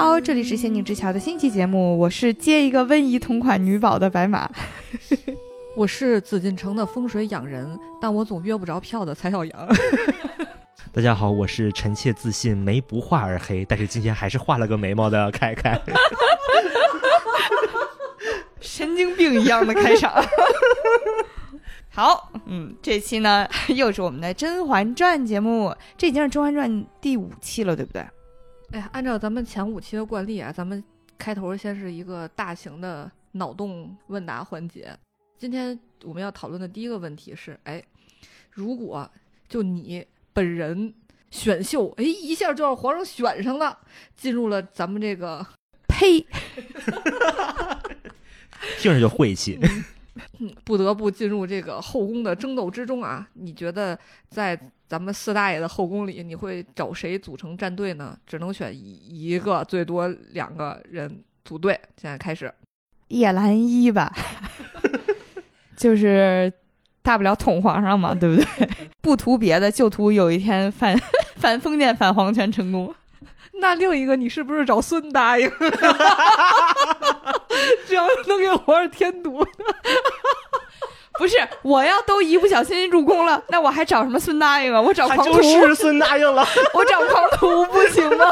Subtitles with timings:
[0.00, 4.48] 好，这里是仙境之桥的新期节目，我是接一个温宜同款女宝的白马。
[5.74, 9.68] 我是紫禁城的风水养人，但我总约不着票的蔡小阳。
[10.94, 15.76] 大家好，我是臣妾自信眉不画而黑，但是今天还是画了个眉毛的凯凯。
[18.62, 20.24] 神经病一样的开场。
[21.88, 28.06] 好，嗯，这期呢又是我们的《甄嬛传》节目，这已经是《甄嬛传》第五期了，对不对？
[28.72, 30.82] 哎呀，按照咱们前五期的惯例啊，咱们
[31.16, 34.94] 开头先是一个大型的脑洞问答环节。
[35.38, 37.82] 今天我们要讨论的第一个问题是：哎，
[38.50, 39.10] 如果
[39.48, 40.04] 就你
[40.34, 40.92] 本人
[41.30, 43.78] 选秀，哎，一下就让皇上选上了，
[44.14, 45.46] 进入了咱们这个，
[45.86, 46.20] 呸，
[48.78, 49.58] 听着就晦气。
[49.62, 49.84] 嗯，
[50.64, 53.28] 不得不进入这个后宫的争斗之中啊！
[53.34, 53.98] 你觉得
[54.28, 58.18] 在咱们四大爷的后宫里，你会找谁组成战队呢？
[58.26, 61.78] 只能选一一个，最多两个人组队。
[62.00, 62.52] 现在开始，
[63.08, 64.12] 叶澜依吧，
[65.76, 66.52] 就是
[67.02, 68.68] 大不了捅皇上嘛，对不对？
[69.00, 70.98] 不图别的，就图有一天反
[71.36, 72.94] 反封建反皇权成功。
[73.58, 75.50] 那另一个，你是不是找孙答应？
[77.86, 79.44] 只要能给皇上添堵，
[81.18, 84.80] 不是我要都一不小心入宫了，那我还找什么孙答应啊？
[84.80, 86.46] 我找狂徒，就是孙答应了。
[86.72, 88.26] 我找狂徒不行吗？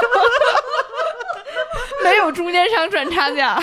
[2.05, 3.61] 没有中间商赚差价，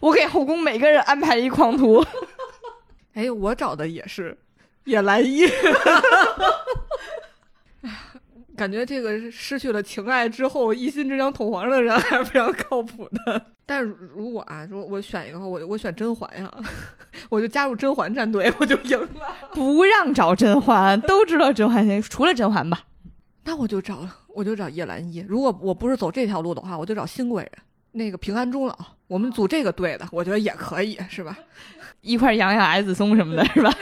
[0.00, 2.04] 我给后宫每个人安排一狂徒。
[3.14, 4.36] 哎，我找的也是
[4.84, 5.48] 叶澜依。
[8.56, 13.46] 感觉这个失去了情爱之后一心只想捅皇上的人还是非常靠谱的。
[13.66, 16.52] 但是如果啊，说我选一个，我我选甄嬛呀，
[17.30, 19.08] 我就加入甄嬛战队，我就赢了。
[19.54, 22.82] 不让找甄嬛，都知道甄嬛先，除了甄嬛吧。
[23.44, 25.24] 那我就找，我就找叶澜依。
[25.28, 27.52] 如果我不是走这条路的话，我就找新贵人，
[27.92, 28.76] 那个平安终老。
[29.06, 31.38] 我们组这个队的，我觉得也可以，是吧？
[32.00, 33.72] 一块养养矮子松什么的，是吧？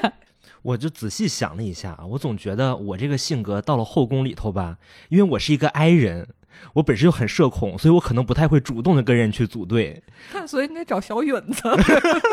[0.63, 4.79] 我就仔细想了一下啊，我总觉得我这个性格到了后宫里头吧，
[5.09, 6.29] 因为我是一个 I 人，
[6.75, 10.03] 我本身就很社恐，所以我可能不太会主动的跟人去组队。
[10.47, 11.63] 所以你得找小允子，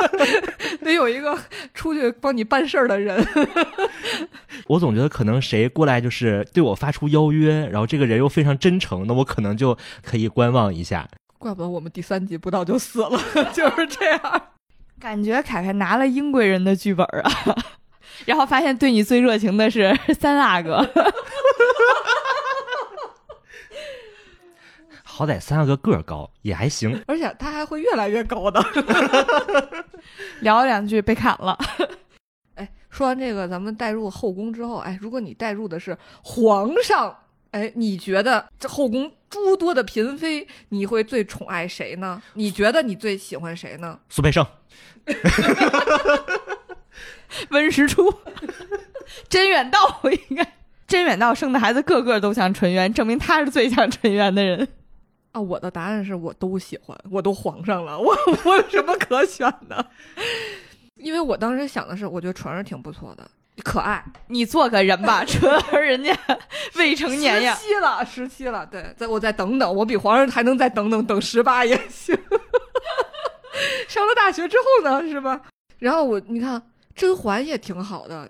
[0.83, 1.37] 得有一个
[1.73, 3.25] 出去帮你办事儿的人。
[4.67, 11.07] 我总觉得可能谁过来就是对我发出邀约，然后这个人又非常真诚，那我可能就可以观望一下。
[11.39, 13.19] 怪不得我们第三集不到就死了，
[13.53, 14.41] 就是这样。
[14.99, 17.31] 感觉凯凯拿了英贵人的剧本啊。
[18.25, 20.77] 然后发现对你最热情的是 三阿哥，
[25.03, 28.63] 好歹三阿哥个儿高也还行，而且他还会越来越高的。
[30.41, 31.57] 聊两句被砍了。
[32.55, 37.15] 哎，说完这个，咱们带入后宫之后，哎，如果你带入的是皇上，
[37.51, 42.21] 哎，你觉得这后宫诸多的嫔妃，你会最宠爱谁呢？
[42.33, 43.99] 你觉得你最喜欢谁呢？
[44.09, 44.45] 苏培盛。
[47.51, 48.13] 温实初，
[49.29, 49.79] 甄远道
[50.29, 50.53] 应该，
[50.87, 54.67] 甄远道生的孩子个个都像纯元，证明他是最像纯元的人。
[55.31, 59.85] 啊，我的答案是我都喜欢，我都皇上了，我 我有什么可选的？
[60.95, 63.29] 因为我当时想的是，我觉得纯儿挺不错的，
[63.63, 64.03] 可爱。
[64.27, 66.17] 你做个人吧，纯儿人家
[66.75, 72.17] 未成年呀，十七了，十七了，对，再我再等等，我比皇上还能再等等，等十八也行。
[73.87, 75.39] 上了大学之后呢，是吧？
[75.77, 76.61] 然后我你看。
[76.99, 78.29] 甄嬛也挺好的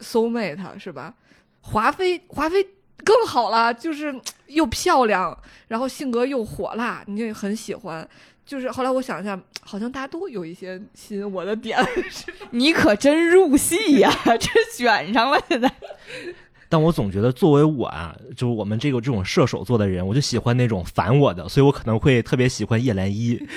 [0.00, 1.14] ，soul mate 是吧？
[1.62, 2.62] 华妃，华妃
[3.02, 4.14] 更好了，就是
[4.48, 5.36] 又漂亮，
[5.68, 8.06] 然后性格又火辣，你就很喜欢。
[8.44, 11.78] 就是后来我想一下，好像大家都有一些吸引我的点。
[12.52, 15.72] 你可真入戏呀，这选上了现在。
[16.68, 23.40] 但我总觉得，作为我啊，就是我们这个这种射手座的人，我就喜欢那种烦我的，所以我可能会特别喜欢叶澜依。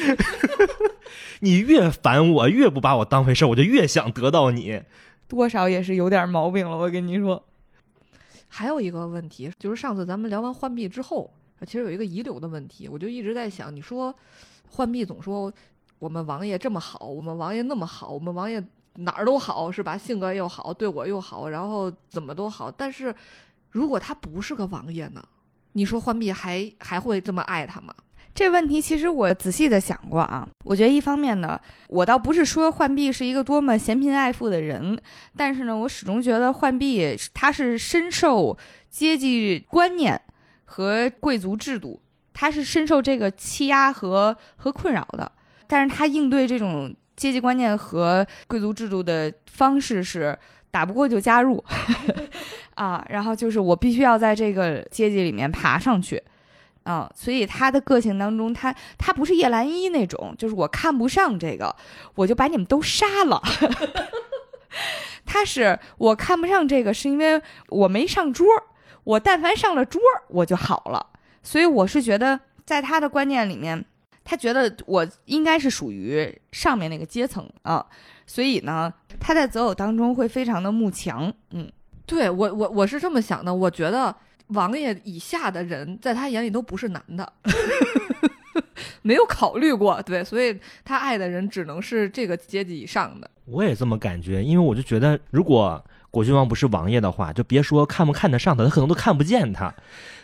[1.42, 4.82] 你越烦我，越不把我当回事，我就越想得到你。
[5.28, 7.44] 多少也是有点毛病了，我跟你说。
[8.48, 11.32] 还有一个问题，就是上次咱们聊完浣碧之后，
[11.66, 14.14] 其实有一个遗留的问题，我就一直在想，你说
[14.70, 15.54] 浣碧总说
[16.00, 18.64] 我们王爷这么好，我们王爷那么好，我们王爷
[18.96, 19.96] 哪儿都好，是吧？
[19.96, 22.72] 性格又好，对我又好，然后怎么都好。
[22.72, 23.14] 但是
[23.70, 25.24] 如果他不是个王爷呢？
[25.74, 27.94] 你说浣碧还还会这么爱他吗？
[28.40, 31.60] 这问题其实我仔细的想过啊，我觉得一方面呢，
[31.90, 34.98] 我倒不是说浣碧是一个多么嫌贫爱富的人，
[35.36, 38.58] 但是呢，我始终觉得浣碧她是深受
[38.90, 40.22] 阶级观念
[40.64, 42.00] 和贵族制度，
[42.34, 45.30] 她是深受这个欺压和和困扰的，
[45.68, 50.40] 但是她应对这种阶级观念和贵族制度的方式是
[50.72, 51.62] 打不过就加入，
[52.76, 56.24] 啊，然后就是我必须要在这个阶级里面爬上去。
[56.90, 61.76] 啊，所以他的个性当中，他他不是叶澜依那种，就是我看不上这个，
[62.16, 63.40] 我就把你们都杀了。
[65.24, 68.48] 他是我看不上这个，是因为我没上桌，
[69.04, 71.12] 我但凡上了桌，我就好了。
[71.44, 73.86] 所以我是觉得，在他的观念里面，
[74.24, 77.86] 他觉得我应该是属于上面那个阶层啊，
[78.26, 81.72] 所以呢，他在择偶当中会非常的慕强，嗯，
[82.08, 84.16] 对我我我是这么想的，我觉得
[84.50, 87.34] 王爷以下的人在他眼里都不是男的，
[89.02, 93.30] 没有考虑过，对，所以他爱的人只能是这个阶级以上的。
[93.46, 99.74] 我也这么感觉，因为我就觉得，如果果郡王不是王爷的话，就别说看不看得上他，他可能都看不见他。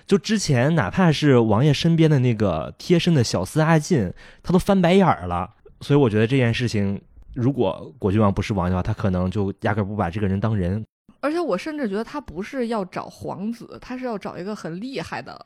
[0.06, 4.12] 就之前哪怕是王爷身边的那个贴身的小厮阿进，
[4.44, 5.50] 他都翻白眼儿了。
[5.82, 7.02] 所以我觉得这件事情，
[7.34, 10.84] 如果果郡王不是王爷的话，他可能就压根不把这个人当人。
[11.26, 15.40] 而且我甚至觉得他不是要找皇子，他是要找一个很厉害的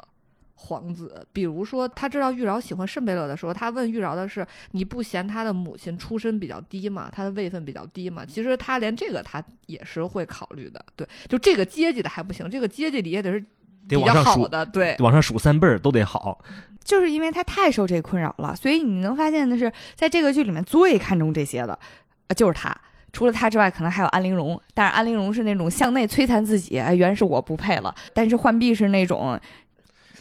[0.56, 1.26] 皇子。
[1.32, 7.10] 比如说，他知道玉娆喜欢圣贝勒的时候，他问玉娆的是：“你不嫌他的母亲出身比较低吗？
[7.12, 10.84] 他的位分比较低吗？”其实他连这个他也是会考虑的。
[10.98, 13.40] 对，就这个阶级的还不行，这个阶级里也得是
[13.88, 14.66] 得比较往上数，好的。
[14.66, 16.44] 对，往上数三辈儿都得好。
[16.84, 21.80] 就是因为他太受这个困扰了，所以你能发现的是，在这个剧里面最看重这些的，
[22.28, 22.76] 呃，就是他。
[23.12, 27.94] 除了他之外，可能还有安陵容，但是安陵容是那种向内摧残自己，哎，原是我不配了。
[28.14, 29.40] 但是浣碧是那种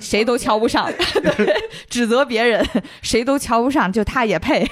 [0.01, 0.89] 谁都瞧不上，
[1.91, 2.65] 指责别人，
[3.03, 4.65] 谁都瞧不上，就他也配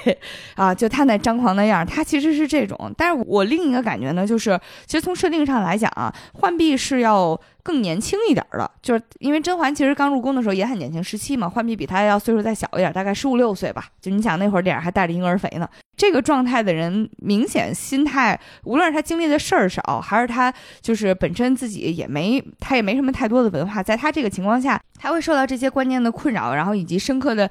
[0.55, 0.73] 啊！
[0.73, 2.79] 就他那张狂的样儿，他其实是这种。
[2.97, 13.87] 但是我另一个感觉呢，就是其实从设定上来讲啊，浣碧是要更年轻一点儿的，就是因为甄嬛其实刚入宫的时候也很年轻，十七嘛，浣碧比她要岁数再小一点，大概十五六岁吧。
[14.01, 27.51] 就你想那会儿脸上还带着婴儿肥呢，这个状态的人，明显心态，无论是他经历的事儿少，还是他就是本身自己也没，他也没什么太多的文化，在他这个情况下，他会受到这些观念的困扰，然后以及深刻的。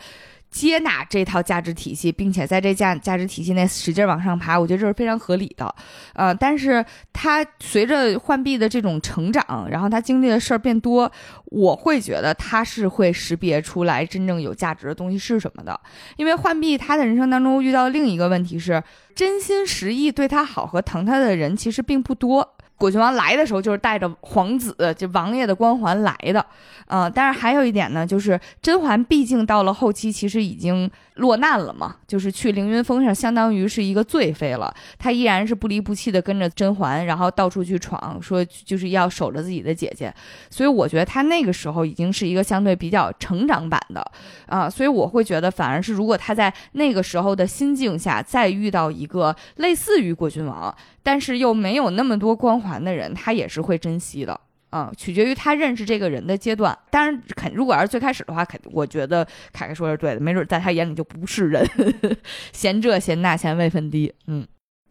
[0.55, 5.75] 接纳这套价值体系，并且在这价价值体系内使劲往上爬，我觉得这是非常合理的。
[6.13, 11.11] 呃，但是他随着浣碧的这种成长，然后他经历的事儿变多，
[11.47, 15.77] 我会觉得他是会识别出来真正有价值的东西是什么的。
[16.15, 18.81] 因为浣碧他的人生当中遇到另一个问题是，
[19.13, 22.54] 真心实意对他好和疼他的人其实并不多。
[22.77, 26.45] 果郡王来的时候就是带着皇子，就王爷的光环来的，
[26.87, 34.73] 呃，但是还有一点呢，就是甄嬛毕竟到了后期，其实已经落难了嘛，就是去凌云峰上，相当于是一个罪妃了。
[34.97, 40.13] 她依然是不离不弃的跟着甄嬛，然后到处去闯，说就是要守着自己的姐姐。
[40.49, 44.05] 所以我觉得她那个时候已经是一个相对比较成长版的，
[44.47, 54.37] 啊、所以我会觉得反而是如果她在那个时候的心境下再遇到一个类似于果郡王，但是又没有那么多光环的人，他也是会珍惜的。
[54.75, 56.77] 啊、取决于他认识这个人的阶段。
[56.91, 62.15] 当然，肯如果要是最开始的话，肯我觉得凯凯说的是对的，没准在他眼里就不是人，呵 呵
[62.51, 64.13] 嫌这嫌那嫌位分低。
[64.27, 64.45] 嗯，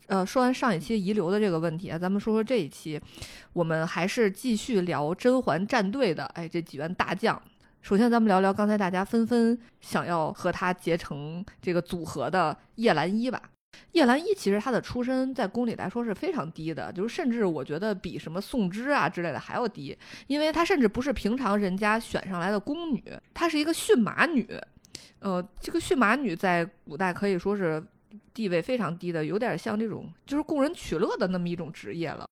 [0.06, 2.98] 呃，说完上一期遗留的这个问题啊，咱们说说这一期，
[3.52, 7.38] 我们还是继续聊甄嬛战队的，哎，这几员大将。
[7.82, 13.42] 首先，咱们聊聊刚才大家纷纷想要和他结成这个组合的叶澜依吧。
[13.92, 23.02] 叶澜依其实她的出身在宫里来说是非常低的，就是甚至我觉得比什么宋芝啊之类的还要低，因为她甚至不是平常人家选上来的宫女，
[23.32, 24.46] 她是一个驯马女。
[25.20, 27.82] 呃，这个驯马女在古代可以说是
[28.34, 32.26] 地位非常低的，有点像这种就是供人取乐的那么一种职业了。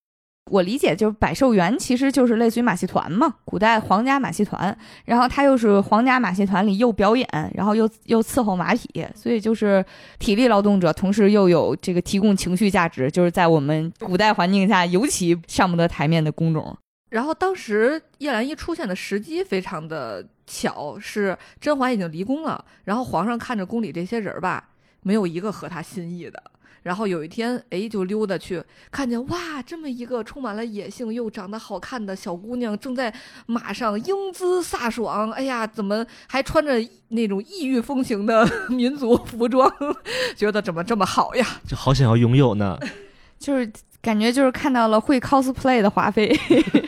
[0.51, 9.83] 我理解就是百寿园其实就是类似于马戏团嘛，古代皇家马戏团，然后他又是皇家马戏团里又表演，然后又又伺候马匹，所以就是
[10.19, 16.77] 体力劳动者，同时又有这个提供情绪价值，就是在我们古代环境下尤其上不得台面的工种。
[17.09, 24.69] 然后当时叶澜依出现的时机非常的巧，是甄嬛已经离宫了，然后皇上看着宫里这些人儿吧，
[25.03, 26.43] 没有一个合他心意的。
[26.83, 28.61] 然后有一天，哎，就溜达去，
[28.91, 33.13] 看见哇，这么一个充满了野性又长得好看的小姑娘，正在
[33.45, 35.31] 马上英姿飒爽。
[35.31, 36.73] 哎呀，怎么还穿着
[37.09, 39.71] 那种异域风情的民族服装？
[40.35, 41.47] 觉得怎么这么好呀？
[41.67, 42.77] 就好想要拥有呢。
[43.39, 43.71] 就是
[44.01, 46.37] 感觉就是看到了会 cosplay 的华妃，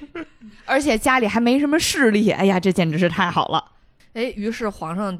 [0.66, 3.72] 而且家里还没什么势力，哎呀，这简直是太好了。
[4.14, 5.18] 哎，于是皇上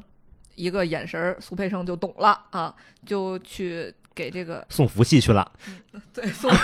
[0.54, 5.52] 一个眼神儿，苏培盛就懂了啊，就去给这个送福气去了，
[6.14, 6.50] 对送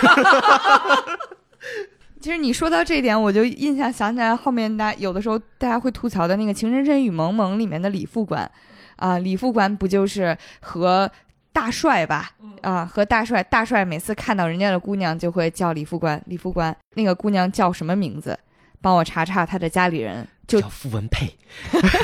[2.19, 8.49] 其实你说到这一点，我就印象想起来，后面大家有的时候大家会吐槽的那个《情深深雨蒙蒙》里面的李副官，
[8.95, 11.11] 啊、李副官不就是和
[11.51, 12.31] 大帅吧？
[12.61, 18.39] 啊、和大帅，大帅每次看到人家的姑娘就会叫李副官，李副官，那个姑娘叫什么名字？
[18.81, 20.27] 帮我查查他的家里人。
[20.45, 21.33] 就叫傅文佩，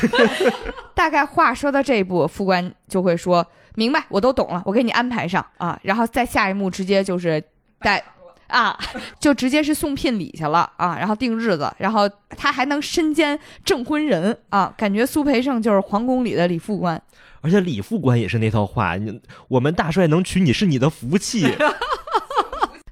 [0.96, 5.80] 大概话说到这一步，副官就会说明白，我都懂了，我给你安排上啊。
[5.84, 7.44] 然后再下一幕直接就是
[7.80, 8.04] 带
[8.48, 8.78] 啊，
[9.20, 17.02] 就直接是送聘礼去了啊，然后定日子，然后他还能身兼证婚人啊，感觉苏培盛就是皇宫里的李副官。
[17.42, 21.48] 而且李副官也是那套话，你我们大帅能娶你是你的福气。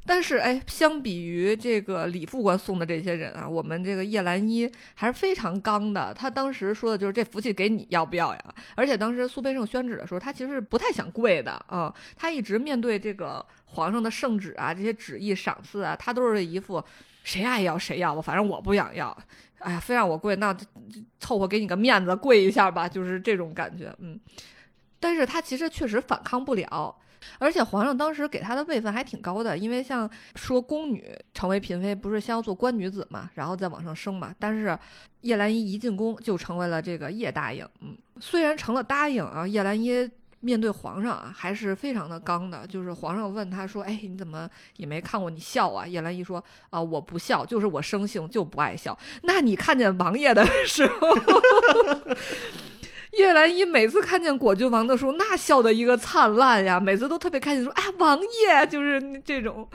[0.08, 6.14] 但是，哎，相比于这个李副官送的这些人啊，我们这个叶澜依还是非常刚的。
[6.14, 8.56] 他当时说的就是这福气给你要不要呀？
[8.76, 11.94] 而且当时苏培盛宣旨的时候，他其实不太想跪的啊。
[12.16, 16.82] 他一直面对这个皇上的圣旨啊，这些旨意赏赐啊，他都是一副
[17.24, 19.16] 谁爱要谁要吧，反正我不想要。
[19.60, 20.56] 哎呀，非让我跪，那
[21.20, 23.94] 凑合给你个面子跪一下吧，就是这种感觉。
[24.00, 24.18] 嗯，
[25.02, 26.96] 但是他其实确实反抗不了。
[27.39, 34.33] 而且皇上当时给他的位分还挺高的，因为像说宫女成为嫔妃，不是先要做官女子嘛，然后再往上升嘛。
[34.39, 34.77] 但是
[35.21, 40.09] 叶澜依一进宫就成为了这个叶答应，嗯，虽然成了答应啊，叶澜依
[40.39, 42.65] 面对皇上啊还是非常的刚的。
[42.67, 44.47] 就是皇上问他说：“哎，你怎么
[44.77, 48.97] 也没看过你笑啊？”叶澜依说：“啊，我不笑，就是我生性就不爱笑。
[49.24, 51.07] 那你看见王爷的时候？”
[53.17, 59.67] 叶澜依每次看见果郡王的时候，那笑的一个灿烂呀，每次都特别开心，说：“哎，王爷！”就是这种，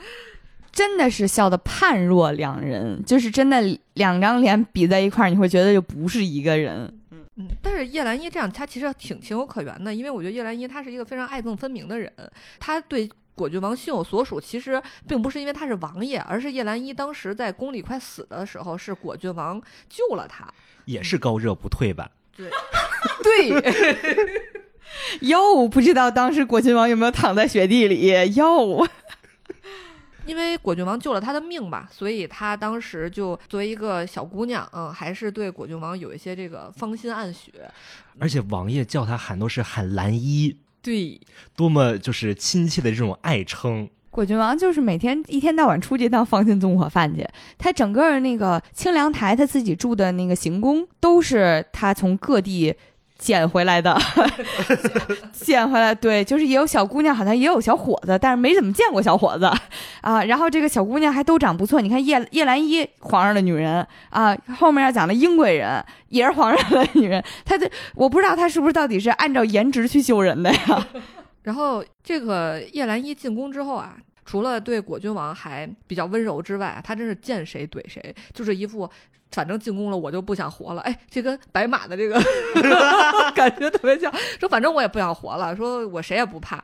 [0.71, 3.61] 真的是笑的判若两人，就是真的
[3.95, 6.91] 两张脸比在一块儿，你会觉得就不是一个人。
[7.11, 7.47] 嗯嗯。
[7.61, 12.11] 但是叶澜依这样，她其实挺情有可原的，因为我觉得叶澜依她是一个非常爱憎分明的人，
[12.59, 20.47] 她对果郡王心有所属，其实并不是因为他是王爷，而是叶澜依当时在宫里快死的时候，是果郡王救了他，
[20.85, 22.09] 也是高热不退吧。
[22.35, 22.49] 对，
[23.23, 24.43] 对，
[25.27, 28.33] 哟，不知道当时果郡王有没有躺在雪地里？
[28.35, 28.87] 哟，
[30.25, 37.53] 因为果郡王救了他的命吧，所以他当时就作为一个小姑娘，嗯，还是对果郡王有一些这个芳心暗许。
[38.19, 41.19] 而且王爷叫他喊都是喊兰衣，对，
[41.55, 43.89] 多么就是亲切的这种爱称。
[44.13, 47.27] 果郡王就是每天一天到晚出去当放心纵火犯去，
[47.57, 52.75] 他整个那个清凉台，他自己住的那个行宫，都是他从各地
[53.17, 53.99] 捡回来的，
[55.33, 55.95] 捡回来。
[55.95, 59.49] 对，就是也有小姑娘，好像也有小伙子，但是没怎么见过小伙子
[60.01, 60.23] 啊。
[60.25, 70.87] 然后这个小姑娘还都长不错，你看叶叶澜依，皇上的女人啊，后面要讲的英贵人也是皇上的女人，她这我不知道她是不是到底是按照颜值去救人的呀。
[71.43, 78.89] 然后这个叶澜依进宫之后啊，除了对果郡王还比较温柔之外，他真是见谁怼谁，就是一副
[79.31, 80.81] 反正进宫了我就不想活了。
[80.81, 82.21] 哎，这跟白马的这个
[83.35, 86.63] 感觉特别像，说反正我也不想活了，说我谁也不怕。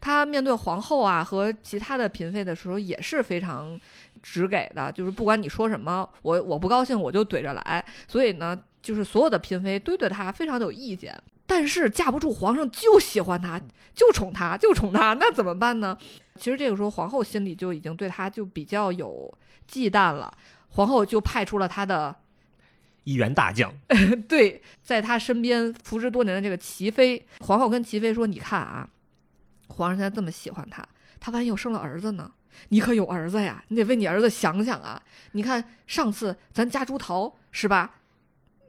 [0.00, 3.78] 他面对皇后啊和其他的嫔妃的时候也是非常
[4.22, 7.84] 直给的，就是不管你说什么，我我不高兴我就怼着来。
[8.08, 11.14] 所以呢，就是所有的嫔妃都对他非常的有意见。
[11.50, 13.60] 但是架不住皇上就喜欢他，
[13.92, 15.98] 就宠他，就宠他，那怎么办呢？
[16.36, 20.32] 其实这个时候皇后心里就已经对他就比较有忌惮了。
[20.68, 22.14] 皇后就派出了他的
[23.02, 23.74] 一员大将，
[24.28, 27.26] 对，在他身边服侍多年的这个齐妃。
[27.40, 28.88] 皇后跟齐妃说：“你看啊，
[29.66, 30.86] 皇上现在这么喜欢他，
[31.18, 32.30] 他万一又生了儿子呢？
[32.68, 33.64] 你可有儿子呀？
[33.66, 35.02] 你得为你儿子想想啊！
[35.32, 37.96] 你看上次咱家猪桃是吧？”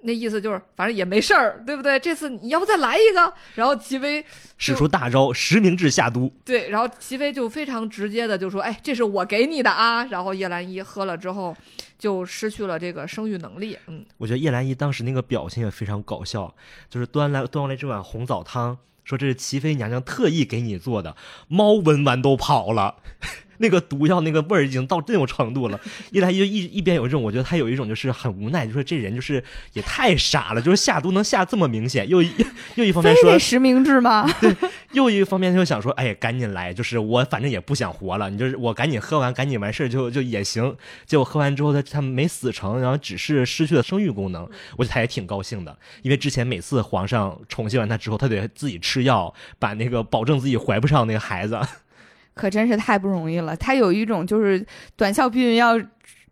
[0.03, 1.99] 那意思就是，反正也没事儿，对不对？
[1.99, 3.33] 这次你要不再来一个？
[3.55, 4.25] 然后齐妃
[4.57, 6.33] 使出大招，实名制下毒。
[6.43, 11.55] 对，然后齐妃就非常直接的就说：“哎，这是我给你的啊。”然后叶澜依喝了之后，
[11.97, 13.77] 就失去了这个生育能力。
[13.87, 16.53] 嗯，我觉得叶澜依当时那个表情也非常搞笑，
[16.89, 21.15] 就是端来端过来这碗红枣汤，说这是齐妃娘娘特意给你做的，
[21.47, 22.95] 猫闻完都跑了。
[23.61, 25.79] 那个毒药那个味儿已经到这种程度了，
[26.11, 29.41] 一来就一一边有一种，我觉得他有一种就是很无奈，就说这人就是
[29.73, 32.21] 也太傻了，就是下毒能下这么明显，又
[32.75, 34.27] 又一方面说实名制吗？
[34.41, 34.53] 对，
[34.93, 40.75] 又一方面他就想说，哎，赶紧来，就是我反正也不想活了，你就是我赶紧喝完，赶紧完事儿就就也行。
[41.05, 44.41] 结果喝完之后他他没死成，然后只是失去了生育功能，
[44.77, 51.59] 我觉得他也挺高兴的，因为之前每次皇上宠幸完他之后，他得自己吃药，把那个保证自己怀不上那个孩子。
[52.33, 53.55] 可真是太不容易了。
[53.55, 55.79] 他有一种就是短效避孕药，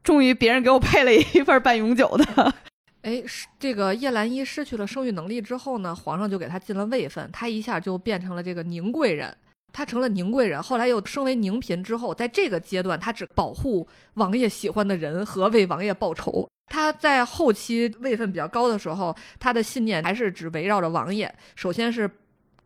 [0.03, 2.53] 终于别人给我配了一份半永久的。
[3.03, 3.23] 哎，
[3.57, 9.33] 这个叶澜依失去了生育能力之后呢，皇上就给她进了位分，她一下就变成了这个宁贵人，
[9.71, 10.61] 她成了宁贵人。
[10.61, 16.45] 后来又升为宁嫔之后，在这个阶段，她只保护王爷喜欢的人和为王爷报仇。
[16.67, 21.33] 她在后期位分比较高的时候，她的信念还是只围绕着王爷。
[21.55, 22.09] 首先是。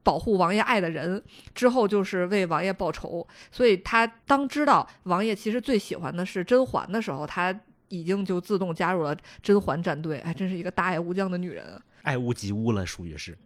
[0.03, 1.21] 保护王爷爱的人
[1.55, 3.25] 之后，就是为王爷报仇。
[3.51, 7.57] 所以他当知道王爷其实最喜欢的是甄嬛的时候，他
[7.87, 10.19] 已经就自动加入了甄嬛战队。
[10.19, 11.81] 哎，真是一个大爱无疆的女人啊。
[12.03, 13.37] 爱屋及乌了，属于是。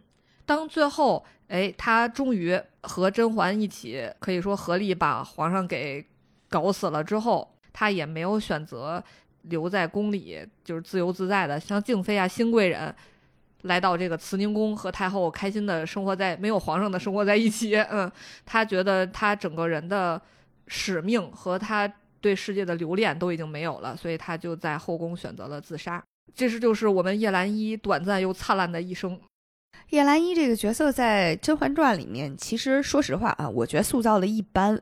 [0.44, 6.04] 当最后，哎，他终于和甄嬛一起，可以说合力把皇上给
[6.48, 9.04] 搞死了之后，他也没有选择
[9.42, 12.94] 留在宫里，就是自由自在的，像静妃啊、新贵人，
[13.62, 17.76] 来到这个慈宁宫和太后开心的生活在没有皇上的生活在一起。
[17.76, 18.10] 嗯，
[18.46, 20.20] 他觉得他整个人的
[20.66, 26.02] 使命和他对世界的留恋都已经没有了，所以他就在后宫选择了自杀。
[26.34, 29.18] 这是就是我们叶澜依短暂又灿烂的一生。
[29.90, 34.80] 叶澜依这个角色在《甄嬛传》里面，其实说实话啊，我觉得塑造的一般。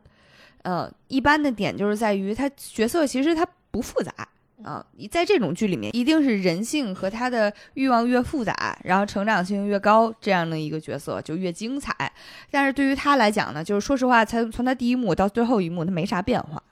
[0.62, 4.12] 呃，一般的点就是在于他角色其实他不复杂
[4.63, 4.85] 啊。
[5.11, 11.95] 在这种剧里面，一定是人性和他的欲望越复杂，然后成长性越高，这样的一个角色就越精彩。
[12.51, 16.63] 但是对于他来讲呢，就是说实话，从从他第一幕到最后一幕，他没啥变化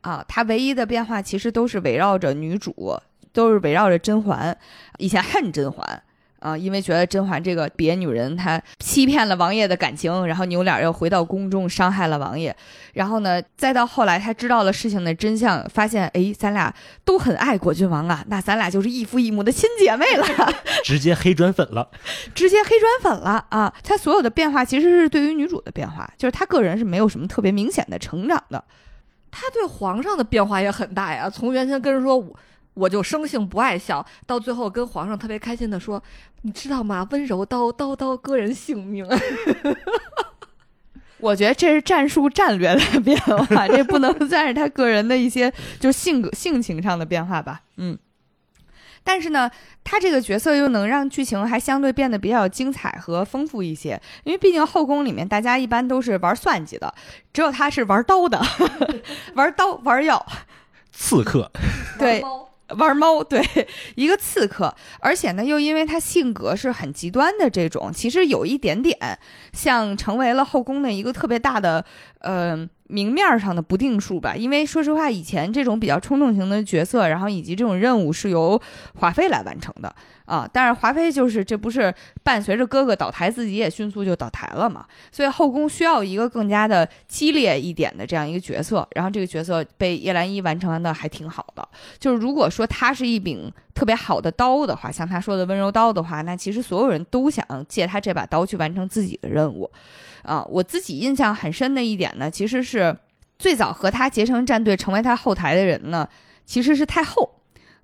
[0.00, 0.24] 啊。
[0.28, 2.98] 他唯一的变化其实都是围绕着女主，
[3.32, 4.56] 都是围绕着甄嬛。
[4.98, 6.02] 以前恨甄嬛。
[6.42, 12.54] 啊，因为觉得甄嬛这个别女人，她欺骗了王爷的感情，然后扭脸又回到宫中伤害了王爷，
[12.94, 20.26] 然后呢，再到后来她知道了事情的真相，发现哎，咱俩都很爱果郡王啊，那咱俩就是异父异母的亲姐妹了，
[20.84, 21.88] 直接黑转粉了，
[22.34, 23.72] 直接黑转粉了啊！
[23.82, 28.62] 她所有的变化其实是对于女主的变化，就是她个人是没有什么特别明显的成长的，
[29.30, 32.36] 她对皇上的变化也很大呀，从原先跟人说我。
[32.74, 36.02] 我就生性不爱笑，到最后跟皇上特别开心的说
[36.42, 37.06] ：“你知道吗？
[37.10, 39.06] 温柔刀刀刀割人性命。”
[41.18, 47.60] 我觉得这是战术战略的变化，这不能算是他个人的一些就性格性情上的变化吧。
[47.76, 47.96] 嗯，
[49.04, 49.48] 但是呢，
[49.84, 56.92] 他这个角色又能让剧情还相对变得比较精彩和丰富一些，因为毕竟后宫里面大家一般都是玩算计的，
[57.32, 58.42] 只有他是玩刀的，
[59.36, 60.26] 玩刀玩药，
[60.90, 61.52] 刺客，
[62.00, 62.20] 对。
[62.78, 63.42] 玩猫，对
[63.96, 68.96] 一个刺客，而且呢，又因为他性格是很极端的这种，其实有一点点
[69.52, 71.84] 像成为了后宫的一个特别大的，
[72.20, 72.68] 呃。
[72.88, 78.60] 明面上的不定数吧，因为说实话，以前这种比较冲动型的角色，然后以及这种任务是由
[78.96, 80.48] 华妃来完成的啊。
[80.52, 84.86] 但是华妃就是这不是伴随着哥哥倒台，自己也迅速就倒台了嘛。
[85.10, 91.66] 所以后宫需要一个更加的激烈一点的这样一个角色，然后这个角色被叶澜依完成的还挺好的。
[91.98, 99.70] 就是如果说他是一柄特别好的刀的话，像他说的温柔刀的话，那其实所有人都想借他这把刀去完成自己的任务。
[100.22, 102.96] 啊，我自己印象很深的一点呢，其实是
[103.38, 106.08] 最早和他结成战队、成为他后台的人呢，
[106.46, 107.28] 其实是太后。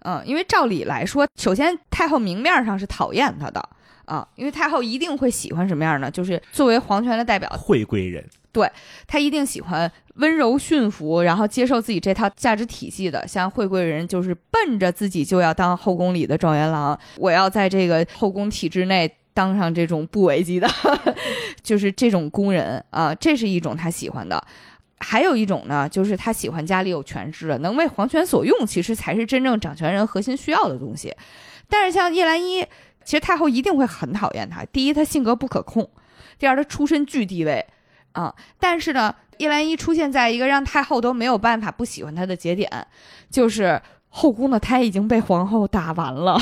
[0.05, 3.61] 嗯，因为照理来说，首先太后明面上是讨厌他的
[4.05, 6.11] 啊，因为太后一定会喜欢什么样呢？
[6.11, 8.71] 就是作为皇权的代表，惠贵人，对
[9.07, 13.27] 他一定喜欢温柔驯服，然后接受自己这套价值体系的。
[13.27, 19.15] 像惠贵人，就是奔着自己就要当后宫里的状元郎，我要在这个后宫体制内。
[19.35, 20.69] 当上这种不为己的，
[21.63, 24.45] 就是这种宫人啊，这是一种他喜欢的。
[25.01, 31.15] 还有一种呢，就是他喜欢家里有权势的，能为皇权所用，其实才是真正掌权人核心需要的东西。
[31.69, 32.67] 但是像叶澜依，
[33.05, 34.65] 其实太后一定会很讨厌他。
[34.67, 35.85] 第一，他性格不可控；
[36.39, 37.65] 第二，他出身巨地位
[38.13, 38.35] 啊。
[38.59, 42.71] 但是呢，叶澜依出现在一个让太后都没有办法不喜欢他的节点，
[43.31, 46.41] 就是后宫的胎已经被皇后打完了。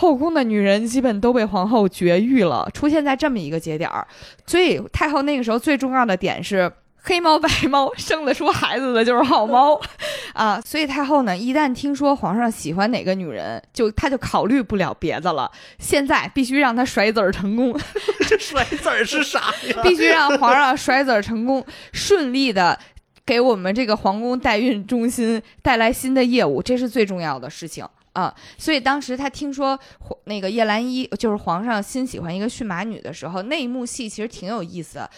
[0.00, 4.06] 后宫的女人基本都被皇后绝育了，出现在这么一个节点儿，
[4.46, 9.78] 所以太后那个时候最重要的点是黑猫白猫生得出孩子的就是好猫，
[10.32, 17.78] 啊，所以太后呢一旦听说皇上喜欢哪个女人，就她就考虑不了别的了，现在必须让她甩子儿成功，
[18.26, 19.80] 这甩子儿是啥呀？
[19.84, 22.78] 必须让皇上甩子儿成功，顺利的
[23.26, 27.86] 给我们这个皇宫代孕中心带来新的业务，这是最重要的事情。
[28.12, 29.78] 啊，所以当时他听说
[30.24, 35.10] 那个叶澜依就是皇上新喜欢一个驯马女的时候，那一幕戏其实挺有意思的。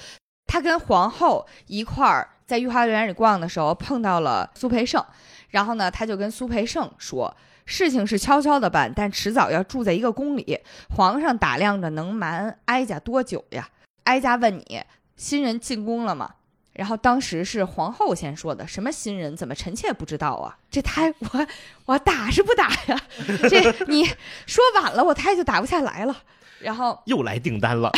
[0.46, 5.02] 他跟皇后一块儿在御花园里逛的时候碰到了苏培盛，
[5.48, 10.61] 然后呢，他就跟苏培盛说，事情是悄悄的办，但迟早要住在一个宫里。
[10.94, 13.66] 皇上打量着能瞒哀家多久呀？
[14.05, 14.83] 哀家问你，
[15.16, 16.35] 新人进宫了吗？
[16.74, 20.56] 然后当时是皇后先说的，什么新人怎么臣妾不知道啊？
[20.70, 21.46] 这胎我
[21.85, 23.00] 我打是不打呀？
[23.50, 24.04] 这你
[24.46, 26.16] 说晚了，我胎就打不下来了。
[26.61, 27.90] 然后又来订单了。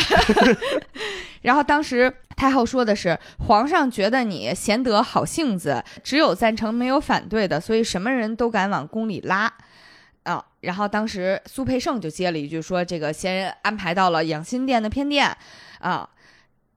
[1.43, 9.53] 然后当时太后说的是，皇上觉得你贤德好性子，只有赞成没有反对的，所以什么人都敢往宫里拉
[10.23, 10.43] 啊。
[10.61, 15.37] 然后当时苏培盛就接了一句说，这个贤人安排到了养心殿的偏殿
[15.79, 16.09] 啊。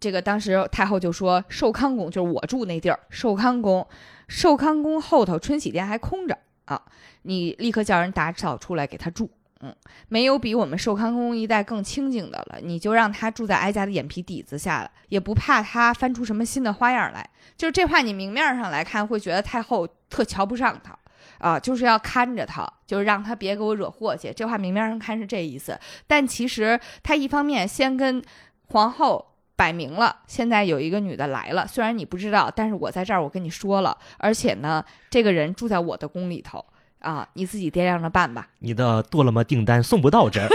[0.00, 3.86] 这个当时太后就说，寿康宫就是我住那地儿，寿康宫，
[4.28, 6.80] 寿康宫后头春喜殿还空着啊，
[7.22, 9.30] 你立刻叫人打扫出来给他住。
[9.60, 9.74] 嗯，
[10.06, 12.60] 没有比我们寿康宫一带更清静的了。
[12.62, 17.28] 你就让他住在哀家的眼皮底子下了，也不怕他翻出什么新的花样来。
[17.56, 20.96] 就是这话，你明面上来看会觉得太后特瞧不上他
[21.38, 24.32] 啊，就是要看着他，就是让他别给我惹祸去。
[24.32, 28.22] 这话明面上看是这意思，但其实他一方面先跟
[28.68, 29.27] 皇后
[29.58, 36.64] 摆明了，现在有一个女的来了，虽然你不知道，但是我在这儿我跟你说了，而且呢，这个人住在我的宫里头。
[37.00, 38.48] 啊，你自己掂量着办吧。
[38.58, 40.48] 你的多了么订单送不到这儿，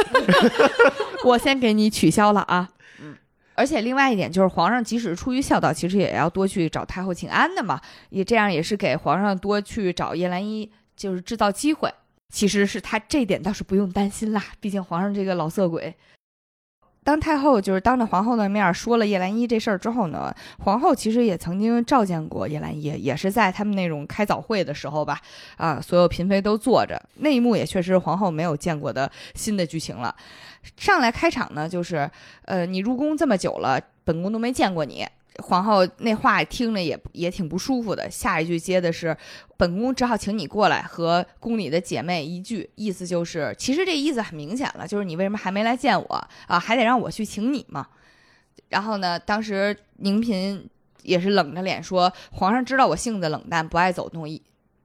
[1.24, 2.70] 我先给你取消了啊。
[3.00, 3.16] 嗯，
[3.56, 7.80] 而且另外一点就是，皇上即使出于孝道，其实也要多去找太后请安的嘛。
[8.10, 11.90] 也这样也是给皇上多去找叶澜依，就是制造机会。
[12.30, 15.96] 其实是他这点倒是不用担心啦，毕竟皇上这个老色鬼。
[17.04, 25.20] 当太后就是当着皇后的面说了叶澜依这事儿之后呢，皇后其实也曾经召见过叶澜依，也是在他们那种开早会的时候吧，
[25.58, 30.16] 啊，所有嫔妃都坐着，那一幕也确实是皇后没有见过的新的剧情了。
[30.78, 32.10] 上来开场呢，就是，
[32.46, 35.06] 呃，你入宫这么久了，本宫都没见过你。
[35.42, 38.10] 皇后那话听着也也挺不舒服的。
[38.10, 39.18] 下一句接的是，
[39.58, 46.60] 本宫只好请你过来和宫里的姐妹一聚，意思就是，其实这意思很明显了，就是你为什么还没来见我啊？
[46.60, 47.88] 还得让我去请你嘛。
[48.70, 50.64] 然后呢，当时宁嫔
[51.02, 54.28] 也是冷着脸说，皇上知道我性子冷淡，不爱走动，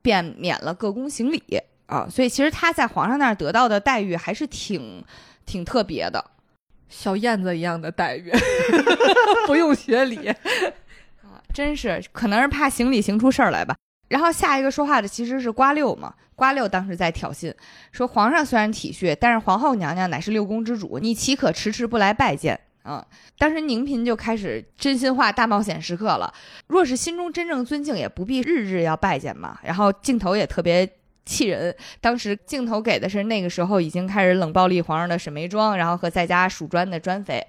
[0.01, 1.43] 便免了各宫行礼
[1.87, 2.09] 啊。
[2.09, 5.05] 所以其实他在皇上那儿得到的待遇还是挺
[5.45, 6.25] 挺特别的。
[6.89, 8.33] 小燕子一样的待遇，
[9.47, 10.27] 不用学礼
[11.23, 13.77] 啊，真是可能是怕行礼行出事儿来吧。
[14.09, 17.53] 然后下一个说话的其实是瓜六嘛，瓜六当时在挑衅，
[17.93, 23.07] 说皇上虽然体恤，但是皇后娘娘乃是六宫之主，你岂可迟迟不来拜见啊？
[23.37, 26.33] 当时宁嫔就开始真心话大冒险时刻了，
[26.69, 29.59] 若是心中真正尊敬，也不必日日要拜见嘛。
[29.63, 30.91] 然后镜头也特别。
[31.29, 31.77] 气人！
[32.01, 37.47] 当时镜头给的是那个时候已经开始冷暴力皇上的沈眉庄，然后和在家数砖的砖妃，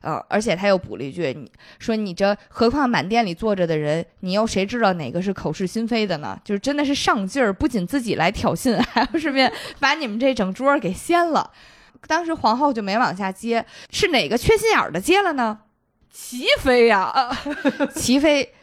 [0.00, 6.40] 呃，而且他又补了一句：“你说你这何况满殿里坐着的人，你又谁知道哪个是口是心非的呢？
[6.42, 11.50] 就是真的是上劲儿，不仅自己来挑衅，还要顺便把你们这整桌给掀了。
[12.08, 15.58] 当时皇后就没往下接，是哪个缺心眼儿的接了呢？
[16.10, 17.12] 齐妃呀，
[17.94, 18.54] 齐妃。”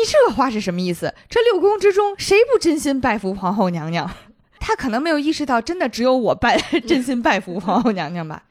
[0.00, 1.14] 你这话是什么意思？
[1.28, 4.10] 这六宫之中，谁不真心拜服皇后娘娘？
[4.58, 8.42] 他可能没有意识到，真的只有我拜真心拜服皇后娘娘吧。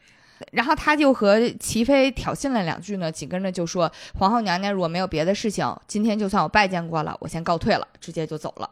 [0.52, 8.70] 然后他就和齐妃挑衅了两句呢，紧跟着就说：“皇后娘娘如果没有别的事情，今天就算我拜见过了，我先告退了，直接就走了。”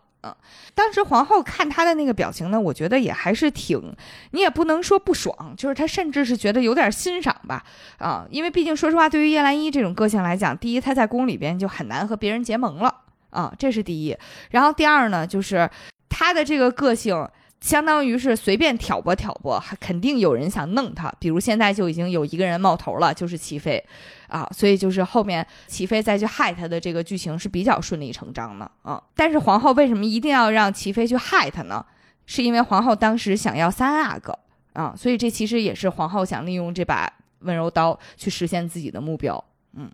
[0.73, 3.93] 当时皇后看他的那个表情呢，我觉得也还是挺，
[4.31, 7.63] 你也不能说不爽，就是他甚至是觉得有点欣赏吧，
[7.97, 12.93] 啊，因为毕竟说实话，对于叶澜依这种个性来讲，第一，她在宫里边就很难和别人结盟了，
[13.29, 14.17] 啊，这是第一，
[14.51, 15.69] 然后第二呢，就是
[16.09, 17.27] 她的这个个性。
[17.59, 21.11] 相当于是随便挑拨挑拨，肯定有人想弄他。
[21.19, 23.83] 比如现在就已经有一个人冒头了，就是齐妃，
[24.27, 29.01] 啊，所以就是后面齐妃再去害他的这个剧情是比较顺理成章的啊。
[29.15, 31.85] 但是皇后为什么一定要让齐妃去害他呢？
[32.25, 34.37] 是因为皇后当时想要三阿哥
[34.73, 39.41] 啊，所以这其实也是皇后想利用这把温柔刀去实现自己的目标。
[39.73, 39.89] 嗯，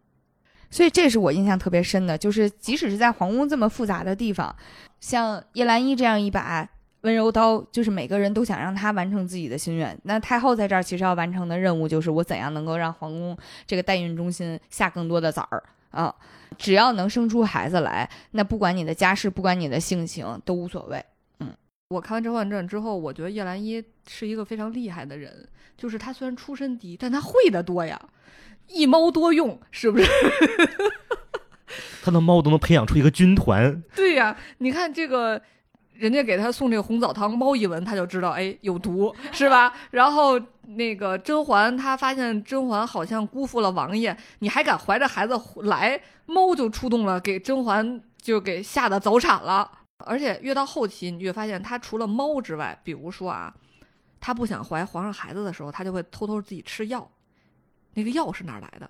[0.70, 4.56] 所以这是我印象特别深的，就是即使是在皇宫这么复杂的地方，
[5.00, 6.68] 像叶澜依这样一把。
[7.04, 9.98] 温柔刀就是每个人都想让他完成自己的心愿。
[10.04, 13.38] 那太后在这儿其实要完成的任务就是我怎样能够让皇宫
[13.68, 15.62] 这个代孕中心下更多的崽儿
[15.92, 16.14] 啊？
[16.58, 21.04] 只要能生出孩子来，那不管你的家世，不管你的性情都无所谓。
[21.40, 21.54] 嗯，
[21.90, 25.48] 我看完《甄嬛传》之后，我觉得叶澜依是一个非常厉害的人。
[25.76, 28.00] 就是她虽然出身低，但她会的多呀，
[28.68, 30.06] 一猫多用，是不是？
[32.02, 33.84] 他的猫都能培养出一个军团。
[33.94, 35.42] 对呀，你看这个。
[35.94, 39.74] 人家给他送这个红枣汤，猫一闻他就知道，哎，有毒，是吧？
[39.92, 46.02] 然后那个甄嬛，她发现甄嬛好像辜负了王爷，你还敢怀着孩子来？
[46.26, 49.70] 猫就出动了，给甄嬛就给吓得早产了。
[50.06, 53.54] 而且越到后期，你越发现他除了猫之外，比如说啊，
[54.20, 57.10] 他不想怀皇上孩子的时候，他就会偷偷自己吃药。
[57.94, 58.90] 那个药是哪来的？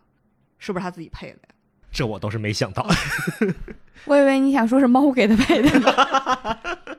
[0.57, 1.52] 是不是他自己配的呀？
[1.93, 2.85] 这我倒是没想到。
[4.05, 6.57] 我以为你想说是猫给他配的呢。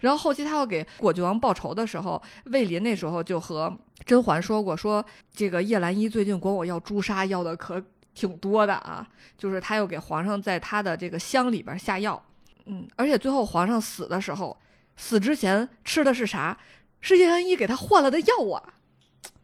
[0.00, 3.72] 然后后期他要给果郡王报仇的时候，魏林那时候就和
[4.04, 7.80] 甄嬛说过，说这个叶澜依最近管我要朱砂，要的可
[8.14, 9.06] 挺多的啊。
[9.38, 12.20] 就是他又给皇上在他的这个箱里边下药，
[12.66, 14.56] 嗯，而且最后皇上死的时候，
[14.96, 16.58] 死之前吃的是啥？
[17.00, 18.74] 是叶澜依给他换了的药啊。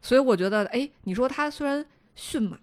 [0.01, 2.57] 所以我觉得，哎，你说他虽然驯马。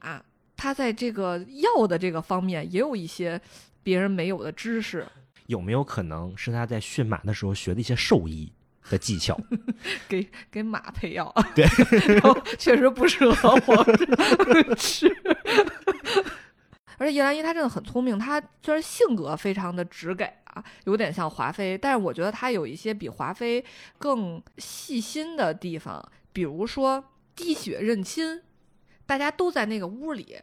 [0.67, 1.39] 他他在这个
[1.77, 3.41] 药的这个方面也有一些
[3.85, 5.07] 别人没有的知识，
[5.47, 8.53] 有没有可能是他在驯马的时候学的一些兽医
[8.91, 9.39] 的技巧？
[10.09, 11.65] 给给马配药，对
[12.15, 13.85] 然后确实不适合我
[14.75, 15.07] 吃。
[16.99, 23.65] 而且叶澜依她真的很聪明，她虽然性格非常的直给啊，有点像华妃，但是我觉得她有一些比华妃
[23.99, 27.05] 更细心的地方，比如说
[27.37, 28.43] 滴血认亲，
[29.07, 30.37] 大家都在那个屋里，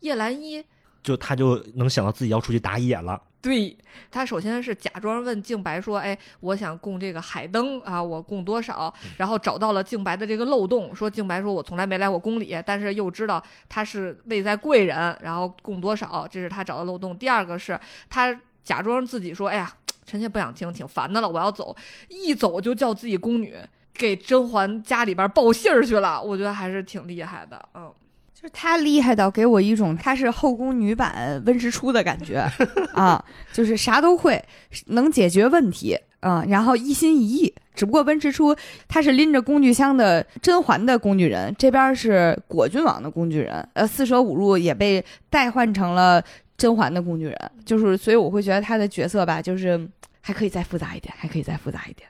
[0.00, 0.64] 叶澜依
[1.02, 3.22] 就他就能想到自己要出去打野了。
[3.42, 3.74] 对
[4.10, 21.74] 他首先是假装问静白说：“哎，我想供这个海灯啊，我供多少？”然后找到了静白的这个漏洞，说静白说：“我从来没来过宫里，但是又知道他是位在贵人，然后供多少，这是他找的漏洞。”第二个是他假装自己说：“哎呀，臣妾不想听，挺烦的了，我要走。”
[22.10, 23.56] 一走就叫自己宫女
[23.94, 27.90] 给甄嬛家里边报信儿去了，我觉得还是挺厉害的，嗯。
[28.40, 32.38] 就是他厉害到给我一种他是后宫女版温实初的感觉
[32.94, 33.22] 啊，
[33.52, 34.42] 就是啥都会，
[34.86, 37.54] 能解决问题啊，然后一心一意。
[37.74, 38.56] 只不过温实初
[38.88, 46.22] 他是拎着工具箱的甄嬛的工具人，这边是果郡王的工具人，呃，四舍五入也被代换成了
[46.56, 49.86] 甄嬛的工具人，就是所以我会觉得他的角色吧，就是
[50.20, 52.08] 还可以再复杂一点，还可以再复杂一点。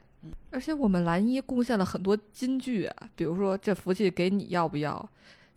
[0.51, 5.09] 而且我们蓝衣贡献了很多金句啊，比如说这福气给你要不要？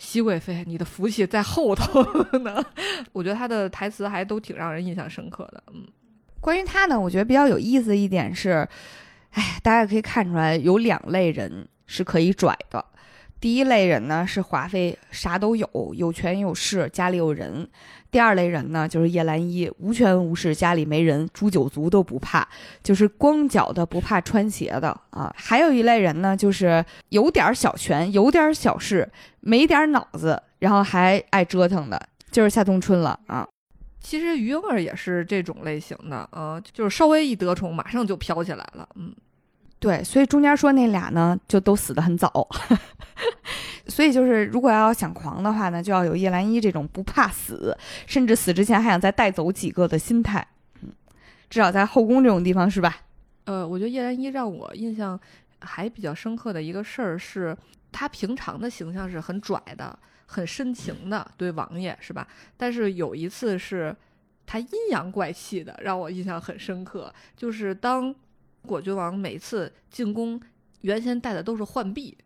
[0.03, 2.03] 熹贵妃，你的福气在后头
[2.39, 2.63] 呢。
[3.13, 5.63] 我觉得他的台词还都挺让人印象深刻的。
[5.73, 5.87] 嗯，
[6.41, 8.67] 关于他呢，我觉得比较有意思的一点是，
[9.31, 12.83] 哎，大家可以看出来有两类人是可以拽的。
[13.43, 17.67] 第一类人呢是华妃，啥都有，有权有势，家里有人。
[18.09, 22.47] 第二类人呢就是叶澜依，无权无势，家里没人，诛九族都不怕，
[22.81, 25.29] 就是光脚的不怕穿鞋的啊。
[25.35, 32.01] 还有一类人呢，就是有点小权，有点小势，没点脑子，然后还爱折腾的，
[32.31, 33.45] 就是夏冬春了啊。
[33.99, 39.13] 其实于莺儿也是这种类型的，呃，就是稍微一得宠，马上就飘起来了，嗯。
[39.83, 42.47] 对，所以中间说那俩呢，就都死得很早。
[43.85, 50.47] 所以就是，如果要想狂的话呢，就要有叶澜依这种不怕死，甚至死之前还想再带走几个的心态。
[50.83, 50.89] 嗯，
[51.49, 53.01] 至少在后宫这种地方是吧？
[53.43, 55.19] 呃，我觉得叶澜依让我印象
[55.59, 57.53] 还比较深刻的一个事儿是，
[57.91, 62.25] 她平常的形象是很拽的、很深情的，对王爷是吧？
[62.55, 63.93] 但是有一次是
[64.45, 68.15] 她阴阳怪气的，让我印象很深刻，就是当。
[68.65, 70.39] 果郡王每次进宫，
[70.81, 72.17] 原先带的都是浣碧，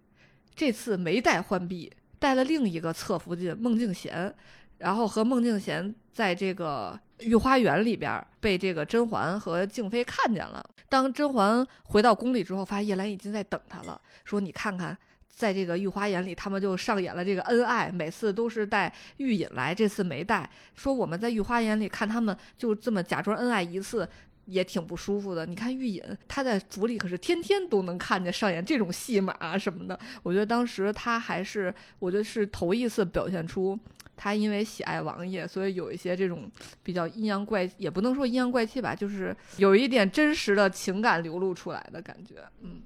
[0.56, 4.32] 这次没带浣碧，带了另一个侧福晋孟静娴，
[4.78, 10.63] 然后和孟静娴在这个御花园里边被这个甄嬛和静妃看见了。
[10.89, 14.97] 当甄嬛回到宫里之后，发现叶澜已经在等她了，说：“你看看，
[15.28, 20.50] 在这个御花园里，他们就上演了这个恩爱，每次都是带玉隐来，这次没带。
[20.76, 24.08] 说我们在御花园里看他们就这么假装恩爱一次。”
[24.47, 25.45] 也挺不舒服的。
[25.45, 29.97] 你看玉隐，他在府里可是天天都能看见上演这种戏码什么的。
[30.23, 33.77] 我觉得当时他还是，我觉得是头一次表现出
[34.15, 36.49] 他因为喜爱王爷，所以有一些这种
[36.81, 42.36] 比较阴阳怪，也不能说阴阳怪气吧，就是有一点真实的情感流露出来的感觉。
[42.62, 42.81] 嗯，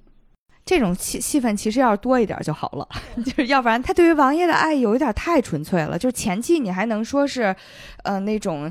[0.64, 2.88] 这种戏戏份其实要是多一点就好了，
[3.24, 5.98] 就是要不然他对于王爷的爱有一点太纯粹了。
[5.98, 7.54] 就是前期你还能说是，
[8.02, 8.70] 呃，那种。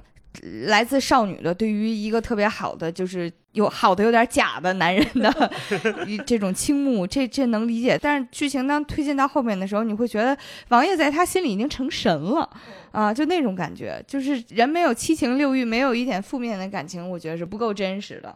[0.67, 5.52] 来自少女的对于一个特别好的，就是有好的有点假的男人的
[6.26, 7.98] 这种倾慕，这这能理解。
[8.02, 10.38] 但是剧情当推进到后面的时候，你会觉得
[10.70, 12.50] 王爷在他心里已经成神了
[12.91, 18.36] 啊，就那种感觉，就是人没有七情六欲，没有一点负面的感情，我觉得是不够真实的。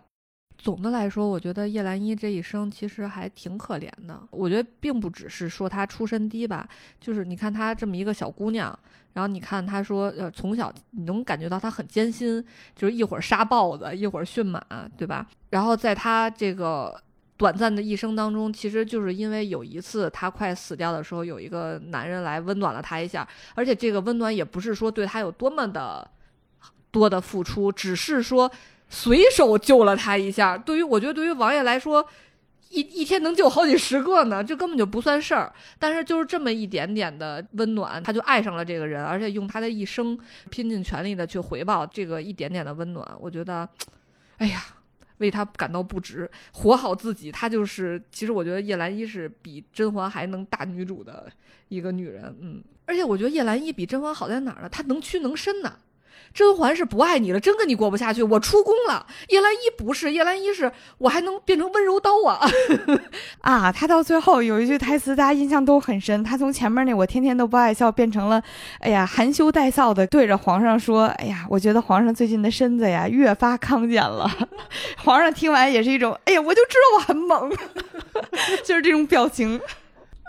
[0.57, 4.19] 总的来说，我觉得叶澜依这一生其实还挺可怜的。
[4.31, 6.67] 我觉得并不只是说她出身低吧，
[6.99, 8.77] 就是你看她这么一个小姑娘，
[9.15, 14.61] 然后你看他说，呃，从小你能感觉到他很艰辛，就是一会儿杀豹子，一会儿驯马，
[14.95, 15.25] 对吧？
[15.49, 17.01] 然后在他这个
[17.37, 26.05] 短暂的一生当中，其实就是因为有一次他快死掉的时候，有一个男人来温暖了他一下，而且这个温暖也不是说对他有多么的
[26.91, 28.51] 多的付出，只是说。
[28.87, 32.07] 随手救了他一下，对于我觉得对于王爷来说，
[32.69, 35.53] 一一天能救好几十个呢，这根本就不算事儿。
[35.79, 40.17] 但是就是这么一点点的温暖，他就爱上了这个人，而且用他的一生
[40.49, 43.07] 拼尽全力的去回报这个一点点的温暖。
[43.19, 43.67] 我觉得，
[44.37, 44.63] 哎呀，
[45.19, 47.31] 为他感到不值，活好自己。
[47.31, 51.31] 他就是，其实我觉得叶澜依是比甄嬛还能大女主的
[51.69, 52.63] 一个女人，嗯。
[52.87, 54.69] 而且我觉得叶澜依比甄嬛好在哪儿呢？
[54.69, 55.79] 她能屈能伸呢。
[56.33, 59.05] 甄嬛是不爱你了，真跟你过不下去，我出宫了。
[59.29, 62.39] 叶澜依不是，叶澜依是我还能变成温柔刀啊！
[63.41, 66.23] 啊，他到最后有一句台词，大家印象都很深。
[66.23, 68.41] 他从前面那我天天都不爱笑，变成了，
[68.79, 74.29] 哎呀，含羞带臊的对着皇上说：“哎呀，我觉得皇上最近的身子呀越发康健了。”
[75.03, 77.49] 皇上听完也是一种，哎呀，我就知道我很猛，
[78.63, 79.59] 就是这种表情。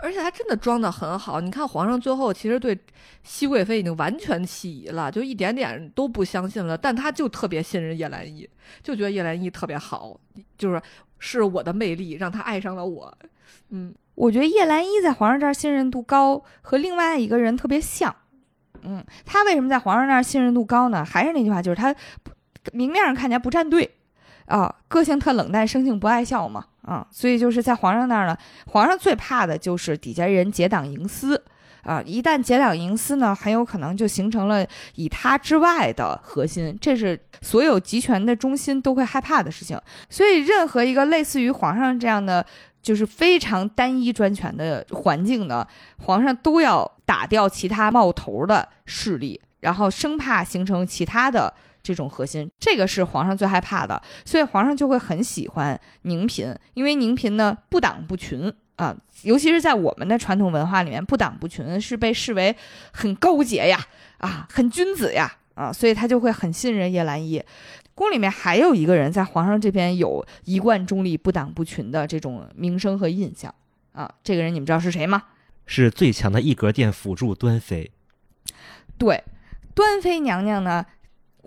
[0.03, 2.77] 而且他真的装的很好，你看皇上最后其实对
[3.23, 8.47] 熹贵妃已经完全起疑了，就一点点都不相信了，但他就特别信任叶澜依，
[8.83, 10.19] 就觉得叶澜依特别好，
[10.57, 10.81] 就是
[11.17, 13.17] 是我的魅力让他爱上了我。
[13.69, 18.15] 嗯，我觉得叶澜依在皇上这儿信任度高，和另外一个人特别像。
[18.83, 21.03] 嗯，他为什么在皇上那儿信任度高呢？
[21.03, 21.93] 还是那句话，就是他
[22.71, 23.96] 明面上看起来不站队。
[24.47, 31.43] 啊，个性特冷淡，生性不爱笑嘛，啊，所以就是在皇上那儿呢，皇上最怕的就是底下人结党营私，
[31.83, 39.77] 啊，一旦结党营私呢，很有可能就形成了以他之外的核心，这是所有集权的中心都会害怕的事情。
[40.09, 42.45] 所以，任何一个类似于皇上这样的，
[42.81, 45.67] 就是非常单一专权的环境呢，
[46.05, 51.53] 皇上都要打掉其他冒头的势力，然后生怕形成其他的。
[51.87, 62.53] 这种核心，这个是皇上最害怕的，所以皇上就会很喜欢宁嫔，因为宁嫔呢不党不群啊，尤其是在我们的传统文化里面，不党不群是被视为
[62.91, 63.79] 很高洁呀，
[64.17, 67.41] 啊，很君子呀，啊，所以他就会很信任叶澜依。
[67.95, 73.53] 宫里面还有一个人在皇上这边有一贯中立、不党不群的这种名声和印象
[73.93, 75.23] 啊，这个人你们知道是谁吗？
[75.65, 77.91] 是最强的一格殿辅助端妃。
[78.97, 79.23] 对，
[79.73, 80.85] 端妃娘娘呢？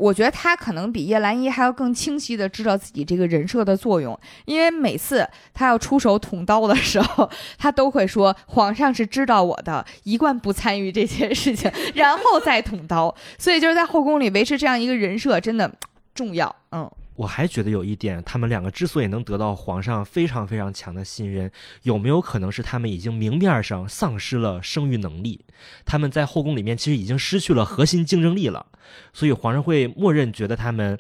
[0.01, 13.15] 我觉得他可能比叶澜依还要更清晰的知道自己这个人设的作用，因为每次他要出手捅刀的时候，他都会说皇上是知道我的，一贯不参与这些事情，然后再捅刀。
[13.39, 15.71] 所以就是在后宫里维持这样一个人设真的
[16.15, 16.91] 重要，嗯。
[17.21, 21.51] 我还觉得有一点，他们两个之所以能得到皇上非常非常强的信任，
[21.83, 25.45] 有没有可能是他们已经明面上丧失了生育能力？
[25.85, 28.65] 他们在后宫里面其实已经失去了核心竞争力了，
[29.13, 30.99] 所以皇上会默认觉得他们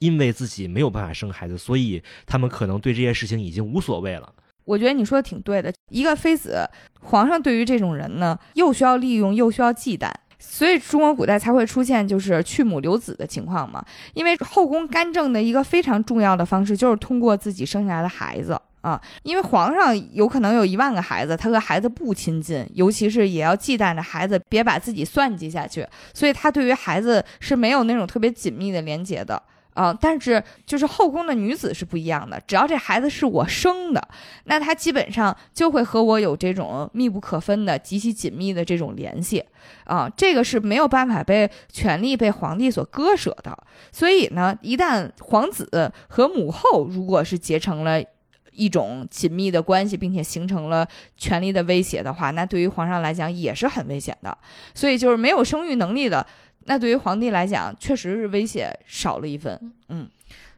[0.00, 4.34] 因为自己没有办法生孩子，所以他们可能对这些事情已经无所谓了。
[4.64, 6.68] 我觉得你说的挺对的，一个妃子，
[7.00, 10.10] 皇上对于这种人呢，又需要利用，又需要忌惮。
[10.46, 29.42] 所以中国古代才会出现就是去母留子的情况嘛，因为后宫干政的一个非常重要的方式就是通过自己生下来的孩子啊，因为皇上有可能有一万个孩子，他和孩子不亲近，尤其是也要忌惮着孩子别把自己算计下去，所以他对于孩子是没有那种特别紧密的连结的。
[29.74, 34.08] 啊，但是就是后宫的女子是不一样的，只要这孩子是我生的，
[34.44, 39.44] 那她基本上就会和我有这种密不可分的、极其紧密的这种联系，
[39.84, 43.56] 啊，这个是没有办法被权力被皇帝所割舍的。
[43.90, 48.00] 所以呢，一旦皇子和母后如果是结成了
[48.52, 54.38] 一种紧密的关系，并且形成了权力的威胁的话，那对于皇上来讲也是很危险的。
[54.72, 56.24] 所以就是没有生育能力的。
[56.66, 59.72] 那对于皇帝来讲，确实是威胁少了一分。
[59.88, 60.08] 嗯，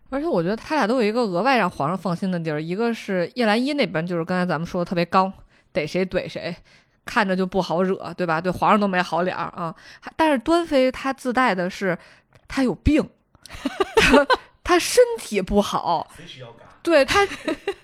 [0.08, 5.32] 而且我觉得他俩都有一个额外让皇上放心的地儿，一个是叶澜依那边，就是刚才咱们说的特别刚，
[5.72, 6.54] 逮谁怼谁，
[7.04, 8.40] 看着就不好惹，对吧？
[8.40, 9.74] 对皇上都没好脸儿啊。
[10.16, 11.98] 但是端妃她自带的是，
[12.46, 13.08] 她有病，
[14.62, 16.08] 她身体不好，
[16.82, 17.26] 对她，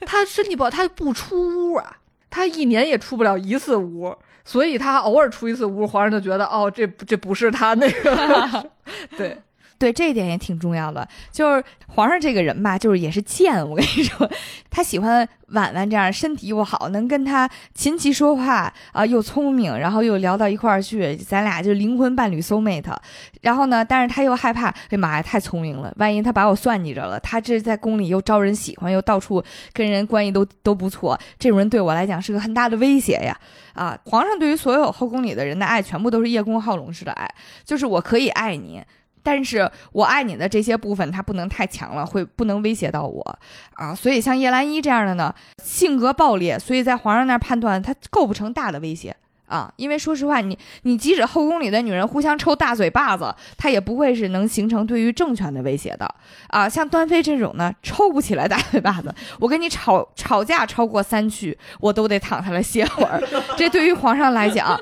[0.06, 1.98] 她身体不好，她不出屋啊，
[2.30, 4.16] 她一年也出不了一次屋。
[4.44, 8.70] 所以他偶尔出一次屋，皇上就觉得哦，这这不是他那个，
[9.16, 9.37] 对。
[9.83, 13.68] 对这一点也挺重要的，就是皇上这个人吧，就是也是贱。
[13.68, 14.31] 我跟你说，
[14.71, 22.97] 他喜欢婉婉这样，身体又好，能跟他琴棋说话啊，又聪明，然后又聊到一块儿去，咱俩就灵魂伴侣 soul mate。
[23.40, 29.42] 然后呢，但是他又害怕，哎妈呀，太聪明了，万一他把我算计着了，他这在宫里又招人喜欢，又到处
[29.73, 33.37] 跟人关系都都不错，这种人对我来讲是个很大的威胁呀！
[33.73, 37.29] 啊，皇上对于所有后宫里的人的爱，全部都是叶公好龙式的爱，
[37.64, 38.81] 就是我可以爱你。
[39.22, 43.38] 但是我爱你的这些部分，它不能太强了，会不能威胁到我
[43.74, 43.94] 啊。
[43.94, 49.14] 所以像叶澜依这样的呢，性格暴烈，所以在皇上那儿判断他构不成大的威胁
[49.46, 49.73] 啊。
[49.77, 56.14] 因为说实话，你你即使后宫里的女人互相抽大嘴巴子，他也不会是能形成对于政权的威胁的
[56.48, 56.68] 啊。
[56.68, 63.23] 像端妃这种呢，抽不起来大嘴巴子， 我跟你吵吵架超过三句，我都得躺下来歇会儿。
[63.56, 64.79] 这对于皇上来讲，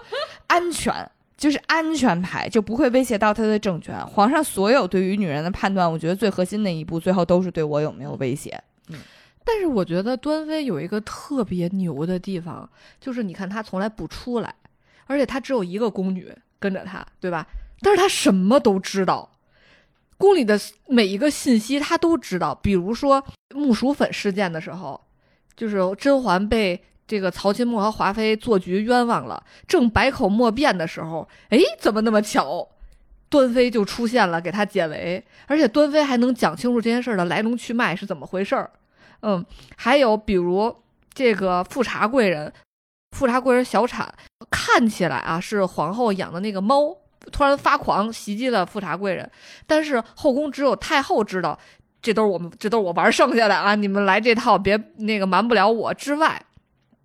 [0.47, 0.95] 安全。
[1.41, 3.99] 就是安全牌，就不会威胁到他的政权。
[4.09, 8.63] 皇上所有对于女人的判断，我觉得最核心的一步，最后都是对我有没有威胁。
[8.89, 8.99] 嗯，
[9.43, 12.69] 但是我觉得端妃有一个特别牛的地方，
[13.01, 14.55] 就是你看她从来不出来，
[15.07, 17.47] 而且她只有一个宫女跟着她，对吧？
[17.81, 19.31] 但是她什么都知道，
[20.19, 22.55] 宫里的每一个信息她都知道。
[22.57, 23.25] 比如说
[23.55, 25.01] 木薯粉事件的时候，
[25.57, 32.69] 就是甄嬛被这个曹钦墨和华妃做局冤枉了，正百口莫辩的时候，哎，怎么那么巧，
[33.29, 38.71] 端妃就出现了，给他解围，而且端妃还能讲清楚这件事的来龙去脉是怎么回事儿。
[39.23, 39.45] 嗯，
[39.77, 40.73] 还有比如
[41.13, 42.53] 这个富察贵人，
[43.11, 44.15] 富察贵人小产，
[44.49, 46.97] 看起来啊是皇后养的那个猫，
[47.33, 49.29] 突然发狂袭击了富察贵人，
[49.67, 51.59] 但是后宫只有太后知道，
[52.01, 55.93] 这都是我们这都是我玩剩下的啊，你们来这套别那个瞒不了我。
[55.93, 56.41] 之外，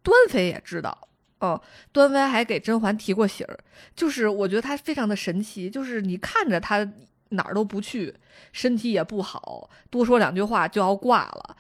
[0.06, 0.96] 端妃也知道，
[1.40, 1.60] 哦，
[1.92, 3.58] 端妃还给甄嬛提过醒儿，
[3.96, 6.88] 就是我觉得她非常的神奇，就是你看着她
[7.30, 8.14] 哪儿都不去，
[8.52, 11.58] 身体也不好，多说两句话就要挂了。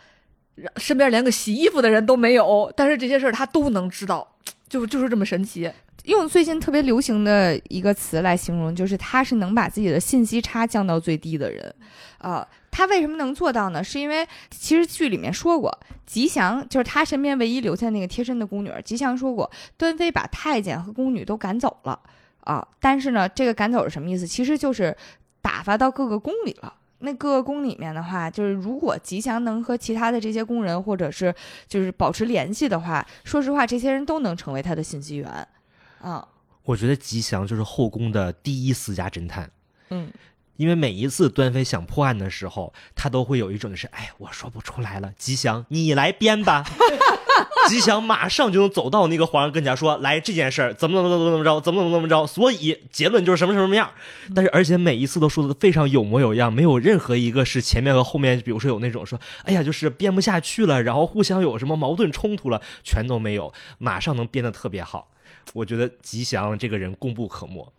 [0.78, 4.36] 身边连个洗衣服的人都没有，但是这些事儿她都能知道，
[4.70, 5.70] 就就是这么神奇。
[6.04, 11.76] 用最近特别流行的一个词来形容，就是她是能把自己的信息差降到最低的人。
[12.20, 13.82] 啊，他为什么能做到呢？
[13.82, 18.70] 是因为其实剧里面说过，吉祥就是他身边唯一留下那个贴身的宫女。
[18.84, 21.98] 吉祥说过，端妃把太监和宫女都赶走了
[22.42, 24.28] 啊，但是呢，这个赶走是什么意思？
[24.28, 24.94] 其实就是
[25.42, 26.74] 打发到各个宫里了。
[27.00, 31.34] 那各个宫里面的话，就是如果吉祥能和其他的这些宫人或者是
[31.70, 35.48] 就是保持联系的话，说实话，这些人都能成为他的信息源，
[36.02, 36.28] 啊，
[36.64, 39.50] 我觉得吉祥就是后宫的第一私家侦探，
[39.92, 40.12] 嗯。
[40.58, 46.64] 因为每一次端妃想破案的时候，她都会有一种就是，哎，我说不出来了，吉祥你来编吧。
[47.68, 53.90] 吉祥马上就能走到那个皇上跟前说，来这件事儿怎么怎么怎么怎么着，怎么怎么怎么着，所以结论就是什么什么什么样。
[54.36, 65.10] 但是而且每一次都说的非常有模有样，没有任何一个是前面和后面，比如说有那种说，哎呀，就是编不下去了，然后互相有什么矛盾冲突了，全都没有，马上能编得特别好。
[65.54, 67.74] 我觉得吉祥这个人功不可没。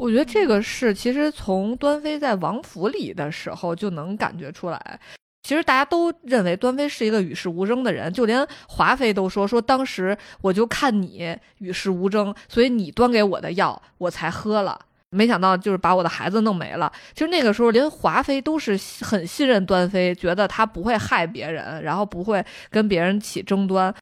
[0.00, 4.98] 我觉得这个是，其实从端妃在王府里的时候就能感觉出来。
[5.42, 14.80] 其实大家都认为端妃是一个与世无争的人，就连华妃都说说当时我就看你与世无争，所以你端给我的药我才喝了。
[15.10, 16.90] 没想到就是把我的孩子弄没了。
[17.12, 23.94] 其实那个时候连华妃都是很信任端妃，觉得她不会害别人，然后不会跟别人起争端。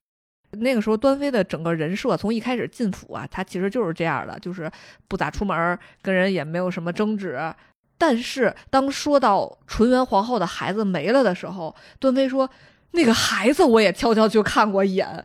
[0.52, 4.70] 那个时候，端妃的整个人设从一开始进府啊，她其实就是这样的，就是
[5.06, 7.38] 不咋出门，跟人也没有什么争执。
[7.96, 12.48] 但是当说到纯元皇后的孩子没了的时候，端妃说
[12.92, 15.24] ：“那个孩子我也悄悄去看过一眼。”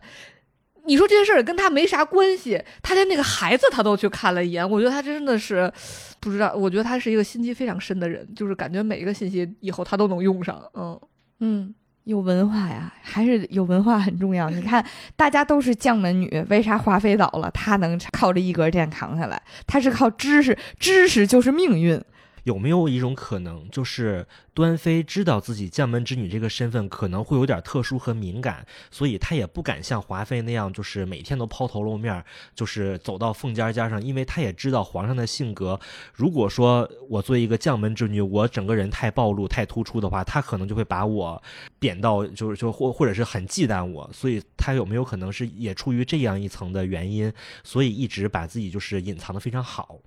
[0.86, 4.68] 你说这件事儿跟他没啥关系，他连那个孩子他都去看了一眼。
[4.68, 5.72] 我觉得他真的是
[6.20, 10.62] 不知道，我觉得他是一个心机非常深的人，就是感觉每一个信息以后他都能用上。
[10.74, 11.00] 嗯
[11.38, 11.74] 嗯。
[12.04, 14.50] 有文化呀，还是有文化很重要。
[14.50, 14.84] 你看，
[15.16, 19.40] 大家都是将门女，为啥华妃倒了，她能靠着一格电扛下来？
[19.66, 22.00] 她是靠知识，知识就是命运。
[22.44, 32.22] 有没有一种可能，就是端妃知道自己将门之女这个身份可能会有点特殊和敏感，所以她也不敢像华妃那样，就是每天都抛头露面，
[32.54, 35.80] 就是走到凤尖尖上，因为她也知道皇上的性格。
[36.12, 41.42] 如果说我作为一个将门之女，我整个人太暴露、太突出的话，他可能就会把我
[41.78, 44.08] 贬到，就是就或或者是很忌惮我。
[44.12, 47.32] 所以她有没有可能是也出于这样一层的原因，
[47.62, 49.98] 所以一直把自己就是隐藏的非常好？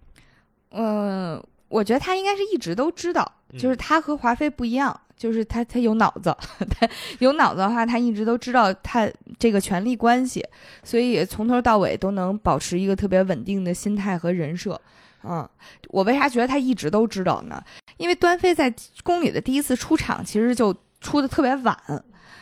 [0.70, 1.44] 嗯。
[1.70, 6.36] 我觉得他应该是一直都知道，就是他和华妃不一样，就是他他有脑子，
[6.80, 6.90] 他
[7.20, 10.46] 有脑子的话，他一直都知道他这个权力关系，
[10.84, 14.80] 所以从头到尾都能保持一个特别稳定的心态和人设。
[15.24, 15.48] 嗯，
[15.90, 17.62] 我为啥觉得他一直都知道呢？
[17.98, 21.76] 因为端妃在宫里的第一次出场其实就出的特别晚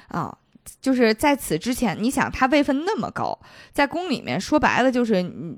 [0.09, 0.37] 啊，
[0.79, 3.39] 就是在此之前，你想他位分那么高，
[3.71, 5.57] 在宫里面说白了就是你。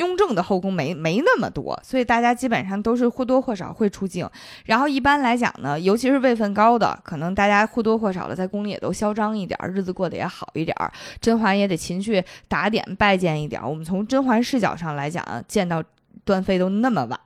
[0.00, 4.28] 雍正的后宫没没那么多，所以大家基本上都是或多或少会出镜。
[4.64, 10.74] 然后一般来讲呢，尤其是位分高的，可能大家或多或少的在宫里也都嚣张一点，日子过得也好一点。
[11.20, 13.62] 甄嬛也得勤去打点拜见一点。
[13.62, 15.82] 我们从甄嬛视角上来讲，见到
[16.24, 17.20] 端妃都那么晚，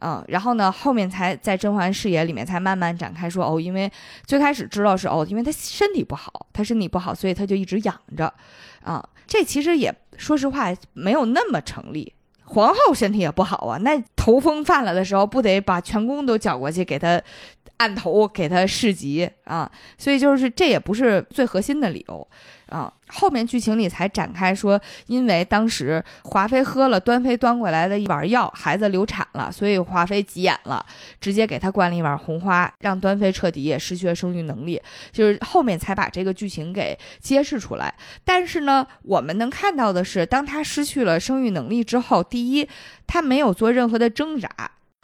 [0.00, 3.90] 嗯，然后呢，后面才在甄嬛视野里面才慢慢展开说哦，因为
[4.24, 8.32] 最开始知道是哦，因为她身体不好，她身体不好，所以她就一直养着，
[8.82, 9.94] 啊，这其实也。
[10.18, 12.12] 说实话，没有那么成立。
[12.44, 17.18] 皇后身体也不好啊，那头风犯了的时候，不得把全宫都叫过去给她
[17.78, 19.70] 按头，给她侍疾啊？
[19.96, 22.28] 所以就是这也不是最核心的理由。
[22.70, 30.84] 啊，后面剧情里才展开说，因为当时华妃喝了端妃端过来的一碗药，孩子流产了，所以华妃急眼了，
[31.20, 34.80] 直接给她灌了一碗红花，让端妃彻底也失去了生育能力。
[35.10, 37.92] 就是后面才把这个剧情给揭示出来。
[38.24, 42.68] 但是呢，我们能看到的是，当她失去了生育能力之后，第一，
[43.06, 44.48] 她没有做任何的挣扎。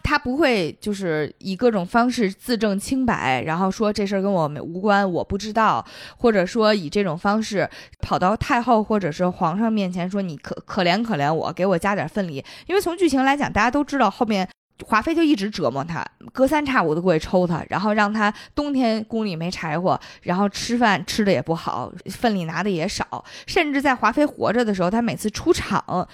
[0.08, 5.84] 他不会就是以各种方式自证清白，然后说这事儿跟我没无关，我不知道，
[6.16, 7.68] 或者说以这种方式
[8.00, 12.44] 跑到太后或者是皇上面前说你可可怜可怜我，给我加点份礼。
[12.68, 14.48] 因为从剧情来讲，大家都知道后面
[14.84, 26.06] 华妃就一直折磨他，隔三差五的过去抽他，然后让他冬天宫里没柴火，然后吃饭吃的也不好，份礼拿的也少，甚至在华妃活着的时候，他每次出场。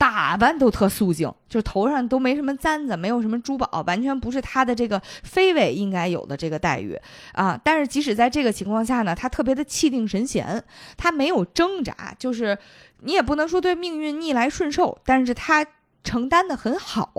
[0.00, 6.98] 打扮都特素净，就头上都没什么簪子，没有什么珠宝，完全不是他的这个妃位应该有的这个待遇
[7.34, 7.60] 啊！
[7.62, 10.64] 但是即使在这个情况下呢，他特别的气定神闲，
[10.96, 12.56] 他没有挣扎，就是
[13.00, 15.66] 你也不能说对命运逆来顺受，但是他
[16.02, 17.12] 承担的很好，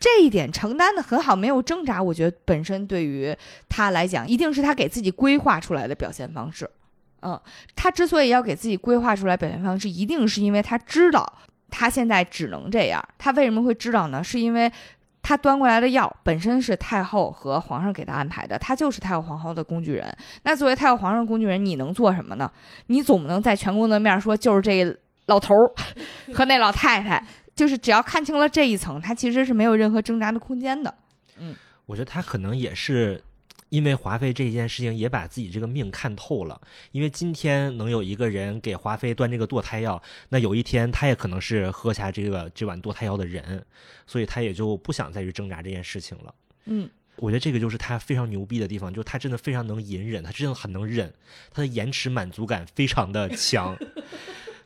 [0.00, 3.36] 这一点承担的很好，没有挣扎，我觉得本身对于
[3.68, 6.70] 他来讲，一定是他给自己规划出来的表现方式。
[7.20, 7.38] 嗯，
[7.76, 11.30] 他之所以要给自己规划出来表现方式，一定是因为他知道。
[11.72, 14.22] 他现在只能这样，他为什么会知道呢？
[14.22, 14.70] 是因为
[15.22, 20.14] 他端过来的药本身是太后和皇上给他安排的，他就是太后皇后的工具人。
[20.44, 22.50] 那作为太后皇上工具人，你能做什么呢？
[22.88, 24.84] 你总不能在全宫的面说就是这
[25.26, 25.72] 老头儿
[26.34, 27.24] 和那老太太，
[27.56, 30.94] 就是只要看清了这一层，他其实是没有任何挣扎的空间的。
[31.38, 31.54] 嗯，
[31.86, 33.22] 我觉得他可能也是。
[33.72, 36.60] 因为华妃这件事情也把自己这个命看透了，
[36.90, 43.64] 因为今天能有一个人给华妃端这个堕胎药，那有一天他也可能是喝下这个这碗堕胎药的人，
[44.06, 46.34] 所以他也就不想再去挣扎这件事情了。
[46.66, 51.10] 嗯，我觉得这个就是他非常牛逼的地方，就是他真的非常能隐忍，他真的很能忍，
[51.50, 53.74] 他的延迟满足感非常的强。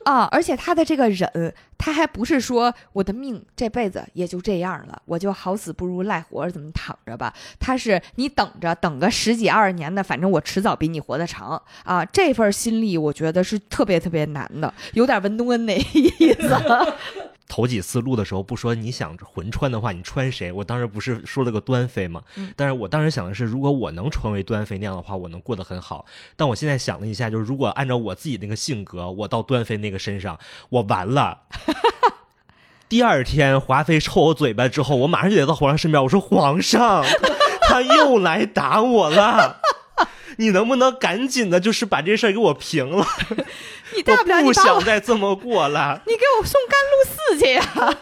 [0.07, 0.29] 啊！
[0.31, 7.35] 而且他的这个忍，他还不是说我的命这辈子也就这样了，我就好死不如赖活着，怎么躺着吧？
[7.59, 12.05] 他是你等着，等个十几二十年的，反正我迟早比你活得长啊！
[12.05, 16.57] 这份心力，我觉得是特别特别难的，有点文东恩那意思。
[17.49, 20.51] 头几次录的时候不说你想魂穿的话，你穿谁？
[20.51, 22.23] 我当时不是说了个端妃吗？
[22.57, 26.05] 但是我当时想的是，如果我能成为端妃那样的话，我能过得很好。
[26.37, 30.39] 但我现在想了一下，就是如果按照我自己那个性格，我到端妃那个身上，
[30.71, 31.43] 我完了。
[32.89, 37.05] 第二天华妃抽我嘴巴之后，我马上就得到皇上身边，我说皇上，
[37.69, 39.61] 他又来打我了。
[40.37, 43.07] 你能不能赶紧的，就是把这事儿给我平了？
[43.95, 46.03] 你大不了不想再这么过了。
[46.07, 47.99] 你给我送甘露寺去呀！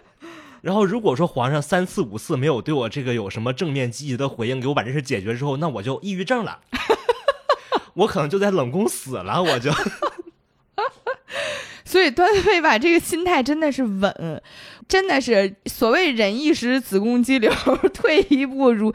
[0.62, 6.58] 然后如果说皇上三次五次没有对我这个有什么正面积极的回应，给我把这事解决之后，那我就抑郁症了，
[7.94, 9.70] 我可能就在冷宫死了，我就。
[11.84, 14.42] 所以端妃吧，这个心态真的是稳，
[14.90, 17.48] 真的是所谓忍一时子宫肌瘤，
[17.94, 18.92] 退一步乳，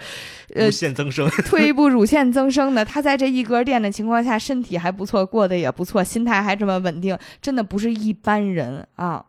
[0.53, 2.83] 乳腺增生， 退一步乳腺增生的。
[2.83, 9.23] 他在这一格店的情况下，身体还不错，过得也不错，心态还这么稳定，真的不是一般人啊。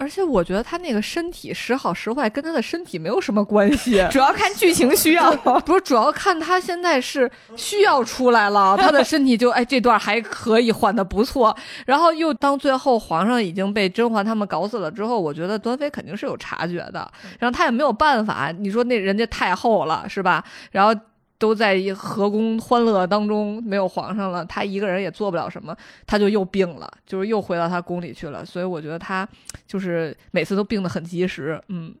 [0.00, 5.30] 而且我觉得他那个身体时好时坏跟他的身体没有什么关系， 主要看剧情需要，
[5.60, 17.06] 不是主要看他现在是需要出来了，他的身体就哎这段还可以缓的不错，然后又当最后皇上已经被甄嬛他们搞死了之后，我觉得端妃肯定是有察觉的，
[17.38, 20.42] 然后他也没有办法，你说那人家太后了是吧？
[20.72, 20.98] 然后。
[21.40, 25.74] 都在和宫欢乐当中，没有皇上了，他一个人也做不了什么，
[26.06, 28.44] 他就又病了，就是又回到他宫里去了。
[28.44, 29.26] 所以我觉得他
[29.66, 31.94] 就是每次都病得很及时，嗯。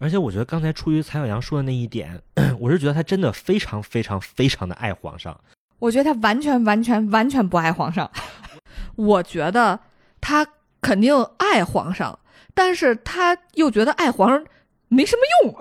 [0.00, 2.20] 而且我觉得刚才出于蔡小阳说的那一点，
[2.58, 5.38] 我是觉得他真的非常非常非常的爱皇上。
[5.78, 8.10] 我觉得他完全完全完全不爱皇上。
[8.96, 9.78] 我觉得
[10.20, 10.44] 他
[10.80, 12.18] 肯定爱皇上，
[12.54, 14.44] 但是他又觉得爱皇上。
[14.92, 15.56] 没什么用，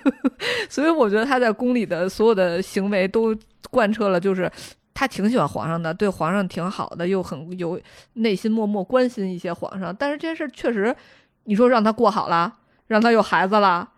[0.70, 3.36] 所以我觉得他在宫里的所有的行为都
[3.70, 4.50] 贯彻了，就是
[4.94, 7.78] 他挺喜欢皇上的，对皇上挺好的，又很有
[8.14, 9.94] 内心默默关心一些皇上。
[9.94, 10.96] 但是这件事确实，
[11.44, 12.56] 你说让他过好了，
[12.86, 13.90] 让他有孩子了，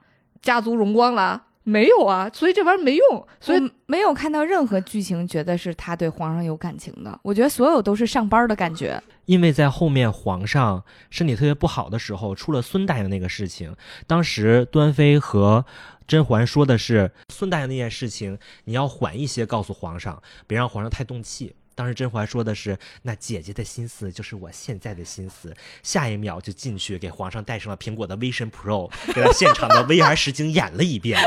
[0.42, 1.44] 家族荣光了。
[1.68, 7.18] 没有啊，所以这玩意儿没用，所以没有看到任何剧情觉得是他对皇上有感情的。
[7.24, 9.02] 我觉得所有都是上班的感觉。
[9.24, 13.74] 因为在后面皇上身体特别不好的时候，出了孙大爷那个事情，
[14.06, 15.66] 当时端妃和
[16.06, 21.56] 甄嬛说的是孙大爷那件事情，你要缓一些告诉皇上，别让皇上太动气。
[21.76, 25.54] 当时甄嬛说的是：“那姐姐的心思就是我现在的心思。”
[25.84, 31.20] 下一秒就进去给皇上戴上了苹果的 Vision Pro， 给他现场的 VR 实景演了一遍。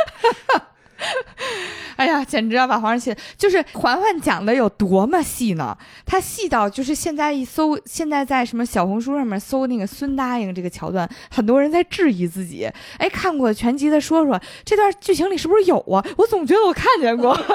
[1.98, 3.14] 哎呀，简直要把皇上气！
[3.38, 5.78] 就是嬛嬛讲的有多么细呢？
[6.06, 12.64] 她细到就是现在一搜，现在在什么小红书上面搜那个孙答应这个桥段，很多人在质疑自己。
[12.98, 16.04] 哎，看过全集的说说，这段剧情里是不是有啊？
[16.18, 17.38] 我总觉得我看见过。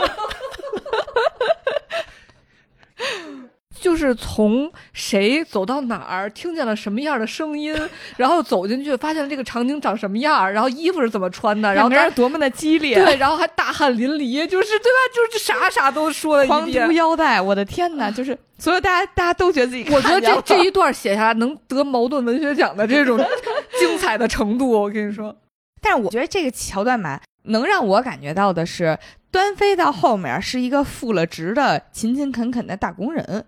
[3.80, 7.76] 就是从谁走到哪儿，听见了什么样的声音，
[8.16, 14.98] 然后走进去，发现这个场景长什么样，然后衣服是怎么穿的，然后他两个人多么的激烈，对，然后还大汗淋漓，就是对吧？
[15.12, 16.92] 就是啥啥都说了狂一遍秃。
[16.92, 18.09] 腰带，我的天哪！
[18.09, 23.18] 就是所有大家大家都觉得自己 我觉得这这一段写下来能得茅盾文学奖的这种
[23.80, 25.36] 精彩的程度，我跟你说，
[25.82, 28.96] 但是我觉得这个桥段吧，能让我感觉到的是，
[29.35, 33.45] 端妃到后面是一个负了职的勤勤恳恳的大工人，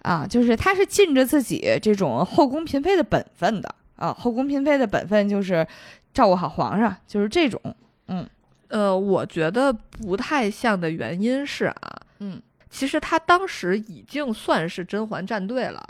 [0.00, 5.64] 啊，就是她是尽着自己这种后宫嫔妃的本分的啊，后宫嫔妃的本分就是
[6.12, 7.60] 照顾好皇上，就是这种，
[8.08, 8.28] 嗯。
[8.66, 11.76] 呃，我觉得不太像的原因是啊，
[12.18, 15.80] 嗯，其实他当时已经算是甄嬛站队了，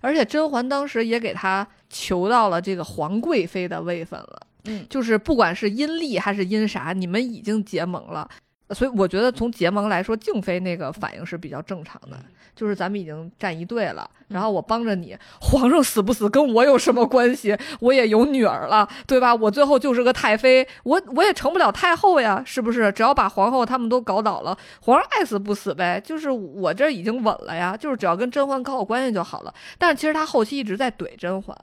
[0.00, 4.46] 而且甄嬛当时也给他求到了这个皇贵妃的位分了。
[4.64, 8.28] 嗯，就是不管是阴历还是阴啥，你们已经结盟了，
[8.72, 12.16] 所以我觉得从结盟来说，静妃那个反应是比较正常的，
[12.54, 17.56] 就是咱们已经站一队了，然后我帮着你，皇上死不死跟我有什么关系？
[17.80, 19.34] 我也有女儿了，对吧？
[19.34, 22.90] 我最后就是个太妃，我我也成不了太后呀，是不是？
[22.92, 29.54] 只要把皇后他们都搞倒了，皇上爱死不死呗，就是我这已经稳了呀，就是只要跟甄嬛搞好关系就好了。
[29.78, 31.56] 但是其实他后期一直在怼甄嬛。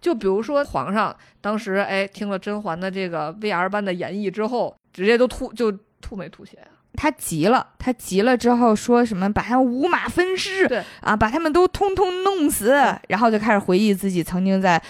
[0.00, 6.68] 就比如说，皇上当时哎听了甄嬛的这个 VR 般的演绎之后，直接都吐就吐没吐血啊？
[6.94, 12.72] 他急了，他急了之后说什么把他们五马分尸，对啊，把他们都通通弄死，
[13.08, 14.82] 然后就开始回忆自己曾经在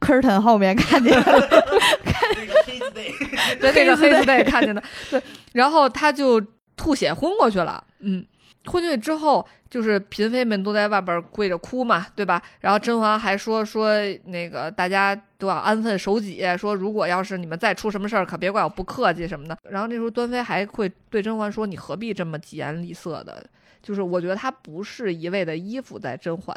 [0.00, 1.22] curtain 后面看见的
[3.60, 5.22] 对那个黑丝黑丝带带看见的，对，
[5.52, 6.40] 然后他就
[6.76, 8.24] 吐血昏过去了，嗯，
[8.66, 12.42] 昏过去之后，就是嫔妃们都在外边跪着哭嘛，对吧？
[12.60, 13.92] 然后甄嬛还说说
[14.24, 19.56] 那个大家都要安分守己，说如果要是你们再出什么事儿，可别怪我不客气什么的。
[19.70, 23.44] 然后那时候端妃还会对甄嬛说：“你何必这么疾言厉色的？”
[23.82, 26.56] 就是我觉得她不是一味的依附在甄嬛，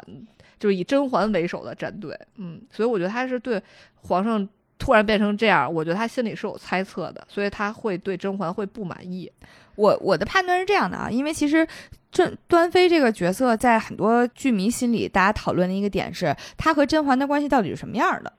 [0.58, 3.62] 就是以甄嬛为首的战队，嗯，所以我觉得她是对
[3.94, 4.48] 皇上
[4.78, 9.30] 突然变成这样，我觉得他心里是有猜测的，所以他会对甄嬛会不满意。
[9.76, 11.66] 我我的判断是这样的啊，因为其实
[12.12, 18.32] 这端妃这个角色在很多剧迷心里，大家讨论的一个点是，她和甄嬛的关系到底是什么样的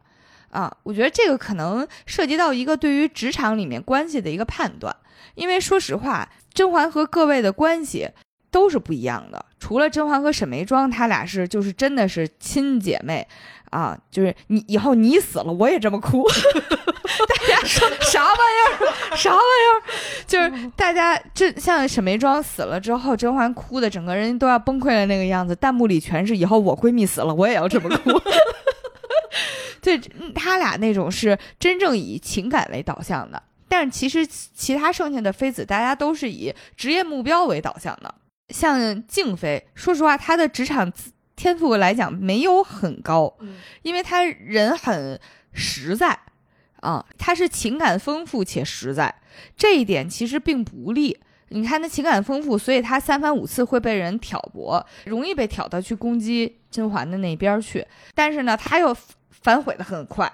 [0.50, 0.76] 啊？
[0.84, 4.96] 我觉得这个可能涉及到一个对于职场里面关系的一个判断，
[5.36, 8.10] 因为说实话，甄嬛和各位的关系
[8.50, 13.28] 都是不一样的，除了甄嬛和沈眉庄，她俩是就是真的是亲姐妹。
[13.72, 16.26] 啊，就是你以后你死了，我也这么哭。
[17.26, 19.16] 大家说啥玩意儿？
[19.16, 19.44] 啥玩意
[19.74, 19.84] 儿？
[20.28, 28.12] 就是大家这像沈眉庄死了之后，甄嬛哭的整个人都要崩溃的那个样子，弹幕里全是以后我闺蜜死了，我也要这么哭。
[29.82, 38.14] 对，嗯他俩那种是真正以情感为导向的，但是其实其他剩下的妃子，大家都是以职业目标为导向的。
[38.50, 40.92] 像静妃，说实话，她的职场
[41.36, 43.34] 天赋来讲没有很高，
[43.82, 45.20] 因为她人很
[45.54, 46.20] 实在
[46.82, 49.16] 啊，他是情感丰富且实在，
[49.56, 51.18] 这一点其实并不利。
[51.54, 57.86] 你看他情感丰富，所以他三番五次会被人挑拨，容易被挑到去攻击甄嬛的那边去。
[58.16, 58.96] 但是呢，他又
[59.30, 60.32] 反悔的很快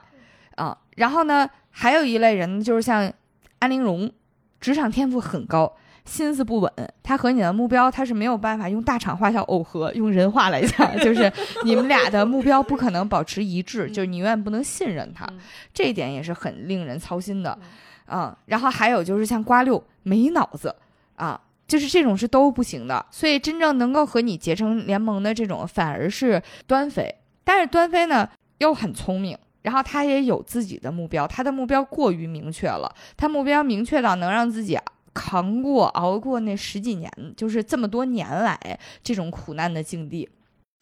[0.56, 0.78] 啊。
[0.96, 3.12] 然后呢，还有一类人就是像
[3.60, 4.12] 安陵容，
[4.60, 5.76] 职场天赋很高。
[6.08, 6.72] 心思不稳，
[7.04, 11.32] 他和你的目标他是没有办法用大厂话叫耦合，用人话来讲就是
[11.64, 15.28] 你们俩的目标不可能保持一致，就是你永远不能信任他，
[15.74, 17.58] 这一点也是很令人操心的
[18.06, 18.36] 啊。
[18.46, 20.74] 然后还有就是像瓜六没脑子
[21.18, 23.06] 啊，就是这种是都不行的。
[23.12, 28.28] 所以真正能够和你结成联盟的这种反而是端妃，但是端妃呢
[28.60, 29.38] 又很聪明。
[29.64, 34.80] 然后他也有自己的目标，他的目标过于明确了，他目标明确到能让自己
[35.18, 40.30] 扛过、熬过那十几年，就是这么多年来这种苦难的境地。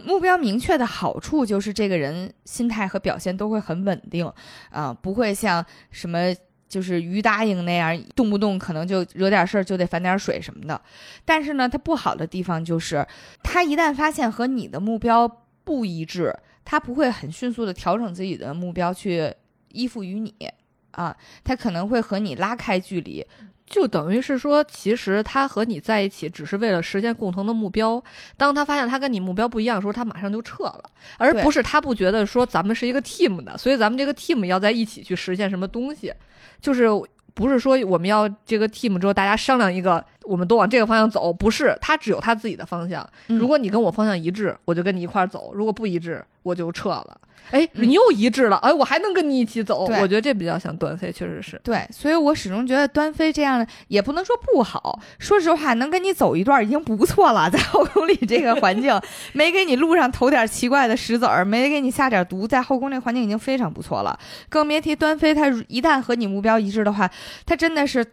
[0.03, 4.29] 目标明确的好处就是这个人心态和表现都会很稳定，
[4.69, 6.35] 啊、不会像什么
[6.67, 10.79] 就是于答应那样，动不动可能就惹点事儿就得反点水什么的。
[11.23, 13.07] 但是呢，他不好的地方就是，
[13.41, 15.25] 他一旦发现和你的目标
[15.63, 19.33] 不一致，他不会很迅速的调整自己的目标去
[19.71, 20.33] 依附于你，
[20.91, 23.25] 啊，他可能会和你拉开距离，
[23.65, 28.01] 就等于是说，其实他和你在一起只是为了实现共同的目标。
[28.37, 30.83] 当他发现他跟你目标不一样的时候，他马上就撤了，
[31.17, 36.13] 而不是他不觉得说咱们是一个 team 的，所以咱们这个 team 要在一起去实现什么东西，
[36.61, 36.87] 就是
[37.33, 43.07] 不是说我们要这个 team 之后大家商量一个我们都往这个方向走，不是，他只有他自己的方向。
[43.27, 47.17] 嗯如果你跟我方向一致，我就跟你一块儿走；如果不一致，我就撤了。
[47.51, 49.81] 哎，嗯你又一致了，哎，我还能跟你一起走。
[49.85, 51.61] 我觉得这比较像端妃，确实是。
[51.63, 54.99] 对，所以我始终觉得端妃这样的也不能说不好。
[55.19, 58.99] 说实话，能跟你走一段已经不错了，在后宫里 这个环境，
[59.33, 64.17] 没给你路上投点奇怪的石子儿，没给你下点毒，在后宫这环境已经非常不错了。
[64.49, 67.07] 更别提端妃，她一旦和你目标一致的话，
[67.45, 68.03] 她真的是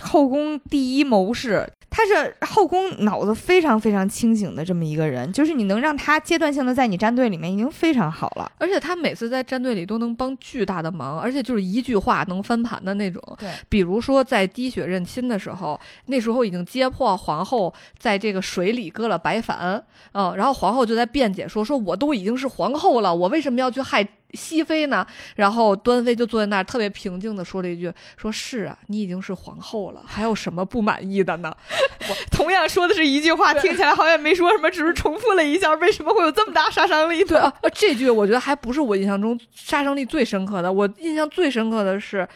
[0.00, 1.66] 后宫第一谋士。
[1.94, 8.50] 他是后宫脑子非常非常清醒的这么一个人，就是你能让他阶段性的在你战队里面已经非常好了。
[8.56, 13.22] 而且他每次在战队里都能帮巨大的忙，而且就是一句话能翻盘的那种。
[13.38, 19.78] 对，比如说在滴血认亲的时候，那时候已经揭破皇后在这个水里割了白矾，
[20.12, 25.06] 嗯，然后皇后就在辩解说，说我都已经是皇后了，我为什么要去害熹妃呢？
[25.36, 31.54] 然后端妃就坐在那儿特别平静的说了一句，说是啊，你已经是皇后了，还有什么不满意的呢？
[32.30, 35.72] 同样说的是一句话，听起来好像没说什么，只是重复了一下。
[35.74, 37.24] 为什么会有这么大杀伤力？
[37.24, 40.72] 对啊，呃这句我觉得还不是我印象中杀伤力最深刻的。
[40.72, 42.26] 我印象最深刻的是，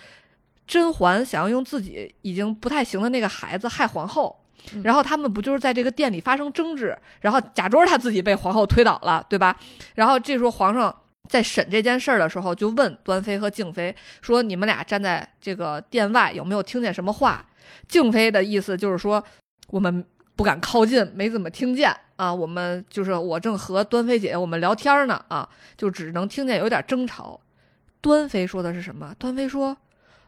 [0.66, 4.36] 甄嬛想要用自己已经不太行的那个孩子害皇后。
[4.74, 9.57] 嗯然后他们不就是在这个店里发生争执，然后贾珠儿她自己被皇后推倒了，对吧？
[9.94, 10.92] 然后这时候皇上
[11.29, 17.45] 在审这件事儿的时候，就问端妃和静妃说：“你们俩站在这个殿外，有没有听见什么话？”
[17.89, 19.22] 静妃的意思就是说，
[19.68, 20.05] 我们
[20.35, 22.33] 不敢靠近，没怎么听见啊。
[22.33, 27.41] 我们就是我正和端妃姐姐我们聊天呢啊，就只能听见有点争吵。
[28.01, 29.14] 端妃说的是什么？
[29.18, 29.77] 端妃说。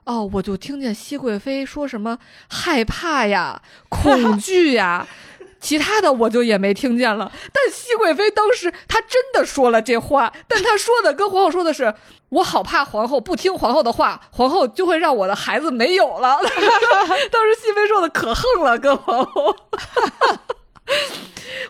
[0.05, 2.19] 哦，我就听见熹贵妃说什么
[2.49, 5.07] 害怕呀、恐惧呀，
[5.61, 7.31] 其他的我就也没听见了。
[7.53, 11.93] 但熹贵妃当时她真的说了这话，但她说的跟皇后说的是
[12.31, 16.39] ：“我好怕皇后不听皇后的话，皇后就会让我的孩子没有了。
[17.31, 19.55] ”当时熹妃说的可横了，跟皇后。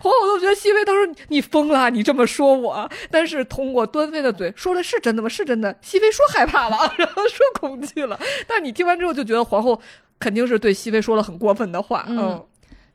[0.00, 2.88] 皇后都觉得熹妃当时你疯了，你这么说我。
[3.10, 5.28] 但是通过端妃的嘴说的是真的吗？
[5.28, 5.76] 是真的。
[5.82, 8.18] 熹妃说害怕了， 然后说恐惧了。
[8.46, 9.80] 但你听完之后就觉得皇后
[10.20, 12.04] 肯定是对熹妃说了很过分的话。
[12.06, 12.46] 嗯嗯，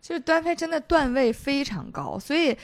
[0.03, 2.55] 就是端妃真的段位非常高，所以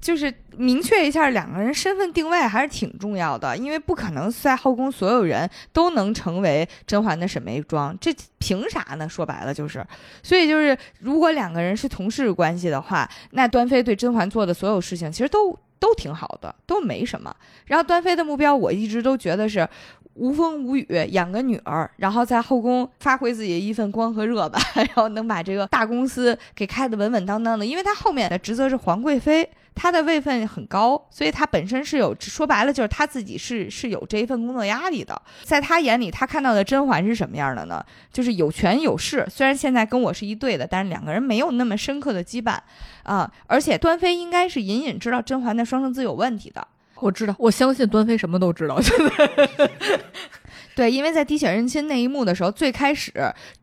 [0.00, 9.06] 就是明确一下两个人身份定位还是挺重要的，因为不可能在后宫所有人都能成为甄嬛的沈眉庄，这凭啥呢？
[9.06, 9.86] 说白了就是，
[10.24, 17.36] 所以就是如果两个人是同事关系的话，那端妃对甄嬛做的所有事情其实都都挺好的，都没什么。
[17.66, 19.68] 然后端妃的目标，我一直都觉得是。
[20.16, 27.64] 无风无雨养个女儿，然后在后宫发挥自己的一份光和热吧， 然后能把这个大公司给开得稳稳当当的。
[27.64, 35.20] 因为她后面的职责是皇贵妃，她的位分很高，所以她本身是有说白了就是她自己是是有这一份工作压力的。
[35.44, 37.84] 在她眼里，她看到的甄嬛是什么样的呢？
[38.10, 42.56] 就是有权有势，虽然现在跟我是一对的，但是两个人没有那么深刻的羁绊
[43.02, 43.30] 啊。
[43.46, 46.66] 而且端妃应该是隐隐知道甄嬛的双生子有问题的。
[47.00, 48.78] 我知道，我相信端妃什么都知道。
[50.74, 53.12] 对，因为在滴血认亲那一幕的时候，最开始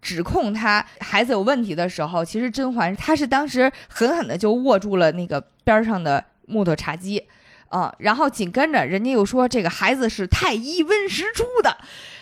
[0.01, 7.23] 指控他孩子有问题的时候，其实甄嬛她是当时狠狠的就握住了那个边上的木头茶几，
[7.69, 11.77] 啊、然后紧跟着人家又说这个孩子是太医温实初的，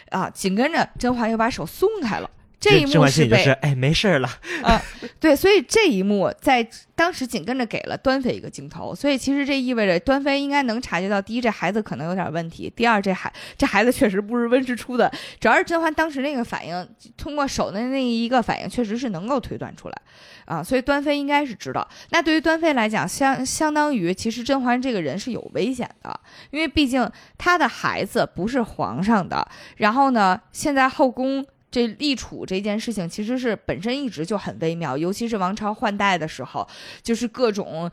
[0.10, 2.30] 啊，紧跟着甄嬛又把手松开了。
[2.62, 4.30] 这一幕是就是哎没事儿了，
[5.20, 15.12] 对，所以这一幕在当时紧跟着给了端妃一个镜头，所以其实这意味着端妃应该能察觉到，第一，这孩子可能有点问题；第二，这孩这孩子确实不是温实初的。
[15.40, 16.88] 主要是甄嬛当时那个反应，
[17.18, 20.02] 通过手的那一个反应，确实是能够推断出来
[20.46, 21.88] 啊，所以端妃应该是知道。
[22.12, 26.20] 那对于端妃来讲，相相当于其实甄嬛这个人是有危险的，
[26.52, 27.10] 因为毕竟
[27.40, 29.48] 她的孩子不是皇上的，
[29.78, 31.44] 然后呢，现在后宫。
[31.72, 36.68] 这立储这件事情其实是本身一直就很微妙，尤其是王朝换代的时候，
[37.02, 37.90] 就是各种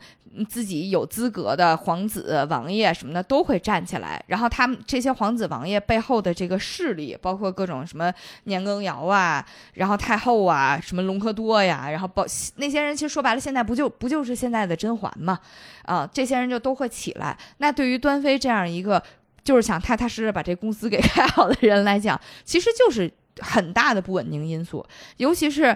[0.49, 8.13] 自己有资格的皇子、王爷什么的都会站起来，然后他们这些皇子、王爷背后的这个势力，包括各种什么
[8.43, 9.43] 年羹尧啊，
[9.75, 12.25] 然后太后啊，什么隆科多呀，然后包
[12.57, 15.39] 那些人，其实说白了，现在不就不就是现在的甄嬛嘛？
[15.83, 17.37] 啊，这些人就都会起来。
[17.59, 19.01] 那对于端妃这样一个
[19.41, 23.09] 就是想踏踏实实把这公司给 开好的人来讲，其实就是。
[23.41, 24.85] 很大的不稳定因素，
[25.17, 25.75] 尤其是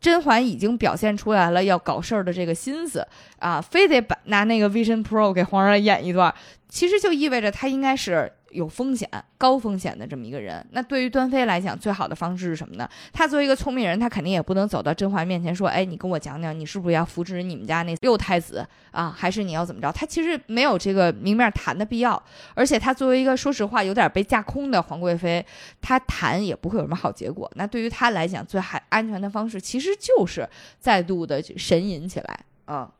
[0.00, 3.06] 甄嬛已经表现出来了要搞事儿的这个心思
[3.38, 6.34] 啊，非得把拿那个 Vision Pro 给皇上演一段，
[6.68, 10.64] 其实就意味着他应该是有风险、高风险的这么一个人。
[10.72, 12.88] 那对于端妃来讲，最好的方式是什么呢？
[13.12, 19.14] 他作为一个聪明人，他肯定也不能走到甄嬛面前说：“哎，你跟我讲讲，你是不是要扶持你们家那六太子啊？
[19.16, 22.20] 还是你要怎么着？”他其实没有这个明面谈的必要。
[22.54, 25.44] 而且他作为一个说实话有点被架空的皇贵妃，
[25.80, 27.50] 他谈也不会有什么好结果。
[27.54, 30.48] 那对于他来讲，最还安全的方式其实就是
[30.78, 32.92] 再度的神隐起来啊。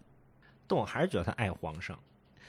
[0.67, 1.99] 但我还是觉得他爱皇上，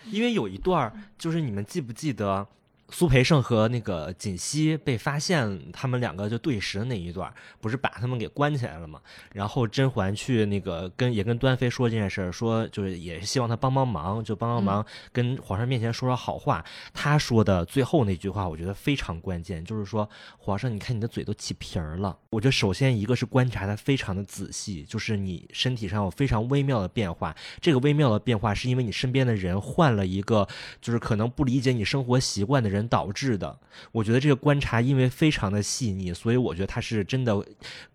[0.06, 2.48] 因为有一段就是你们记不记得？
[2.94, 9.00] 苏培盛和那个锦溪被发现，他们两个就对视的那一段，不是把他们给关起来了吗？
[9.34, 16.64] 然后甄嬛去那个跟也跟端妃说这件事儿，说就是也是希望他帮帮忙，就帮帮忙，跟皇上面前说说好话。
[16.94, 22.18] 他说的最后那句话，我觉得非常关键，就是说皇上，你看你的嘴都起皮儿了。
[22.32, 30.46] 我觉得首先一个是观察的非常的仔细，就是你身体上有非常微妙的变化，这个微妙的变化是因为你身边的人换了一个，
[30.82, 32.81] 就是可能不理解你生活习惯的人。
[32.88, 33.58] 导致的，
[33.92, 37.44] 我觉得这个观察因为非常的细腻，所以我觉得他是真的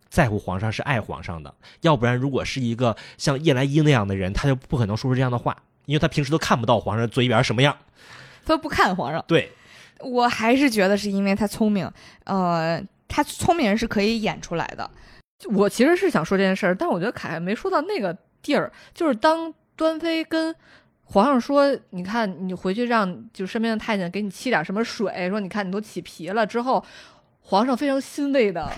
[0.09, 1.55] 在乎皇上，是爱皇上的。
[1.83, 7.77] 要不然，如果是一个像叶澜依那样的人，他就不可能说出这样的话，因为他平时都看不到皇上嘴边什么样，
[8.45, 9.25] 他不看皇上。
[9.27, 9.53] 对，
[10.01, 11.91] 我还是觉得是因为他聪明，
[12.25, 14.91] 呃，他聪明人是可以演出来的。
[15.53, 20.55] 我其实是想说这件事儿，但我觉得凯没说到那个地儿，就是当端妃跟。
[21.09, 25.29] 皇上说：“你看，你回去让就身边的太监给你沏点什么水。
[25.31, 26.45] 说你看你都起皮了。
[26.45, 26.85] 之后，
[27.41, 28.69] 皇上非常欣慰的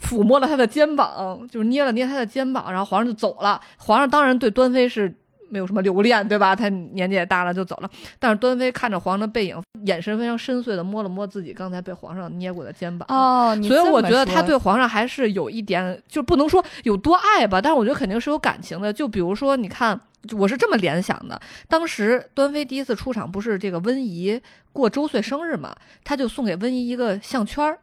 [0.00, 3.60] 抚摸了他的肩膀，就是捏了捏他的肩膀，然后皇上就走了。
[3.78, 5.12] 皇上当然对端妃是
[5.48, 6.54] 没有什么留恋，对吧？
[6.54, 7.90] 他年纪也大了，就走了。
[8.18, 13.06] 但是端妃看着皇上的背影，眼神非常深邃的摸了摸自己刚才被皇上捏过的肩膀。
[13.08, 18.92] 哦，所以我觉得他对皇上还是有一点，就不能说有多爱吧，但是我觉得肯定是有感情的。
[18.92, 20.00] 就比如说，你看。”
[20.36, 24.40] 我是这么联想的，当时端妃第一次出场不是这个温仪
[24.72, 25.72] 过周岁生日嘛，
[26.02, 27.78] 他就送给温仪一个项圈儿，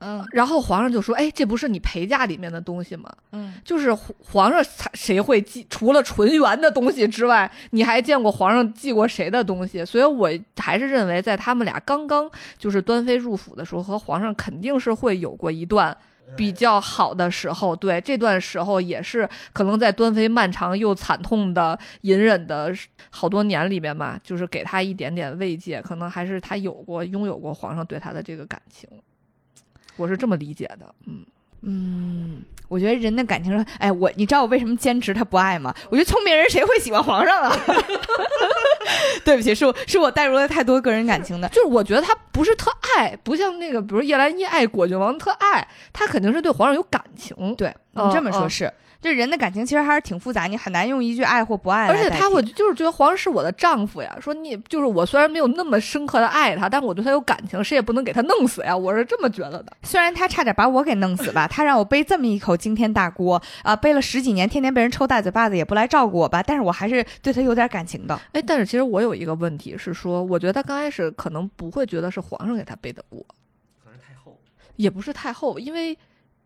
[0.00, 9.84] 嗯，然后皇上就说：“哎，这不是你陪嫁里面的东西吗？”嗯，就是皇上谁会寄除了纯元的东西之外，你还见过皇上寄过谁的东西？
[9.84, 15.96] 所以我还是认为，在他们俩刚刚就是端妃入府的时候，和皇上肯定是会有过一段。
[16.36, 22.70] 比较好的时候，对这段时候也是可能在端妃漫长又惨痛的隐忍的
[23.08, 28.86] 好多年里面吧，就是给他一点点慰藉，可能还是他有过拥有过皇上对他的这个感情，
[29.98, 31.26] 我是这么理解的，嗯
[31.60, 32.42] 嗯。
[32.68, 35.74] 我觉得人的感情上，哎，我你知道我为什么坚持他不爱吗？
[35.88, 37.56] 我觉得聪明人谁会喜欢皇上啊？
[39.24, 47.34] 对不起，是我是我带入了太多个人感情的，就是我觉得他不是特爱，不像那个，比如叶澜依爱果郡王特爱，他肯定是对皇上有感情。
[47.56, 48.70] 对你这么说，是。
[49.00, 51.86] 这人的感情其实还是挺复杂，你很难用一句爱或不爱。
[51.86, 54.18] 而且他，会就是觉得皇上是我的丈夫呀。
[54.20, 58.76] 说你就是我，虽然没有那么深刻的爱他，但我对他有感情，谁也不能给他弄死呀。
[58.76, 59.72] 我是这么觉得的。
[59.84, 66.42] 虽然他差点把我给弄死吧，他让我背这么一口惊天大锅啊，背了十几年，天天被人抽大嘴巴子，也不来照顾我吧。
[66.42, 68.20] 但是我还是对他有点感情的。
[68.32, 73.24] 哎，但是其实我有一个问题是说，我觉得他刚开始可能不会觉得是皇上给他背的锅，
[73.84, 74.36] 可能太后，
[74.74, 75.96] 也不是太后，因为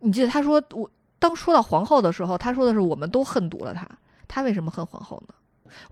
[0.00, 0.90] 你记得他说我。
[1.22, 3.86] 当说到皇后的时候，他说的是我们都恨毒了她。
[4.26, 5.34] 她为什么恨皇后呢？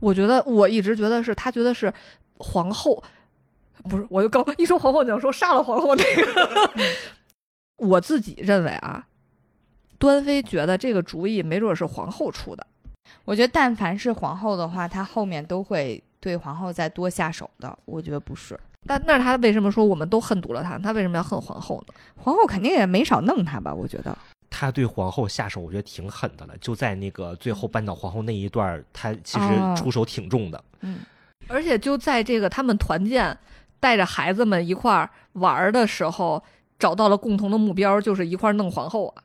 [0.01, 1.93] 我觉得我一直觉得是她觉得是
[2.39, 3.01] 皇后，
[3.85, 6.71] 不是我就刚一说皇后，你要说杀了皇后那个。
[7.79, 9.07] 我自己认为啊，
[9.99, 12.67] 端妃觉得这个主意没准是皇后出的。
[13.25, 17.79] 我觉得但凡是皇后的话，她后面都会对皇后再多下手的。
[17.85, 18.59] 我觉得不是。
[18.85, 20.77] 但那他为什么说我们都恨毒了她？
[20.79, 21.95] 他为什么要恨皇后呢？
[22.17, 23.73] 皇后肯定也没少弄她吧？
[23.73, 24.17] 我觉得。
[24.51, 26.55] 他对皇后下手，我觉得挺狠的了。
[26.59, 29.47] 就在那个最后扳倒皇后那一段，他其实
[29.77, 30.63] 出手挺重的。
[30.81, 30.99] 嗯，
[31.49, 33.39] 而且就在这个他们团建，
[33.79, 36.43] 带着孩子们一块儿玩的时候，
[36.79, 39.23] 找到了共同的目标，就是一块儿弄皇后啊。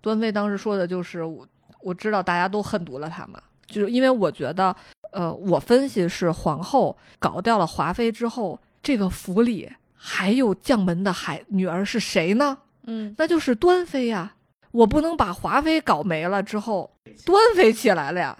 [0.00, 1.46] 端妃当时说的就是我，
[1.82, 4.74] 我知道大家都恨毒了她嘛，就是因为我觉得，
[5.12, 12.56] 呃，我分析是皇后搞掉了华妃之后，这个府里还有将门的孩女儿是谁呢？
[12.84, 14.36] 嗯，那就是端妃呀。
[14.72, 16.90] 我不能把华妃搞没了之后，
[17.24, 18.36] 端妃起来了呀。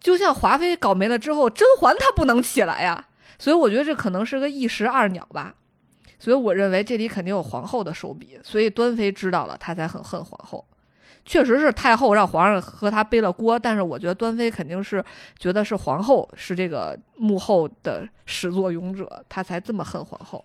[0.00, 3.06] 就像华妃搞没了之后，甄嬛她不能起来呀。
[3.38, 5.54] 所以我觉得这可能是个一石二鸟吧。
[6.18, 8.38] 所以我认为这里肯定有皇后的手笔。
[8.42, 10.64] 所以端妃知道了，她才很恨皇后。
[11.24, 15.02] 确实是太后让皇上和她背了锅，但是我觉得端妃肯定是
[15.38, 20.44] 觉得是皇后是这个幕后的始作俑者，她才这么恨皇后。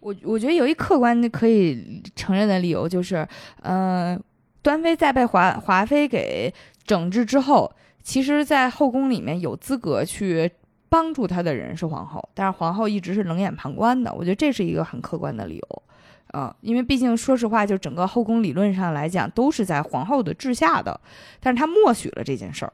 [0.00, 3.26] 我我觉得有一客观可以承认的理由就是，
[3.62, 4.22] 嗯。
[4.64, 6.52] 端妃在被华华妃给
[6.86, 7.70] 整治之后，
[8.02, 10.50] 其实，在后宫里面有资格去
[10.88, 14.10] 帮助她的人是皇后，但是皇后一直是冷眼旁观的。
[14.14, 15.82] 我觉得这是一个很客观的理由，
[16.28, 20.98] 啊、因为毕竟说实话，就整个后宫理论上来讲都是在皇后的治下的，
[21.40, 22.72] 但是她默许了这件事儿，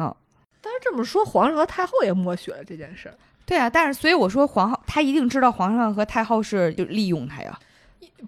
[0.00, 0.16] 啊、
[0.60, 3.14] 但是这么说，皇上和太后也默许了这件事儿。
[3.44, 7.58] 对啊，但是所以我说皇后，她一定知道皇上和太后是就利用她呀。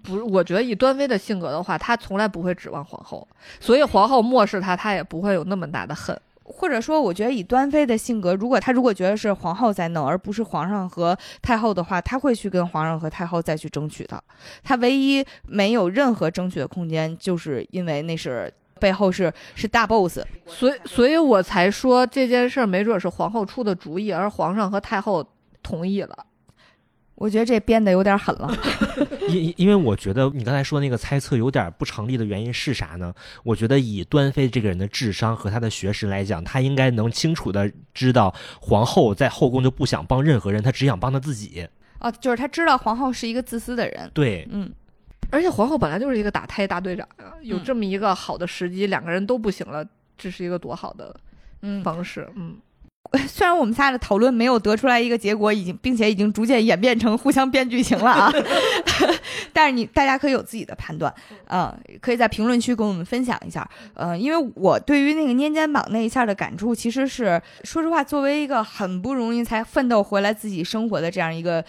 [0.03, 3.27] 不是，我觉得以端妃的性格的话，她从来不会指望皇后，
[3.59, 6.19] 所以皇后漠视她，她也不会有那么大的恨。
[6.47, 14.23] 或者说，我觉得以端妃的性格，如果她如果觉得是皇后在弄，而不是皇上和太后的话，她会去跟皇上和太后再去争取的。
[14.63, 20.19] 她唯一没有任何争取的空间，就是因为那是背后是是大 boss。
[20.45, 25.25] 所以，所以我才说这件事儿没准是皇后出的主意，而皇上和太后
[25.63, 26.25] 同意了。
[27.15, 28.53] 我觉得这编的有点狠了。
[29.29, 33.13] 因因为我觉得你刚才说那个猜测有点不成立的原因是啥呢？
[33.43, 41.67] 我觉得以端妃这个人的智商和她的学识来讲，她应该能清楚的知道皇后在后宫就不想帮任何人，她只想帮她自己。
[41.99, 44.11] 哦，就是她知道皇后是一个自私的人。
[44.13, 44.71] 对，嗯，
[45.31, 49.83] 而且皇后本来就是一个打胎大队长啊，有嗯这么一个好的时机，两个人都不行了，
[50.17, 51.15] 这是一个多好的
[51.61, 52.29] 嗯，方式。
[52.35, 52.57] 嗯，
[53.27, 58.31] 虽然我们仨的讨论没有得出来一个结果，已经并且已经逐渐演变成互相编剧情了啊，
[59.53, 61.13] 但是你大家可以有自己的判断，
[61.47, 71.63] 嗯、可以在评论区跟我们分享一下，呃，因为我对于那个捏肩膀那一下的感触，其实是说实话，作为一个很不容易才奋斗回来自己生活的这样一个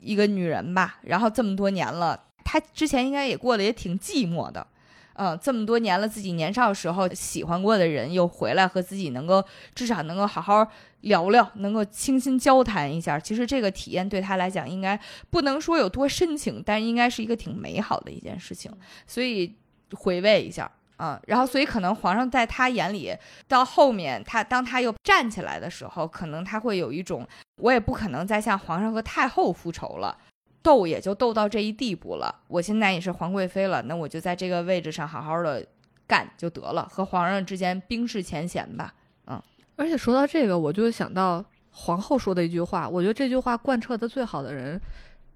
[0.00, 4.66] 一个女人吧，然后这么多年了，她之前应该也过得也挺寂寞的。
[5.14, 9.44] 嗯，这么多年了，自己年少时候喜欢过的人又回来和自己能够
[9.74, 10.66] 至少能够好好
[11.00, 13.18] 聊聊，能够倾心交谈一下。
[13.18, 14.98] 其实这个体验对他来讲，应该
[15.30, 18.70] 不能说有多深情，但应该是一个挺美好的一件事情。
[19.06, 19.54] 所以
[19.92, 23.12] 回味一下啊、然后所以可能皇上在他眼里，
[23.48, 30.16] 到后面他当他又站起来的时候，可能他会有一种，我也不可能再向皇上和太后复仇了。
[30.64, 35.64] 斗也就斗到这一地步了，我现在也是皇贵妃了，那我就在这个位置上好好的
[36.06, 38.94] 干就得了，和皇上之间冰释前嫌吧。
[39.26, 39.40] 嗯
[39.76, 44.80] 而且说到这个，我就想到皇后说的一句话，我觉得这句话贯彻的最好的人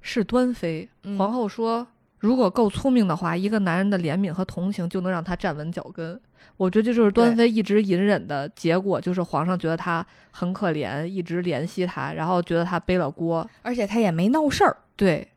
[0.01, 0.89] 是端妃。
[1.03, 1.87] 嗯皇后说
[2.19, 6.21] ：“如果够聪明的话，一个男人的怜悯和同情就能让他站稳脚跟。”
[6.57, 14.77] 我觉得这就是端妃一直隐忍的结果，就是皇上觉得她很可怜，一直怜惜她，然后觉得她背了锅，而且她也没闹事儿。
[14.97, 15.29] 对，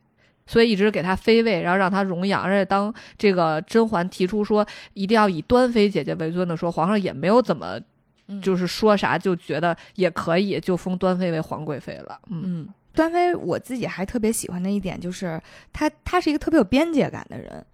[0.46, 2.42] 所以一直给她妃位，然后让她荣养。
[2.42, 7.78] 而且当这个甄嬛提出说一定要以端妃姐姐为尊的时候，皇上也没有怎么
[8.26, 12.18] 嗯就是说啥就觉得也可以，就封端妃为皇贵妃了。
[12.30, 15.40] 嗯，嗯，端妃我自己还特别喜欢的一点就是
[15.72, 17.64] 他，他是一个特别有边界感的人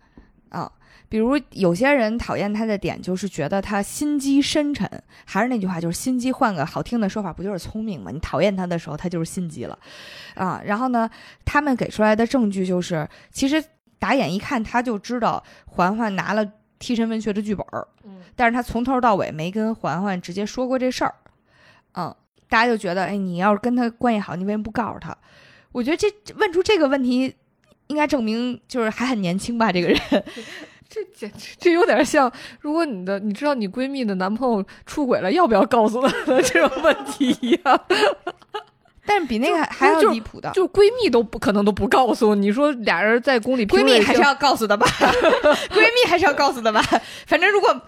[0.50, 0.70] 啊。
[1.10, 4.86] 比如有些人讨厌他的点就是觉得他心机深沉，
[5.24, 8.10] 还是那句话，就是心机换个好听的说法，不就是聪明吗？
[8.12, 9.78] 你讨厌他的时候，他就是心机了
[10.34, 10.60] 啊。
[10.66, 11.08] 然后呢，
[11.46, 13.64] 他们给出来的证据就是，其实
[13.98, 16.46] 打眼一看他就知道嬛嬛拿了
[16.78, 21.14] 替身文学的剧本儿，嗯但是他从头到尾没跟嬛嬛直接说过这事儿，
[21.94, 22.14] 嗯，
[22.48, 25.16] 大家就觉得，哎，你要是跟他关系好，你为什么不告诉他？
[25.72, 27.34] 我觉得这问出这个问题，
[27.88, 29.98] 应该证明就是还很年轻吧，这个人。
[30.90, 37.80] 这简直这有点像，如果你的你知道你闺蜜的男朋友出轨了，要不要告诉她的这种问题一样。
[39.04, 44.86] 但是比那个还还要离谱的，就闺蜜都不可能都不告诉你说俩人在宫里闺蜜还是要要告诉的吧，
[45.68, 46.82] 闺蜜还是要告诉的吧。
[47.26, 47.82] 反正如果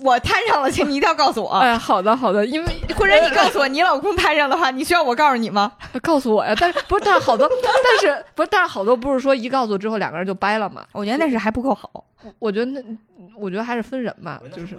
[0.00, 5.72] 我摊上了，请你一定要告诉我，哎，好的好的，因为 或者你告诉我你老公摊上的话， 你需要我告诉你吗？
[6.02, 10.84] 告诉我呀，但是不是，但是好多， 但是不是，但是好多不是说一告诉之后两个人就掰了嘛？
[10.92, 12.04] 我觉得那是还不够好。
[12.38, 12.82] 我觉得那，
[13.36, 14.76] 我觉得还是分人嘛，就是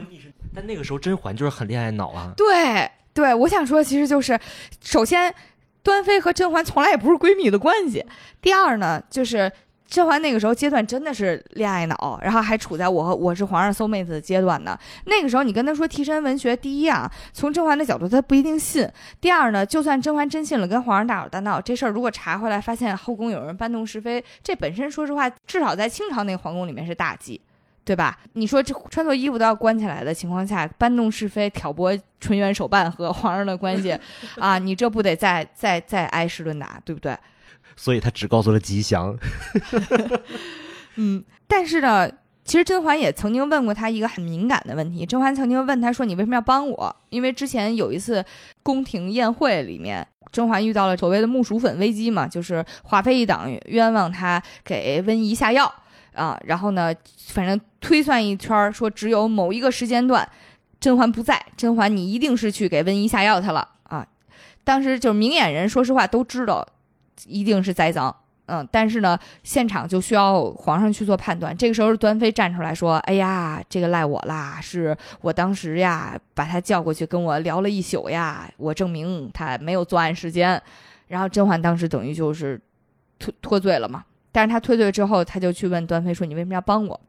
[0.53, 2.33] 但那个时候甄嬛就是很恋爱脑啊。
[2.35, 4.37] 对对，我想说，其实就是
[4.81, 5.33] 首先，
[5.81, 8.05] 端妃和甄嬛从来也不是闺蜜的关系。
[8.41, 9.51] 第二呢，就是
[9.89, 14.77] 甄嬛那个时候阶段真的是恋爱脑，然后还处在我和我是皇上搜妹子的阶段呢。
[15.05, 18.87] 那个时候你跟他说替身文学，第一啊，从甄嬛的角度他不一定信；
[19.19, 27.41] 第二呢，就算甄嬛真信了，跟皇上大吵大闹，这事儿如果查回来发现后宫有人搬弄是非，这本身说实话，至少在清朝那个皇宫里面是大忌。
[27.85, 28.15] 对吧？
[28.33, 33.97] 你说这穿错衣服都要关起来的情况下，搬弄是非、挑拨纯元手办和皇上的关系，
[34.37, 37.17] 啊，你这不得再再再挨十顿打，对不对？
[37.79, 39.17] 所以他只告诉了吉祥。
[40.95, 42.11] 嗯，但是呢，
[42.43, 45.05] 其实甄嬛也曾经问过他一个很敏感的问题。
[45.05, 48.23] 甄嬛曾经问他说：“你为什么要帮我？”因为之前有一次
[48.61, 55.73] 宫廷宴会里面，甄嬛遇到了所谓的木薯粉危机嘛，就是华妃一党冤枉他给温宜下药
[56.13, 56.93] 啊，然后呢，
[57.27, 60.27] 反正推算一圈儿，说只有某一个时间段
[60.81, 64.05] 甄嬛不在，甄嬛你一定是去给温宜下药去了啊。
[64.65, 66.67] 当时就是明眼人，说实话都知道
[67.25, 68.15] 一定是栽赃。
[68.51, 71.55] 嗯，但是呢，现场就需要皇上去做判断。
[71.55, 80.59] 这个时候，端妃站出来说：“哎呀，这个赖我啦，是我当时呀把他叫过去跟我聊了一宿呀，我证明他没有作案时间。”
[81.09, 82.59] 然后甄嬛当时等于就是
[83.19, 84.03] 脱脱罪了嘛。
[84.31, 86.99] 但是他脱罪之后，他就去问端妃说：“你为什么要帮我？”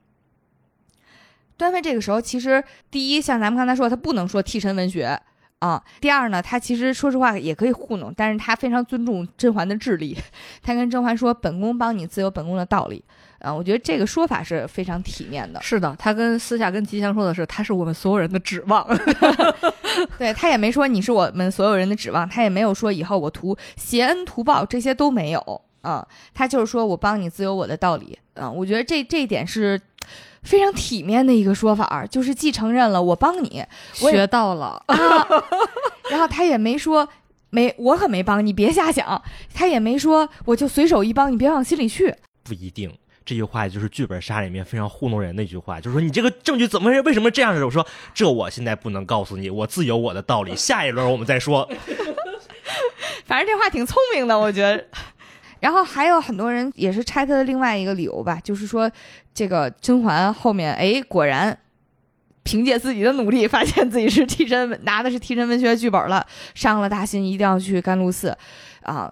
[1.56, 5.18] 端妃这个时候其实第一，像咱们刚才说，他不能说替身文学。
[5.60, 10.16] 啊，第二呢，他其实说实话也可以糊弄，但是他非常尊重甄嬛的智力，
[10.62, 13.04] 他跟甄嬛说：“本宫帮你自有本宫的道理。”
[13.40, 15.60] 啊，我觉得这个说法是非常体面的。
[15.62, 18.86] 是的，他跟私下跟吉祥说的是，他是我们所有人的指望。
[20.18, 25.62] 对他也没说你是我们所有人的指望，他也没有说以后我图挟恩图报，这些都没有。
[25.82, 28.18] 啊，他就是说我帮你自有我的道理。
[28.34, 29.78] 啊，我觉得这这一点是。
[30.42, 34.96] 非常体面的一个说法，就是既承认了我帮你，学到了啊，
[36.10, 37.08] 然后他也没说
[37.50, 39.22] 没我可没帮你，别瞎想，
[39.54, 42.14] 他也没说我就随手一帮你，别往心里去。
[42.42, 42.92] 不一定，
[43.24, 47.64] 这句话就是剧本杀里面非常糊弄人的一句话，就是说你这个证据怎么为什么这样子？
[47.64, 51.68] 我说这我现在不能告诉你，我自有我的道理，下一轮我们再说。
[53.26, 54.84] 反正这话挺聪明的，我觉得。
[55.60, 58.90] 然后还有很多人也是拆他的另外一个理由吧，就是说，
[59.40, 61.58] 这个甄嬛后面哎，果然
[62.42, 68.36] 凭借自己的努力，发现自己是替身拿的是替身文学剧本了，伤了大心，一定要去甘露寺
[68.82, 69.10] 啊？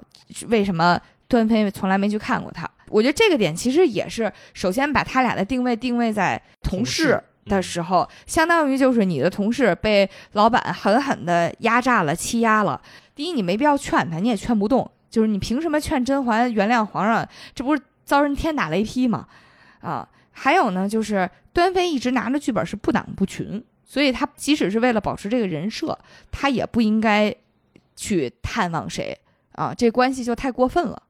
[0.49, 2.69] 为什么端妃从来没去看过他？
[2.91, 12.79] 我觉得这个点其实也是，首先把他俩的定位定位在同事的时候，相当于就是你的同事被老板狠狠的压榨了、欺压了。
[13.15, 14.91] 第一，你没必要劝他，你也劝不动。
[15.09, 17.27] 就是你凭什么劝甄嬛原谅皇上？
[17.55, 19.27] 这不是遭人天打雷劈吗？
[19.81, 20.07] 啊，
[20.39, 25.99] 还有呢，就是端妃一直拿着剧本是不党不群，所以她即使是为了保持这个人设，
[26.31, 27.35] 她也不应该
[27.97, 29.19] 去探望谁
[29.53, 31.03] 啊，这关系就太过分了。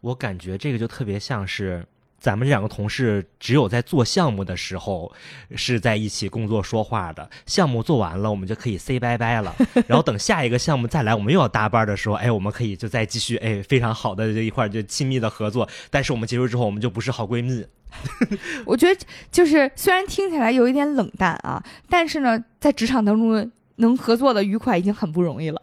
[0.00, 1.86] 我感觉这个就特别像是。
[2.24, 5.12] 咱们这两个同事只有在做项目的时候
[5.56, 9.54] 是在一起工作说话的，项目做完了，我们就可以 say 拜拜了。
[9.86, 15.68] 然后等下一个项目再来，我们又要搭班的时候，哎，我们可以就再继续哎非常好的这一块就亲密的合作。
[15.90, 17.62] 但是我们结束之后，我们就不是好闺蜜。
[18.64, 19.00] 我觉得
[19.30, 25.60] 就是虽然听起来有一点冷淡啊，但是呢，在职场当中能合作的愉快已经很不容易了。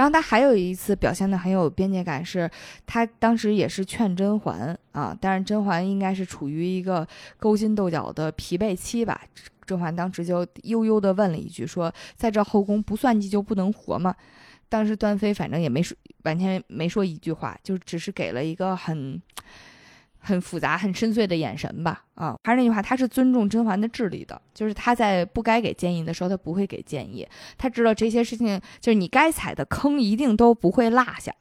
[0.00, 2.50] 然后他还有一次表现的很有边界感，是
[2.86, 9.20] 他当时也是劝甄嬛啊，但是甄嬛应该是处于一个勾心斗角的疲惫期吧。
[9.66, 14.16] 甄嬛当时就悠悠的问了一句，说：“在这后宫不算计就不能活吗？”
[14.70, 19.20] 当时端妃反正也没说，完全没说一句话，就只是给了一个很。
[20.22, 31.34] 很复杂、很深邃的眼神吧，啊，还是那句话，他是尊重甄嬛的智力的，就是他在不该给建议的时候，他不会给建议，他知道这些事情，就是你该踩的坑一定都不会落下，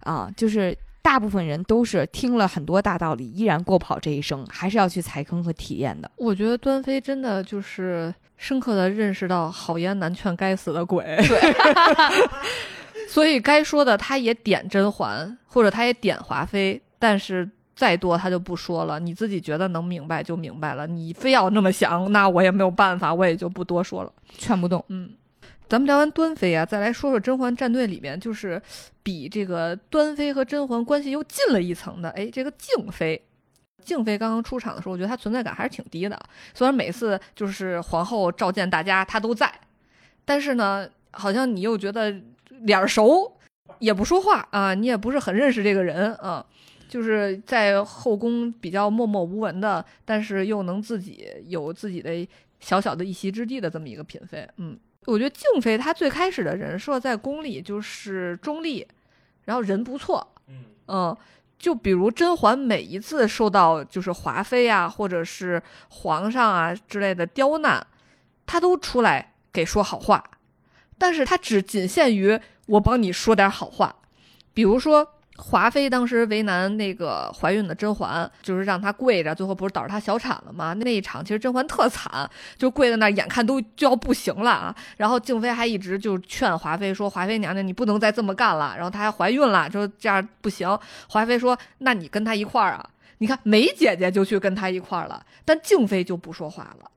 [0.00, 6.10] 啊，就是大部分人都是听了很多大道理，依然过不好这一生，还是要去踩坑和体验的。
[6.16, 11.54] 我觉得端妃真的就是深刻的认识到好言难劝该死的鬼，对，
[13.08, 17.50] 所以该说的他也点甄嬛，或者他也点华妃，但是。
[17.76, 20.86] 再多他就不说了，你自己觉得能明白就明白了。
[20.86, 24.82] 你非要那么想，那我也没有办法，我也就不多说了，劝不动。
[24.88, 25.10] 嗯，
[25.68, 28.60] 咱们聊完端妃啊，再来说说甄嬛战队里面，就是
[29.02, 32.08] 比这个端妃和甄嬛关系又近了一层的。
[32.12, 33.22] 哎，这个静妃，
[33.84, 36.18] 静妃刚刚出场的时候，我觉得她存在感还是挺低的。
[36.54, 39.52] 虽然每次就是皇后召见大家，她都在，
[40.24, 42.14] 但是呢，好像你又觉得
[42.48, 43.36] 脸熟，
[43.80, 46.42] 也不说话啊，你也不是很认识这个人啊。
[46.88, 52.26] 就是在后宫比较默默无闻的，但是又能自己有自己的
[52.60, 54.48] 小小的一席之地的这么一个嫔妃。
[54.58, 58.86] 嗯，我觉得静妃她最开始的人设在宫里就是中立，
[59.44, 60.26] 然后人不错。
[60.88, 61.16] 嗯
[61.58, 67.84] 就比如甄嬛每一次受到就是华妃啊，或者是皇上啊之类的刁难，
[68.46, 70.22] 她都出来给说好话，
[70.98, 73.96] 但是她只仅限于我帮你说点好话，
[74.54, 75.14] 比如说。
[75.38, 80.72] 华妃当时为难那个怀孕的甄嬛，就是让她跪着，最后不是导致她小产了吗？
[80.74, 84.74] 那一场其实甄嬛特惨，就跪在那儿，眼看都就要不行了啊。
[84.96, 90.66] 然后静妃还一直就劝华妃说：“华妃娘娘，你不能再这么干了。”然后她还怀孕了，说这样不行。
[91.08, 92.90] 华妃说：“那你跟她一块儿啊？
[93.18, 96.90] 你看梅姐姐就去跟她一块儿了，但静妃就不说话了。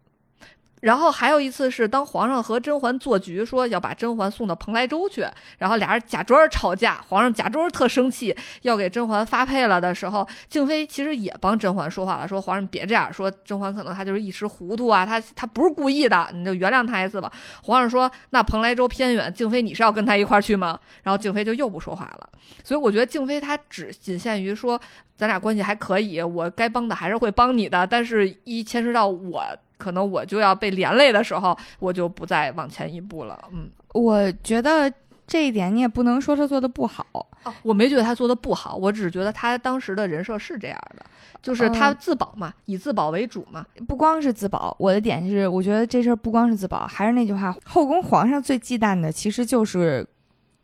[0.82, 5.26] 然后还有一次是当皇上和甄嬛做局，说要把甄嬛送到蓬莱州去，
[5.58, 17.32] 然后俩人假装吵架，皇上假装特生气，要给甄嬛发配了的时候，静妃其实也帮甄嬛说话了，说皇上别这样，说甄嬛可能她就是一时糊涂啊，她她不是故意的，你就原谅她一次吧。
[17.64, 20.80] 皇上说那蓬莱州偏远，静妃你是要跟她一块儿去吗？
[21.04, 22.30] 然后静妃就又不说话了。
[22.64, 24.80] 所以我觉得静妃她只仅限于说
[25.18, 29.44] 咱俩关系还可以，我该帮的还是会帮你的，但是一牵涉到我。
[29.80, 33.36] 可能我就要被连累的时候，我就不再往前一步了。
[33.52, 34.92] 嗯，我觉得
[35.26, 37.06] 这一点你也不能说他做的不好。
[37.14, 41.06] 哦，我没觉得他做的不好，我只是觉得他当时的人设是这样的，
[41.42, 43.66] 就是他自保嘛，以自保为主嘛。
[43.88, 50.06] 不光是自保，我的点是，我觉得这事儿不光是自保，还是那句话，后宫皇上最忌惮的其实就是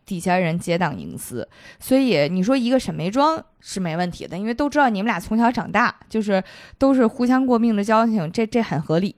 [0.06, 1.48] 底下人结党营私。
[1.80, 6.44] 所以你说一个沈眉庄是没问题的，因为都知道你们俩从小长大，就是
[6.78, 9.16] 都是互相过命的交情，这这很合理。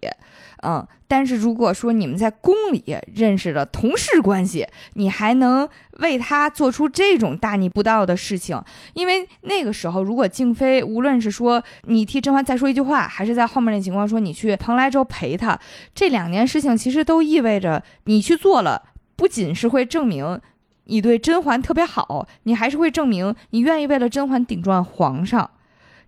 [0.64, 5.70] 嗯，但是如果说你们在宫里认识了同事关系，你还能
[6.00, 8.60] 为他做出这种大逆不道的事情？
[8.96, 15.60] 因为那个时候，如果静妃无论是说你替甄嬛再说一句话，还是在后面那情况说你去蓬莱州陪他，
[15.94, 18.82] 这两件事情其实都意味着你去做了，
[19.16, 20.42] 不仅是会证明
[20.88, 25.52] 你对甄嬛特别好，你还是会证明你愿意为了甄嬛顶撞皇上。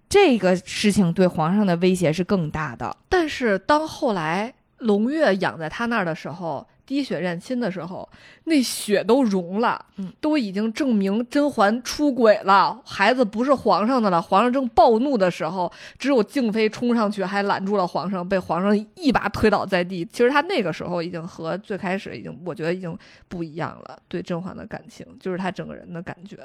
[0.09, 2.97] 这个事情对皇上的威胁是更大的。
[3.07, 8.09] 但是当后来胧月养在他那儿的时候，滴血认亲的时候，
[8.45, 14.19] 那血都融了，嗯，都已经证明甄嬛出轨了，孩子不是皇上的了。
[14.19, 20.03] 皇上正暴怒的时候，只有静妃冲上去还拦住了皇上，被皇上一把推倒在地。
[20.05, 22.97] 其实他那个时候已经和最开始已经，我觉得已经
[23.27, 23.99] 不一样了。
[24.07, 26.37] 对甄嬛的感情，就是他整个人的感觉，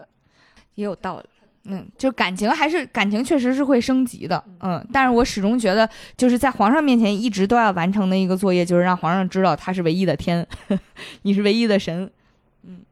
[0.75, 1.25] 也有道理。
[1.67, 4.45] 嗯，就感情还是感情，确实是会升级的。
[4.61, 10.47] 嗯，但是我始终觉得，就是在皇上面前一直都要完成的一个作业，就是让皇上知道他是唯一的天，
[11.23, 12.11] 你是唯一的神。
[12.65, 12.85] 嗯，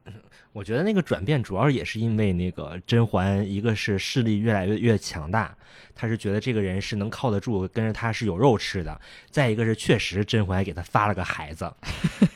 [0.54, 5.54] 我觉得那个转变主要也是因为那个甄嬛，一个是势力越来越越强大，
[5.94, 8.98] 他是觉得这个人是能靠得住，跟着他是有肉吃的；
[9.30, 11.70] 再一个是确实甄嬛给他发了个孩子，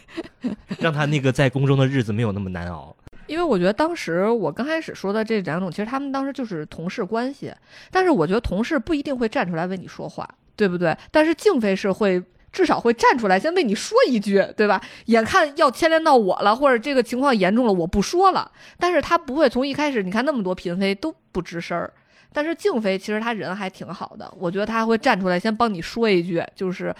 [0.80, 2.94] 让他那个在宫中的日子没有那么难熬。
[3.26, 7.52] 因为我觉得当时我刚开始说的这两种，其实他们当时就是同事关系。
[7.90, 10.96] 但是我觉得同事不一定会站出来为你说话，对不对？
[11.10, 12.22] 但是静妃是会
[12.52, 14.80] 至少会站出来先为你说一句，对吧？
[15.06, 18.50] 眼看要牵连到我了，或者这个情况严重了，我不说了。
[18.78, 21.92] 但是他不会从一开始，你看那么多嫔妃都不吱声儿。
[22.36, 26.94] 但是静妃其实她人还挺好的，我觉得她会站出来先帮你说一句，就是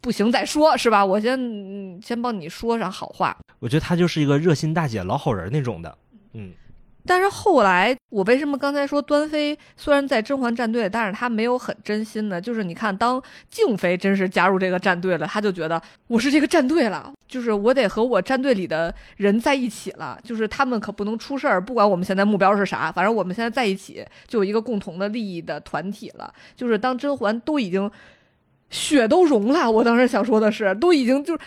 [0.00, 1.04] 不行再说，是吧？
[1.04, 1.38] 我先
[2.00, 3.36] 先帮你说上好话。
[3.58, 5.98] 我觉得她就是一个热心大姐、老好人那种的，
[6.32, 6.54] 嗯。
[7.06, 12.40] 但是后来，我为什么刚才说端妃虽然在甄嬛战队，但是她没有很真心呢？
[12.40, 26.32] 就是你看，当静妃真是加入这个战队了，她就觉得我是这个战队了，就是我得和我战队里的人在一起了，就是他们可不能出事儿，不管我们现在目标是啥，反正我们现在在一起就有一个共同的利益的团体了。
[26.56, 27.90] 就是当甄嬛都已经
[28.70, 31.40] 血都融了，我当时想说的是，都已经就是，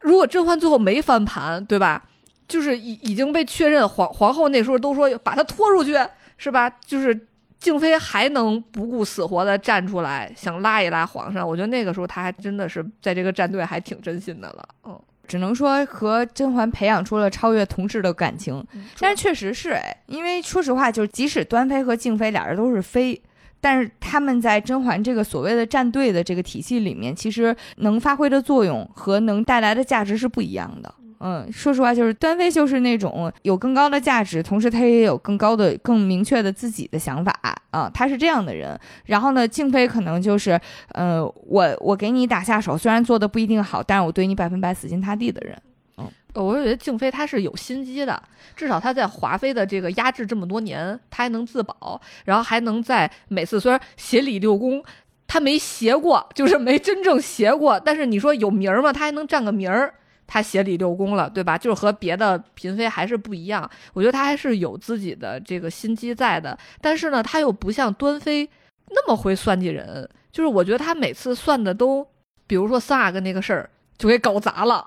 [0.00, 2.04] 如果甄嬛最后没翻盘，对吧？
[2.48, 5.94] 就是已已经被确认，皇皇后那时候都说把她拖出去，
[6.38, 6.68] 是吧？
[6.84, 7.28] 就是
[7.60, 11.46] 静妃还能不顾死活的站出来，想拉一拉皇上。
[11.46, 14.68] 我觉得那个时候她还真的是在这个战队还挺真心的了。
[14.84, 18.64] 嗯，只能说和甄嬛培养出了超越同事的感情。
[18.98, 23.20] 但是确实是哎，因为说实话，就是即使端妃和静妃俩人都是妃，
[23.60, 30.94] 但是他们在甄嬛这个所谓的战队的这个体系里面，其实能发挥的作用和能带来的价值是不一样的。
[31.20, 37.36] 嗯，说实话，就是端妃就是那种有更高的价值，同时她也有更高的、更明确的自己的想法
[37.70, 38.78] 啊，她是这样的人。
[39.06, 40.60] 然后呢，静妃可能就是，
[40.92, 45.60] 呃，我我给你打下手，虽然做的不一定好，但是我对你百分百死心塌地的人。
[45.96, 48.22] 嗯，我觉得静妃她是有心机的，
[48.54, 54.80] 至少她在华妃的这个压制这么多年，她还能自保，然后还能在每次虽然协理六宫，
[55.26, 59.94] 她没协过，就是没真正协过，但是你说有名儿嘛，她还能占个名儿。
[60.30, 61.56] 他协理六宫了，对吧？
[61.56, 63.68] 就是和别的嫔妃还是不一样。
[63.94, 68.48] 我觉得他还是有自己的这个心机在的，但是呢，他又不像端妃
[68.90, 70.06] 那么会算计人。
[70.30, 72.06] 就是我觉得他每次算的都，
[72.46, 74.86] 比如说三阿哥那个事儿就给搞砸了。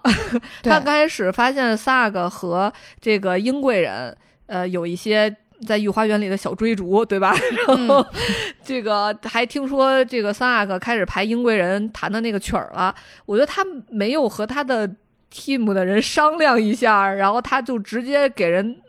[0.61, 4.15] 他刚开始发现萨个和这个英贵人，
[4.45, 5.35] 呃，有一些
[5.67, 7.35] 在御花园里的小追逐，对吧？
[7.67, 8.05] 然后
[8.63, 12.95] 这个还听说这个萨个开始排英贵人弹的那个曲儿了。
[13.25, 14.87] 我觉得他没有和他的。
[15.31, 18.81] Team 的人商量一下，然后他就直接给人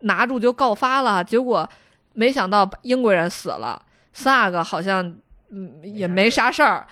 [0.00, 1.68] 拿住就告发了，结果
[2.12, 3.80] 没想到英国人死了，
[4.12, 5.14] 三阿哥好像
[5.50, 6.86] 嗯也没啥事儿，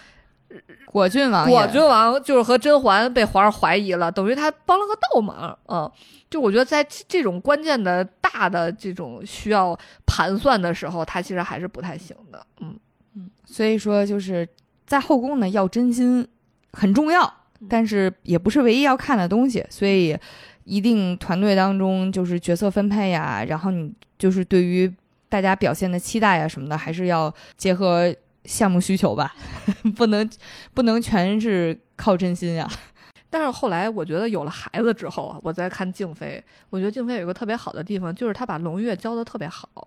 [0.87, 5.59] 果郡王，果郡王就是和甄嬛被皇上怀疑了，等于他帮了个倒忙。
[5.69, 5.91] 嗯，
[6.31, 12.47] 就我觉得在这这种关键的大的这种需要盘算的时候，他其实还是不太行的。
[12.61, 12.79] 嗯
[13.15, 14.49] 嗯，所以说就是
[14.87, 16.27] 在后宫呢，要真心
[16.73, 17.33] 很重要，
[17.69, 20.17] 但是也不是唯一要看的东西，所以
[20.65, 24.93] 一定团队当中就是角色分配呀，然后你就是对于
[25.29, 28.15] 大家表现的期待呀什么的，还是要结合。
[28.45, 29.33] 项目需求吧，
[29.95, 30.29] 不能
[30.75, 32.69] 不能全是靠真心呀。
[33.31, 39.87] 但是后来我觉得有了孩子之后啊，我再看静妃，我觉得静妃有一个特别好的地方，就是她把龙月教的特别好。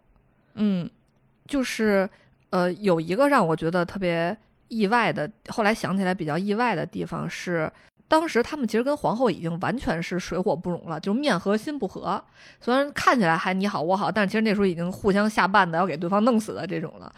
[0.54, 0.90] 嗯，
[1.46, 2.10] 就是
[2.50, 4.34] 呃，有一个让我觉得特别
[4.76, 7.72] 意外的，后来想起来比较意外的地方是，
[8.08, 12.22] 当时他们其实跟皇后已经完全是水火不容了，就是面和心不和。
[12.60, 17.12] 虽然看起来还你好我好，但是其实那时候已经互相下绊子，要给对方弄死的这种了。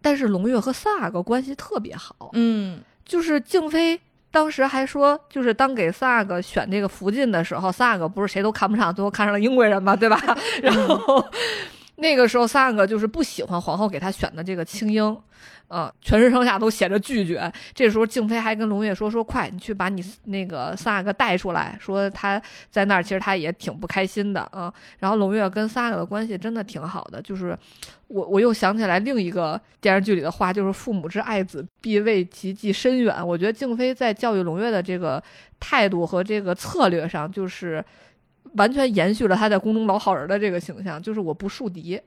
[0.00, 4.00] 但是胧月和三阿哥关系特别好，嗯，就是静妃
[4.30, 10.18] 当时还说，就是当给三阿哥选这个福晋的时候，三阿哥不是谁都看不上，最后看上了英国人嘛，对吧？
[10.62, 11.24] 然后
[11.96, 14.90] 那个时候三阿哥就是不喜欢皇后给他选的这个青
[15.72, 15.86] 啊。
[15.88, 17.50] 嗯，全身上下都写着拒绝。
[17.74, 21.74] 这时候静妃还跟胧月说：“说快，你去把你那个三阿哥带出来。
[21.80, 22.40] 说他
[22.70, 27.22] 在那儿，其实他也挺不开心的啊。”然后胧月跟三阿哥的关系真的挺好的。
[27.22, 27.58] 就是
[28.08, 33.16] 我我又想起来另一个电视剧里的话，就是“父母之爱子，必为其计深远”。
[33.26, 35.22] 我觉得静妃在教育胧月的这个
[35.58, 37.82] 态度和这个策略上，就是
[38.56, 41.98] 完全延续了他在宫中老好人的这个形象，就是我不树敌。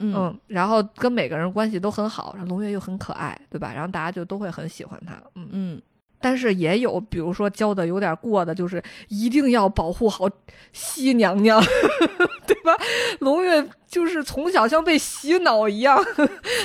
[0.00, 3.72] 嗯，然后跟每个人关系都很好，然后龙月又很可爱，对吧？
[3.74, 5.14] 然后大家就都会很喜欢他。
[5.34, 5.82] 嗯嗯，
[6.20, 10.28] 但是也有，比如说教的有点过的，就是一定要保护好
[10.72, 11.60] 西娘娘，
[12.48, 12.76] 对吧？
[13.20, 13.64] 龙月。
[13.90, 15.98] 就是从小像被洗脑一样，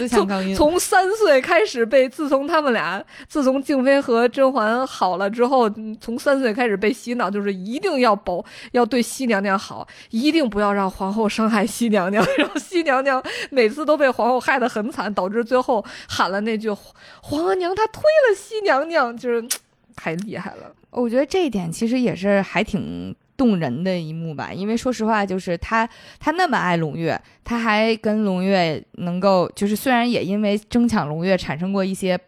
[0.10, 5.70] 从从三岁开始被，自从他们俩，自从静妃和甄嬛好了之后，
[6.02, 8.44] 从三岁开始被洗脑，就是一定要保，
[8.74, 12.22] 要对熹娘娘好，一定不要让皇后伤害熹娘娘。
[12.38, 16.70] 然后熹娘娘每次都被皇后害得很惨，导致最后喊了那句
[17.24, 19.42] “皇额娘她推了熹娘娘”，就是
[19.96, 20.70] 太厉害了。
[20.90, 23.16] 我觉得这一点其实也是还挺。
[23.36, 25.88] 动人的一幕吧，因为说实话，就是他
[26.20, 32.20] 他那么爱胧月，他还跟胧月能够，就是虽然也因为争抢胧月产生过一些，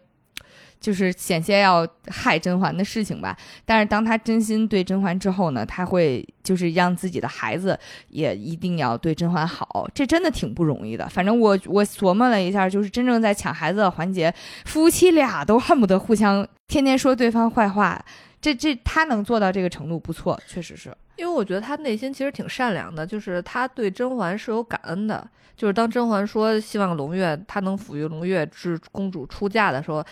[0.80, 7.78] 就是险些要害甄嬛的事情吧，但是当他真心对甄嬛之后呢，他会就是让自己的孩子
[8.08, 11.08] 也一定要对甄嬛好，这真的挺不容易的。
[11.08, 14.32] 反正我我琢磨了一下，就是真正在抢孩子的环节，
[14.64, 18.04] 夫妻俩都恨不得互相天天说对方坏话。
[18.46, 25.28] 这这他能做到这个程度不错，确实是因为我觉得他内心其实挺善良的，就是他对甄嬛是有感恩的。
[25.56, 30.04] 就是当甄嬛说希望胧月她能抚育胧月之公主出嫁的时候，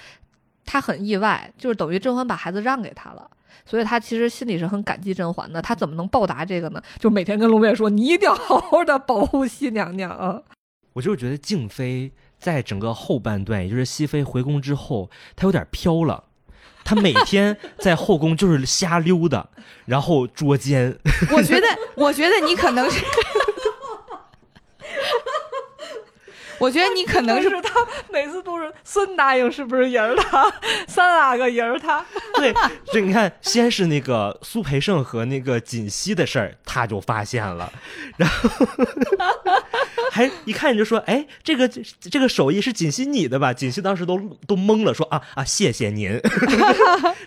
[0.64, 3.30] 他很意外，就是等于甄嬛把孩子让给他了，
[3.64, 5.62] 所以他其实心里是很感激甄嬛的。
[5.62, 6.82] 他怎么能报答这个呢？
[6.98, 10.42] 就每天跟胧月说：“你一定要好好的保护熹娘娘啊！”
[10.94, 16.24] 我就是觉得静妃在整个后半段，也就是熹妃回宫之后，她有点飘了。
[16.84, 19.46] 他每天在后宫就是瞎溜达，
[19.86, 20.96] 然后捉奸。
[21.32, 21.66] 我觉得，
[21.96, 23.00] 我觉得你可能是。
[26.58, 30.52] 我觉得你可能是他每次都是孙答应，是不是也是他？
[30.86, 32.04] 三阿哥也是他。
[32.36, 32.52] 对，
[32.92, 37.72] 这你看，先是那个苏培盛和那个锦溪的事儿，他就发现了，
[38.16, 38.66] 然后
[40.10, 46.20] 还一看你就说：“哎，这个这个手艺是锦溪你的吧？”锦溪当时都都懵了，说：“啊啊，谢谢您。”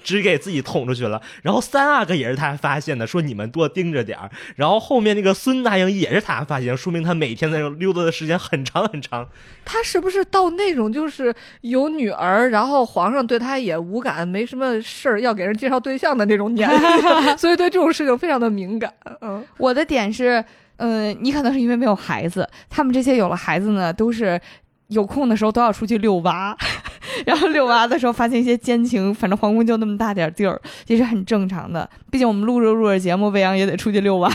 [0.04, 1.22] 只给自己捅出去了。
[1.42, 9.17] 然后三阿哥也是他发现的，说：“你们多盯着点儿。”然后后面那个孙答应也是他发现，说明他每天在这溜达的时间很长很长。
[9.64, 16.80] 他是不是到那种就是有女儿，然后皇上对他也无感，没什么事儿要给人介绍对象的那种年龄，
[17.38, 18.94] 所以对这种事情非常的敏感。
[19.22, 20.44] 嗯，我的点是，
[20.78, 24.40] 嗯，你可能是因为没有孩子，他们这些有了孩子呢，都是
[24.88, 26.56] 有空的时候都要出去遛娃，
[27.26, 31.90] 然后遛娃的时候发现一些奸情，反正皇宫就那么大点地儿，也是很正常的。
[32.10, 34.32] 毕竟我们录着录着节目，未央也得出去遛娃，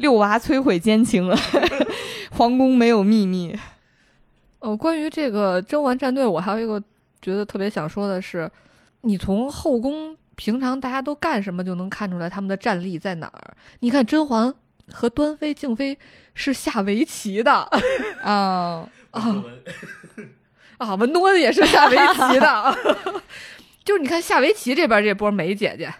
[0.00, 1.36] 遛娃摧毁奸情了。
[2.32, 3.56] 皇宫没有秘密。
[4.58, 6.82] 哦，关于这个甄嬛战队，我还有一个
[7.22, 8.50] 觉得特别想说的是，
[9.02, 13.56] 你从后宫平常大家都干什么就能看出来他们的战力在哪儿。
[13.80, 14.54] 你看甄嬛
[14.92, 15.98] 和端妃、静妃
[16.34, 17.52] 是下围棋的，
[18.22, 19.44] 啊啊
[20.78, 20.94] 啊！
[20.94, 22.76] 文东恩也是下围棋的，
[23.84, 25.92] 就是你看下围棋这边这波美姐姐，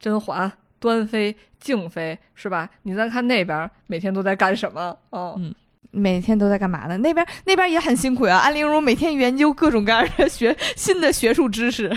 [0.00, 1.36] 甄嬛、端妃、
[1.66, 2.70] 静妃是吧？
[2.84, 4.96] 你再看那边每天都在干什么？
[5.10, 5.52] 哦，嗯。
[5.90, 6.96] 每天都在干嘛呢？
[6.98, 8.36] 那边那边也很辛苦啊。
[8.36, 11.90] 安陵容每天研究各种各样的学新的学术知识。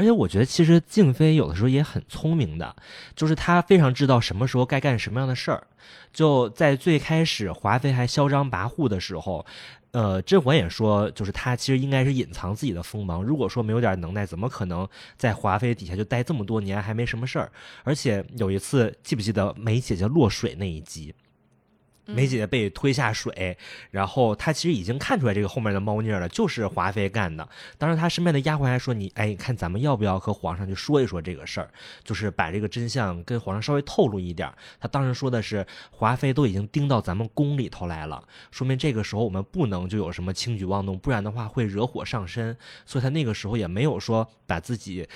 [0.00, 2.74] 而且我觉得，其实静妃有的时候也很聪明的，
[3.14, 5.66] 就是她非常知道什么时候该干什么样的事儿。
[6.10, 9.44] 就在最开始华妃还嚣张跋扈的时候，
[9.90, 13.22] 呃，甄嬛也说，就是她其实应该是隐藏自己的锋芒。
[13.22, 17.52] 如果说没有点能耐，怎么可能在华妃底下就待这么多年还没什么事儿？
[17.84, 21.14] 而且有一次，记不记得梅姐姐落水那一集？
[22.14, 23.56] 梅姐姐被推下水，
[23.90, 27.48] 然后她其实已经看出来这个后面的猫腻了，就是华妃干的。
[27.78, 31.70] 当时她身边的丫鬟还说：“你哎，看咱们要不要和皇上去说一说这个事儿，
[32.04, 42.56] 就是把这个真相跟皇上稍微透露一点。”她当时说的是：“华妃都已经盯到咱们宫里头来了，说明这个时候我们不能就有什么轻举妄动，不然的话会惹火上身。”
[42.86, 45.08] 所以她那个时候也没有说把自己。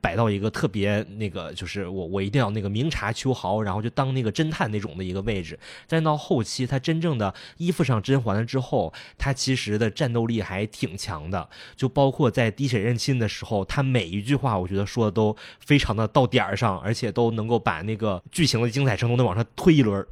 [0.00, 5.58] 摆到一个特别那个，就是我我一定要那个明察秋毫，然后就当那个侦探那种的一个位置。
[5.86, 11.48] 但到后期，他真正的依附上甄嬛了之后，他其实的战斗力还挺强的。
[11.76, 20.06] 就包括在滴血认亲的时候，他每一句话，我觉得说的都非常的到点儿上，而且都能够把那个剧情的精彩程度能往上推一轮。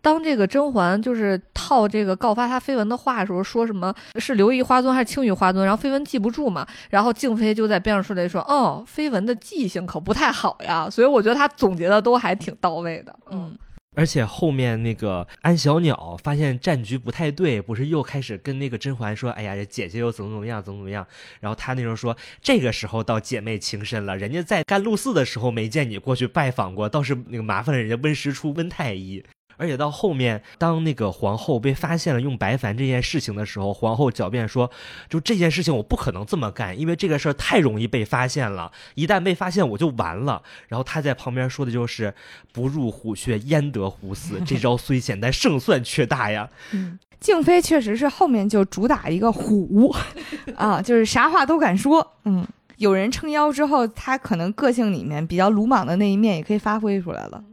[0.00, 5.64] 当这个甄嬛就是套这个告发她绯闻的话的时候，说什么是刘姨花尊还是青羽花尊？
[5.64, 13.14] 然后绯闻记不住嘛，然后静妃就在边上说了一说：“哦，绯闻的记性可不太好呀。”所以我觉得她总结的都还挺到位的。
[13.30, 13.56] 嗯，
[13.94, 21.06] 而且后面那个安小鸟发现战局不太对，不是又开始跟那个甄嬛说：“哎呀，姐姐又怎么怎么样，怎么怎么样？”
[21.40, 29.22] 然后她那时候说：“这个时候到姐妹情深了，人家在甘露寺的时候没见你过去拜访过，倒是那个麻烦了人家温实初温太医。”
[29.62, 34.68] 而且到后面，当那个皇后被发现了用白矾这件事情的时候，皇后狡辩说
[35.08, 42.12] ：“就这件事情我不可能这么干，因为这个事儿太容易被发现了，一旦被发现我就完了。”然后他在旁边说的就是
[42.52, 44.40] ：“不入虎穴，焉得虎死？
[44.44, 46.50] 这招虽险，但胜算却大呀。
[46.74, 49.94] ”嗯，静妃确实是后面就主打一个虎
[50.58, 52.14] 啊，就是啥话都敢说。
[52.24, 52.44] 嗯，
[52.78, 57.44] 有人撑腰之后，他可能个性里面比较鲁莽的那一面也可以发挥出来了。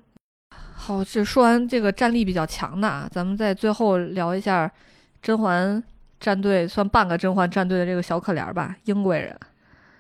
[0.90, 4.68] 好，这说完这个战力比较强的啊，咱们在最后聊一下
[5.22, 5.84] 甄嬛
[6.20, 9.40] 战队，算半个甄嬛战队的这个小可怜吧，英贵人。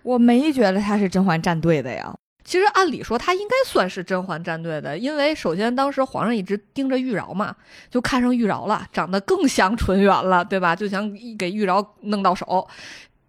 [0.01, 2.11] 我没觉得他是甄嬛战队的呀。
[2.43, 7.55] 其实按理说他应该算是甄嬛战队的，因为首先当时皇上一直盯着玉娆嘛，
[7.91, 10.75] 就看上玉娆了，长得更像纯元了，对吧？
[10.75, 11.07] 就想
[11.37, 12.67] 给玉娆弄到手。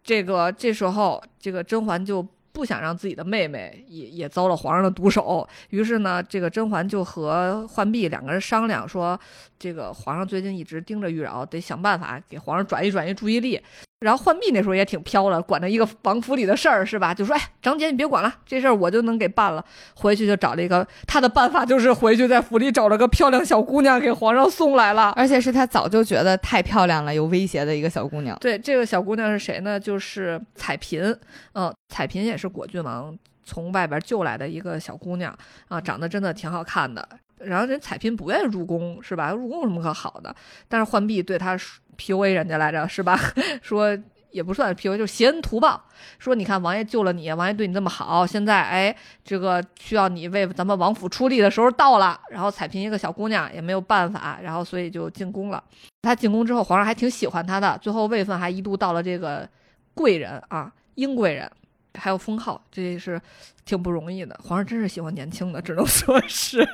[0.03, 2.27] 这个这时候，这个甄嬛就。
[2.61, 9.19] 不想让自己的妹妹也也遭了皇上的毒手，于是呢，这个甄嬛就和浣碧两个人商量说，
[9.61, 13.61] 这个皇上最近一直盯着玉娆，得想办法给皇上转移转移注意力。
[14.01, 17.12] 然后浣碧那时候也挺飘了，管着一个王府里的事儿是吧？
[17.12, 19.62] 就说：“哎，张姐你别管了，这事儿我就能给办了。”
[19.97, 28.35] 回去就找了一个，他的办法就是回去在府里找了个漂亮小姑娘给皇上送来了，而且是他早就觉得太漂亮了，有威胁的一个小姑娘。
[28.41, 29.78] 对，这个小姑娘是谁呢？
[29.78, 31.15] 就是彩嫔。
[31.53, 33.15] 嗯，彩嫔也是果郡王
[33.45, 35.37] 从外边救来的一个小姑娘
[35.69, 37.07] 啊，长得真的挺好看的。
[37.45, 39.31] 然后人彩嫔不愿意入宫是吧？
[39.33, 40.35] 入宫有什么可好的？
[40.69, 41.59] 但是浣碧对她
[41.97, 43.19] PUA 人家来着是吧？
[43.62, 43.97] 说
[44.31, 45.83] 也不算 PUA，就挟恩图报。
[46.19, 48.95] 说你看王爷救了你，王爷对你这么好，现在哎，
[49.25, 52.21] 这个需要你为咱们王府出力的时候到了。
[52.31, 55.62] 然后彩嫔一个小姑娘也没有办法，然后所以就进宫了。
[56.03, 59.49] 她进宫之后，皇上还挺喜欢她的，最后位分还一度到了这个
[59.95, 61.51] 贵人啊，英贵人，
[61.95, 63.21] 还有封号，这也是
[63.65, 64.39] 挺不容易的。
[64.43, 66.67] 皇上真是喜欢年轻的，只能说是。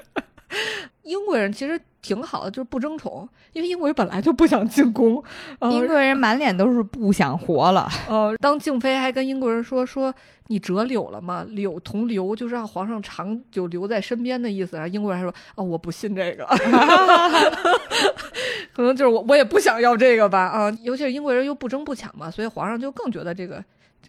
[1.03, 5.23] 英国人其实挺好的，就是不争宠，因为英国人本来就不想进宫。
[5.63, 7.89] 英国人满脸都是不想活了。
[8.09, 10.13] 呃，当静妃还跟英国人说说
[10.49, 11.45] 你折柳了吗？
[11.51, 14.77] 柳同留就是让皇上长久留在身边的意思。
[14.77, 16.47] 然后英国人还说哦，我不信这个，
[18.73, 20.41] 可能就是我我也不想要这个吧。
[20.41, 23.63] 啊，尤其是英国人又不争不抢嘛，所以皇上就更觉得这个。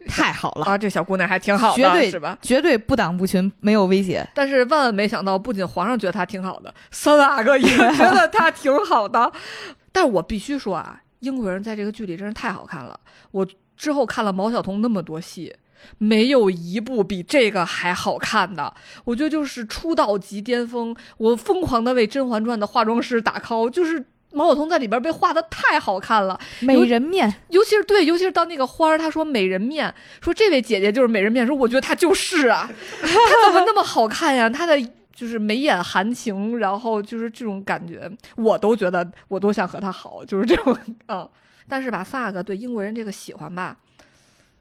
[0.07, 0.77] 太好了啊！
[0.77, 2.37] 这小姑娘还挺好的，绝对是吧？
[2.41, 4.25] 绝对不党不群，没有威胁。
[4.33, 9.31] 但是万万没想到，不仅皇上觉得她挺好的，三阿哥也觉得她挺好的。
[9.91, 12.97] 但是我必须说啊，英国人在这个剧里真是太好看了。
[13.31, 13.45] 我
[13.75, 15.53] 之后看了毛晓彤那么多戏，
[15.97, 18.73] 没有一部比这个还好看的。
[19.03, 24.05] 我觉得就是出道即巅峰，我疯狂的为《甄嬛传》的化妆师打 call，就是。
[24.37, 29.91] 毛晓彤在里边被画的太好看了，美人面，尤其是对，尤其是到那个花儿，他说美人面，
[30.21, 32.69] 说这位姐姐就是美人面，说我觉得她就是啊，
[33.01, 33.07] 她
[33.47, 34.47] 怎么那么好看呀？
[34.47, 34.79] 她的
[35.11, 40.77] 就是眉眼含情，然后就是这种感觉，我都觉得我都想和她好，就是这种
[41.07, 41.27] 啊。
[41.67, 43.75] 但是吧，萨克对英国人这个喜欢吧，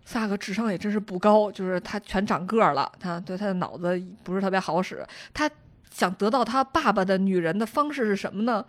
[0.05, 5.49] 萨克智商也真是不高，就是他全长个儿了，他对他的脑子不是特别好使，他。
[5.89, 8.63] 想得到他爸爸的女人的方式是什么呢？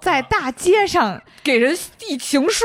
[0.00, 2.64] 在大街上，给人递情书，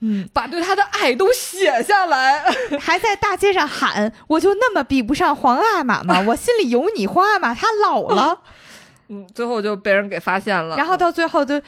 [0.00, 2.44] 嗯，把对他的爱都写下来。
[2.80, 6.20] 还在大街上喊：“我就那么比不上皇阿玛吗？
[6.28, 8.40] 我心里有你，皇阿玛他老了。
[9.12, 10.76] 嗯，最后就被人给发现”了。
[10.76, 11.60] 然后到最后就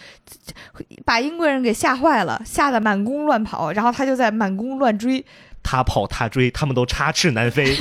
[1.04, 5.24] 把英国人给吓坏了，吓得满宫乱跑，然后他就在满宫乱追。
[5.64, 7.76] 他跑他追，他们都插翅难飞。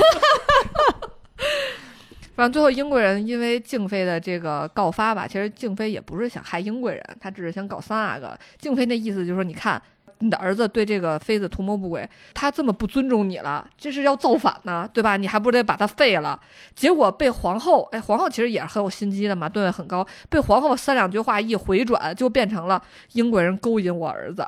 [2.34, 8.36] 反正最后英国人因为静妃的这个告发吧，其实静妃也不是想害英国人，他只是想搞三阿哥。
[8.58, 9.80] 静妃那意思就是说，你看
[10.20, 15.18] 你的儿子对这个妃子图谋不轨，他这么不尊重你了，这是要造反呢，对吧？
[15.18, 16.40] 你还不得把他废了？
[16.74, 22.82] 结果被皇后，哎，皇后其实也是很有心机的嘛，段位很高，被皇后三两句话一回转，就变成了
[23.14, 24.48] 英国人勾引我儿子。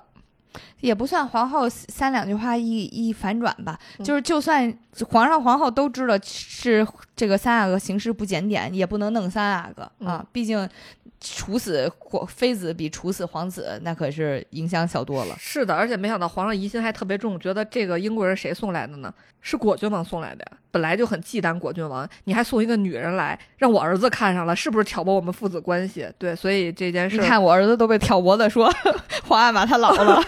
[0.81, 4.05] 也不算皇后三两句话一一反转吧，嗯。
[4.05, 4.71] 就是就算
[5.09, 6.85] 皇上皇后都知道是
[7.15, 10.67] 这个三阿哥行事不检点，也不能弄三阿哥啊嗯，毕竟
[11.23, 15.35] 处死皇妃子比处死皇子那可是影响小多了。
[15.39, 19.11] 是的，而且没想到皇上疑心还特别重，觉得这个英国人谁送来的呢？
[19.39, 20.57] 是果郡王送来的呀。
[20.69, 26.07] 本来就很忌惮果郡王，你还送一个女人来，让我儿子看上了，是不是挑拨我们父子关系？
[26.17, 28.69] 对，所以这件事你，看我儿子都被挑拨的说
[29.27, 30.21] 皇阿玛他老了，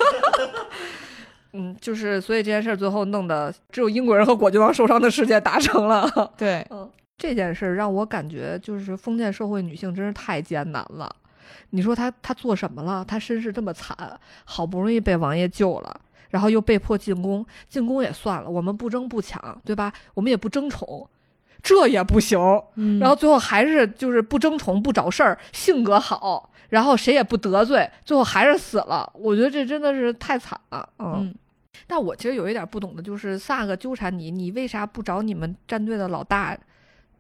[1.54, 6.32] 嗯，就是所以这件事最后弄得只有英国人和果郡王受伤的事件达成了。
[6.38, 11.14] 对，嗯，这件事让我感觉就是封建社会女性真是太艰难了。
[11.70, 13.04] 你说她她做什么了？
[13.06, 13.96] 她身世这么惨，
[14.44, 19.94] 好不容易被王爷救了，然后又被迫进宫，进宫也算了，我们不争不抢，对吧？
[20.14, 21.08] 我们也不争宠，
[21.62, 22.40] 这也不行。
[22.76, 29.10] 嗯然后最后还是就是不争宠不找事儿，性格好，然后谁也不得罪，最后还是死了。
[29.14, 30.90] 我觉得这真的是太惨了。
[31.00, 31.36] 嗯，嗯，
[31.88, 36.58] 但我其实有一点不懂的就是萨个纠缠你，你为啥不找你们战队的老大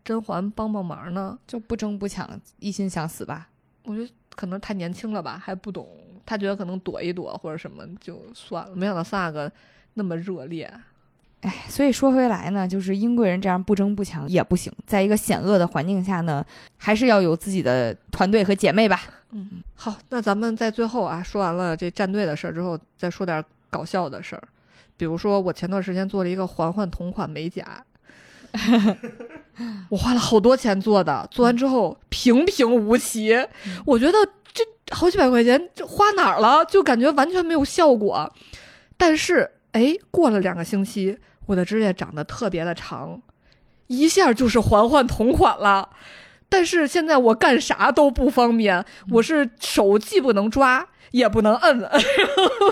[0.05, 1.37] 甄嬛帮帮忙呢？
[1.45, 3.49] 就不争不抢，一心想死吧。
[3.83, 5.87] 我觉得可能太年轻了吧，还不懂，
[6.25, 8.75] 他觉得可能躲一躲或者什么就算了。
[8.75, 9.51] 没想到萨个
[9.95, 10.71] 那么热烈。
[11.41, 16.45] 哎，所以说回来呢，就是英贵人这样不争不抢也不行，在一个险恶的环境下呢，
[16.77, 19.01] 还是要有自己的团队和姐妹吧。
[19.31, 24.47] 嗯，好，那咱们在最后啊，说完了这战队的事儿之后，再说点搞笑的事儿。
[24.97, 27.83] 比如说，我前段时间做了一个嬛嬛同款美甲，
[29.89, 33.35] 我花了好多钱做的，做完之后平平无奇。
[33.85, 34.17] 我觉得
[34.53, 36.63] 这好几百块钱这花哪儿了？
[36.65, 38.31] 就感觉完全没有效果。
[38.97, 41.17] 但是，哎，过了两个星期，
[41.47, 43.21] 我的指甲长得特别的长，
[43.87, 45.89] 一下就是嬛嬛同款了。
[46.47, 51.89] 但是现在我干啥都不方便，我是手既不能抓，也不能摁。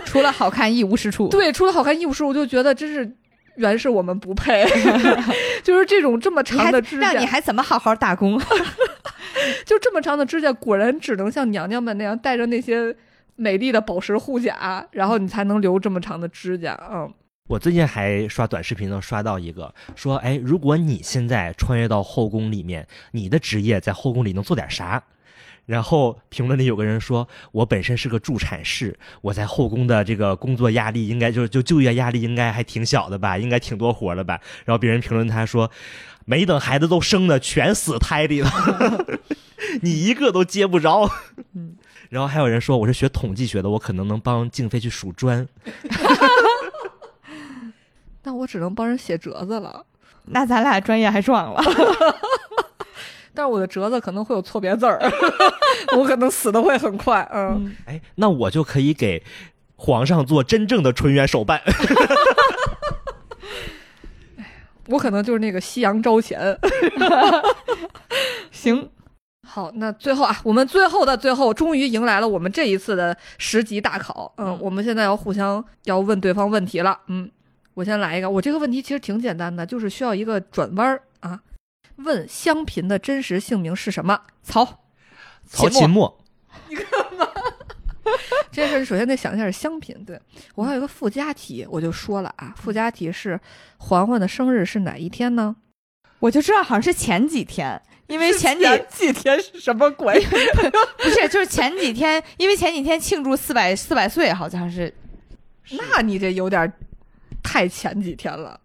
[0.05, 1.27] 除了好看一无是处。
[1.27, 3.15] 对，除了好看一无是处，我就觉得真是
[3.55, 4.65] 原是我们不配
[5.63, 8.39] 就是这种这么长的指甲，让你还怎么好好打工？
[9.65, 12.95] 就这么长的指甲，果然只能像娘娘们那样带着那些
[13.35, 16.79] 美丽的宝石护甲，然后你才能留这么长的指甲。
[16.91, 17.11] 嗯，
[17.47, 25.03] 我最近还刷短视频呢，刷到一个说，哎，如果你现在穿越到后宫里面，你的职业在后宫里能做点啥？
[25.65, 34.39] 然后评论里有个人说，我本身是个助产士，我在后宫的这个工作压力应该就就就业压力应该还挺小的吧，应该挺多活的吧。
[34.65, 35.71] 然后别人评论他说，
[36.25, 38.49] 没等孩子都生呢，全死胎里了，
[39.81, 41.09] 你一个都接不着。
[41.53, 41.75] 嗯，
[42.09, 45.47] 然后还有人说我是学统计学的，我可能能帮静妃去数砖。
[48.23, 49.85] 那我只能帮人写折子了。
[50.25, 51.61] 那咱俩专业还撞了。
[53.33, 54.99] 但是我的折子可能会有错别字儿，
[55.97, 57.27] 我可能死的会很快。
[57.33, 59.23] 嗯，哎，那我就可以给
[59.75, 61.61] 皇上做真正的纯元手办。
[64.87, 66.59] 我可能就是那个西洋招钱。
[68.51, 68.89] 行，
[69.47, 74.33] 好，那最后啊，我们最后的最后，终于迎来了我们这一次的十级大考。
[74.37, 76.99] 嗯，嗯我们现在要互相要问对方问题了。
[77.07, 77.31] 嗯，
[77.73, 81.39] 我先来一个，我这个问题其实挺简单的，就是需要一个转弯儿啊。
[81.97, 84.19] 问香嫔的真实姓名是什么？
[84.41, 84.83] 曹
[85.45, 86.23] 曹秦墨，
[88.51, 90.03] 这件事首先得想一下是香嫔。
[90.05, 90.19] 对
[90.55, 93.39] 我还有一个附加题，我就说了啊，附加题是
[93.77, 95.55] 嬛嬛的生日是哪一天呢？
[96.19, 100.19] 我就知道好像是前几天，因为前几几天是什么鬼？
[100.97, 104.93] 不是就是前几天，因为前几天庆祝四百四百岁，好像是
[105.71, 106.71] 那你这有点
[107.43, 108.59] 太前几天了。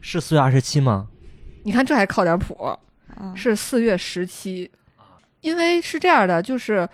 [0.00, 1.08] 是四月二十七吗？
[1.66, 2.54] 你看这还靠点谱。
[2.64, 4.70] 啊是四月十七，
[5.40, 6.86] 因为是这样的，就是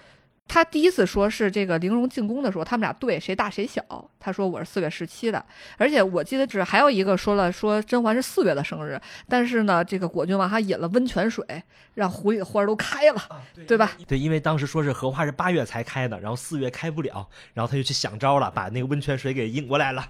[0.47, 3.83] 他第一次说是这个玲珑进宫的时候，他们俩对谁大谁小。
[4.21, 5.45] 他说我是四月十七的，
[5.77, 11.45] 而且我记得只还有一个说了说甄嬛是四月的生日，但是呢，这个果郡王他引了温泉水，
[11.95, 13.21] 让湖里的花都开了，
[13.67, 13.91] 对吧？
[14.07, 20.09] 对，因为当时说是荷花是八月才开的，然后四月开不了，然后他就去想招了，把那个温泉水给引过来了。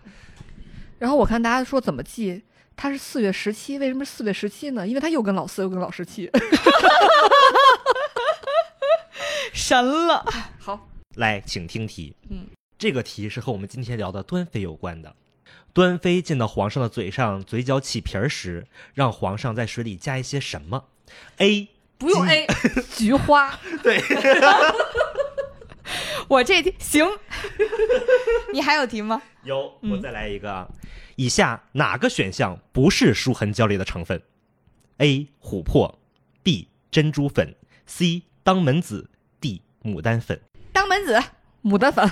[0.98, 2.43] 然后我看大家说怎么记，
[2.83, 4.85] 他是四月十七，为什么是四月十七呢？
[4.85, 6.29] 因为他又跟老四又跟老十七。
[9.55, 10.27] 神了。
[10.59, 12.13] 好，来，请听题。
[12.29, 12.45] 嗯，
[12.77, 15.15] 这个题是和我们今天聊的端妃有关的。
[15.73, 20.87] 端妃进到皇上的嘴上，嘴角起皮儿时，让皇上在水里加一些什么
[21.37, 21.69] ？A
[21.99, 22.49] 不用 A，
[22.97, 23.57] 菊花。
[23.85, 24.03] 对，
[26.29, 27.07] 我这题行，
[28.53, 29.21] 你还有题吗？
[29.45, 30.69] 有，嗯我再来一个啊。
[31.17, 34.21] 以下哪个选项不是舒痕胶里的成分
[34.99, 35.29] ？A.
[35.43, 35.99] 琥珀
[36.43, 36.69] ，B.
[36.91, 37.55] 珍珠粉
[37.87, 38.23] ，C.
[38.43, 39.11] 当门子
[39.41, 39.63] ，D.
[39.83, 40.41] 牡丹粉。
[40.73, 41.23] 当门子，
[41.63, 42.11] 牡丹粉，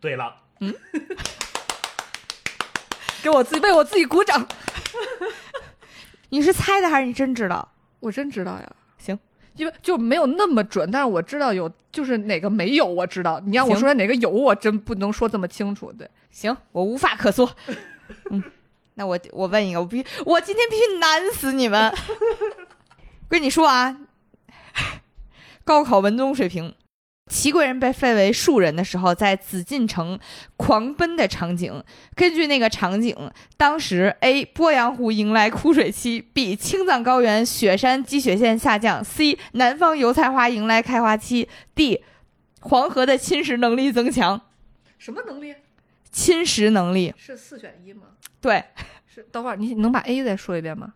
[0.00, 0.74] 对了，嗯
[3.22, 4.46] 给我自己为我自己鼓掌。
[6.28, 7.72] 你是猜的还是你真知道？
[8.00, 8.76] 我真知道呀。
[9.54, 13.40] 行，因为就没有那么准，但是我知道有，就是哪个没有，我知道。
[13.44, 15.92] 你让我说哪个有，我真不能说这么清楚。
[15.92, 17.50] 对，行，我无话可说。
[18.30, 18.42] 嗯，
[18.94, 21.90] 那我我问一个，我必须我今天必须难死你们。
[23.24, 23.98] 我跟你说啊，
[25.64, 26.74] 高考文综水平，
[27.26, 30.18] 齐贵人被废为庶人的时候，在紫禁城
[30.58, 31.82] 狂奔的场景，
[32.14, 33.16] 根据那个场景，
[33.56, 42.04] 当时 A 鄱阳湖迎来枯水期，B 青藏高原雪山积雪线下降，C 南方油菜花迎来开花期，D
[42.60, 44.40] 黄河的侵蚀能力增强。
[44.98, 45.54] 什么能力？
[46.10, 48.02] 侵蚀能力，是四选一吗？
[48.40, 48.62] 对，
[49.06, 49.26] 是。
[49.32, 50.92] 等会儿你你能把 A 再说一遍吗？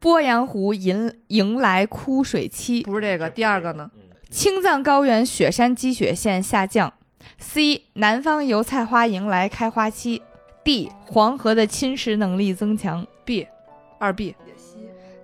[0.00, 3.90] 鄱阳湖迎迎来枯水期，不是这个，第二个呢？
[4.30, 6.92] 青藏高原雪山积雪线下降。
[7.38, 7.84] C.
[7.94, 10.22] 南方油菜花迎来开花期。
[10.62, 10.90] D.
[11.06, 13.06] 黄河的侵蚀能力增强。
[13.24, 13.46] B，
[13.98, 14.34] 二 B。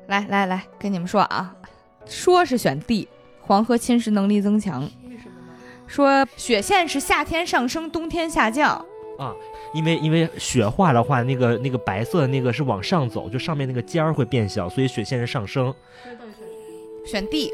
[0.07, 1.55] 来来来，跟你们说啊，
[2.07, 3.09] 说是选 D，
[3.43, 4.83] 黄河侵蚀能力增强。
[4.83, 5.55] 为什么呢？
[5.87, 8.71] 说雪线是夏天上升，冬天下降。
[9.19, 9.35] 啊，
[9.75, 15.75] 因为因为雪化的话，那个那个白色的那个是往上走，就上面那个尖儿会变小，所以雪线是上升。
[17.07, 17.51] 选 D，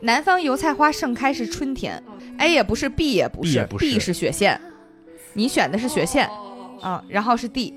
[0.00, 2.02] 南方油菜花盛开是春天。
[2.38, 4.58] A 也不是，B 也不 B 是也不是是雪线。
[5.34, 6.28] 你选的是雪线
[6.80, 7.74] 啊，然后是 D，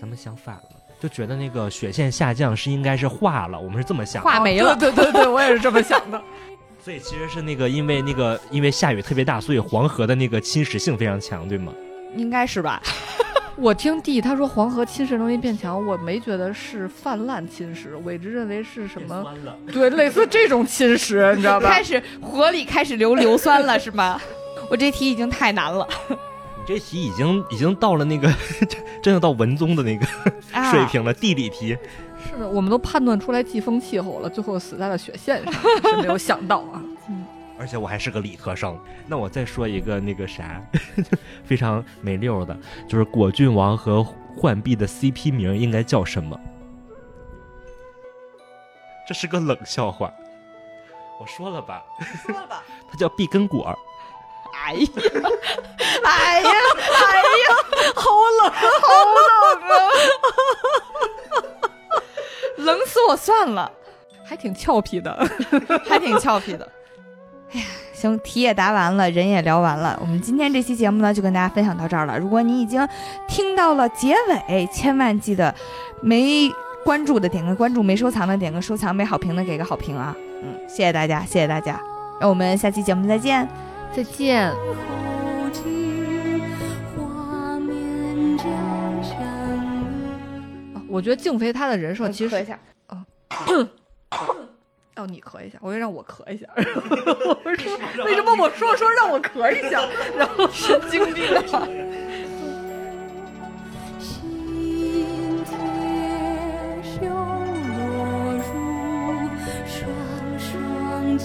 [0.00, 0.62] 咱们想反了，
[1.00, 4.28] 就觉得那个雪线下降是应该是化了，我们是这么想的。
[4.28, 4.76] 化没了。
[4.76, 6.20] 对对对对，我也是这么想的。
[6.84, 11.72] 所以其实是那个因为那个因为下雨特别大，所以黄河的那个侵蚀性非常强，对吗？
[12.16, 12.82] 应该是吧？
[13.56, 19.24] 我听 D 他说黄河侵蚀能力变强，我没觉得是泛滥侵蚀，我一直认为是什么？
[19.72, 21.82] 对，类似这种侵蚀，你知道吧开？
[21.82, 24.20] 始河里开始流硫酸了，是吗？
[24.70, 26.16] 我这题已经太难了你
[26.66, 28.32] 这题已经已经到了那个
[29.00, 30.06] 真的到文综的那个
[30.52, 30.70] 啊！
[30.70, 31.76] 水平了，地理题。
[32.26, 35.52] 是的，我们都判断出来季风气候了，最后死在了雪线上，
[35.90, 36.82] 是没有想到啊。
[37.58, 38.78] 而且我还是个理科生。
[39.06, 40.60] 那我再说一个那个啥，
[41.44, 42.56] 非常没溜的，
[42.88, 44.06] 就是果郡王和
[44.36, 46.38] 浣碧的 CP 名应该叫什么？
[49.06, 50.12] 这是个冷笑话，
[51.20, 51.84] 我说了吧，
[52.26, 52.62] 说了吧。
[52.90, 53.76] 它叫碧根果儿。
[54.66, 54.88] 哎呀，
[56.04, 57.56] 哎呀，哎呀，
[57.94, 58.10] 好
[58.40, 59.92] 冷，好冷啊！
[62.64, 63.70] 冷死我算了，
[64.24, 65.28] 还挺俏皮的。
[65.88, 66.66] 还挺俏皮的。
[67.54, 69.96] 哎呀，行，题也答完了，人也聊完了。
[70.00, 72.18] 我们今天这期节目呢，就跟大家分享到这儿了。
[72.18, 72.86] 如果你已经
[73.28, 74.14] 听到了结
[74.48, 75.54] 尾，千万记得
[76.02, 76.52] 没
[76.84, 80.14] 关注的点个关注，没收藏的点个收藏，没好评的给个好评啊！
[80.42, 81.80] 嗯，谢谢大家，谢谢大家。
[82.20, 83.48] 那我们下期节目再见。
[83.94, 84.52] 再见。
[90.88, 92.46] 我觉得静妃她的人设其实
[93.28, 93.68] 咳
[94.94, 96.46] 一下，哦，你咳一下，我就让我咳一下。
[96.56, 96.62] 我
[97.94, 99.84] 说为什么我说说让我咳一下，
[100.16, 101.42] 然后神经病啊！
[103.98, 105.52] 心贴
[106.82, 108.36] 绣落入
[109.66, 109.78] 双
[110.38, 111.18] 双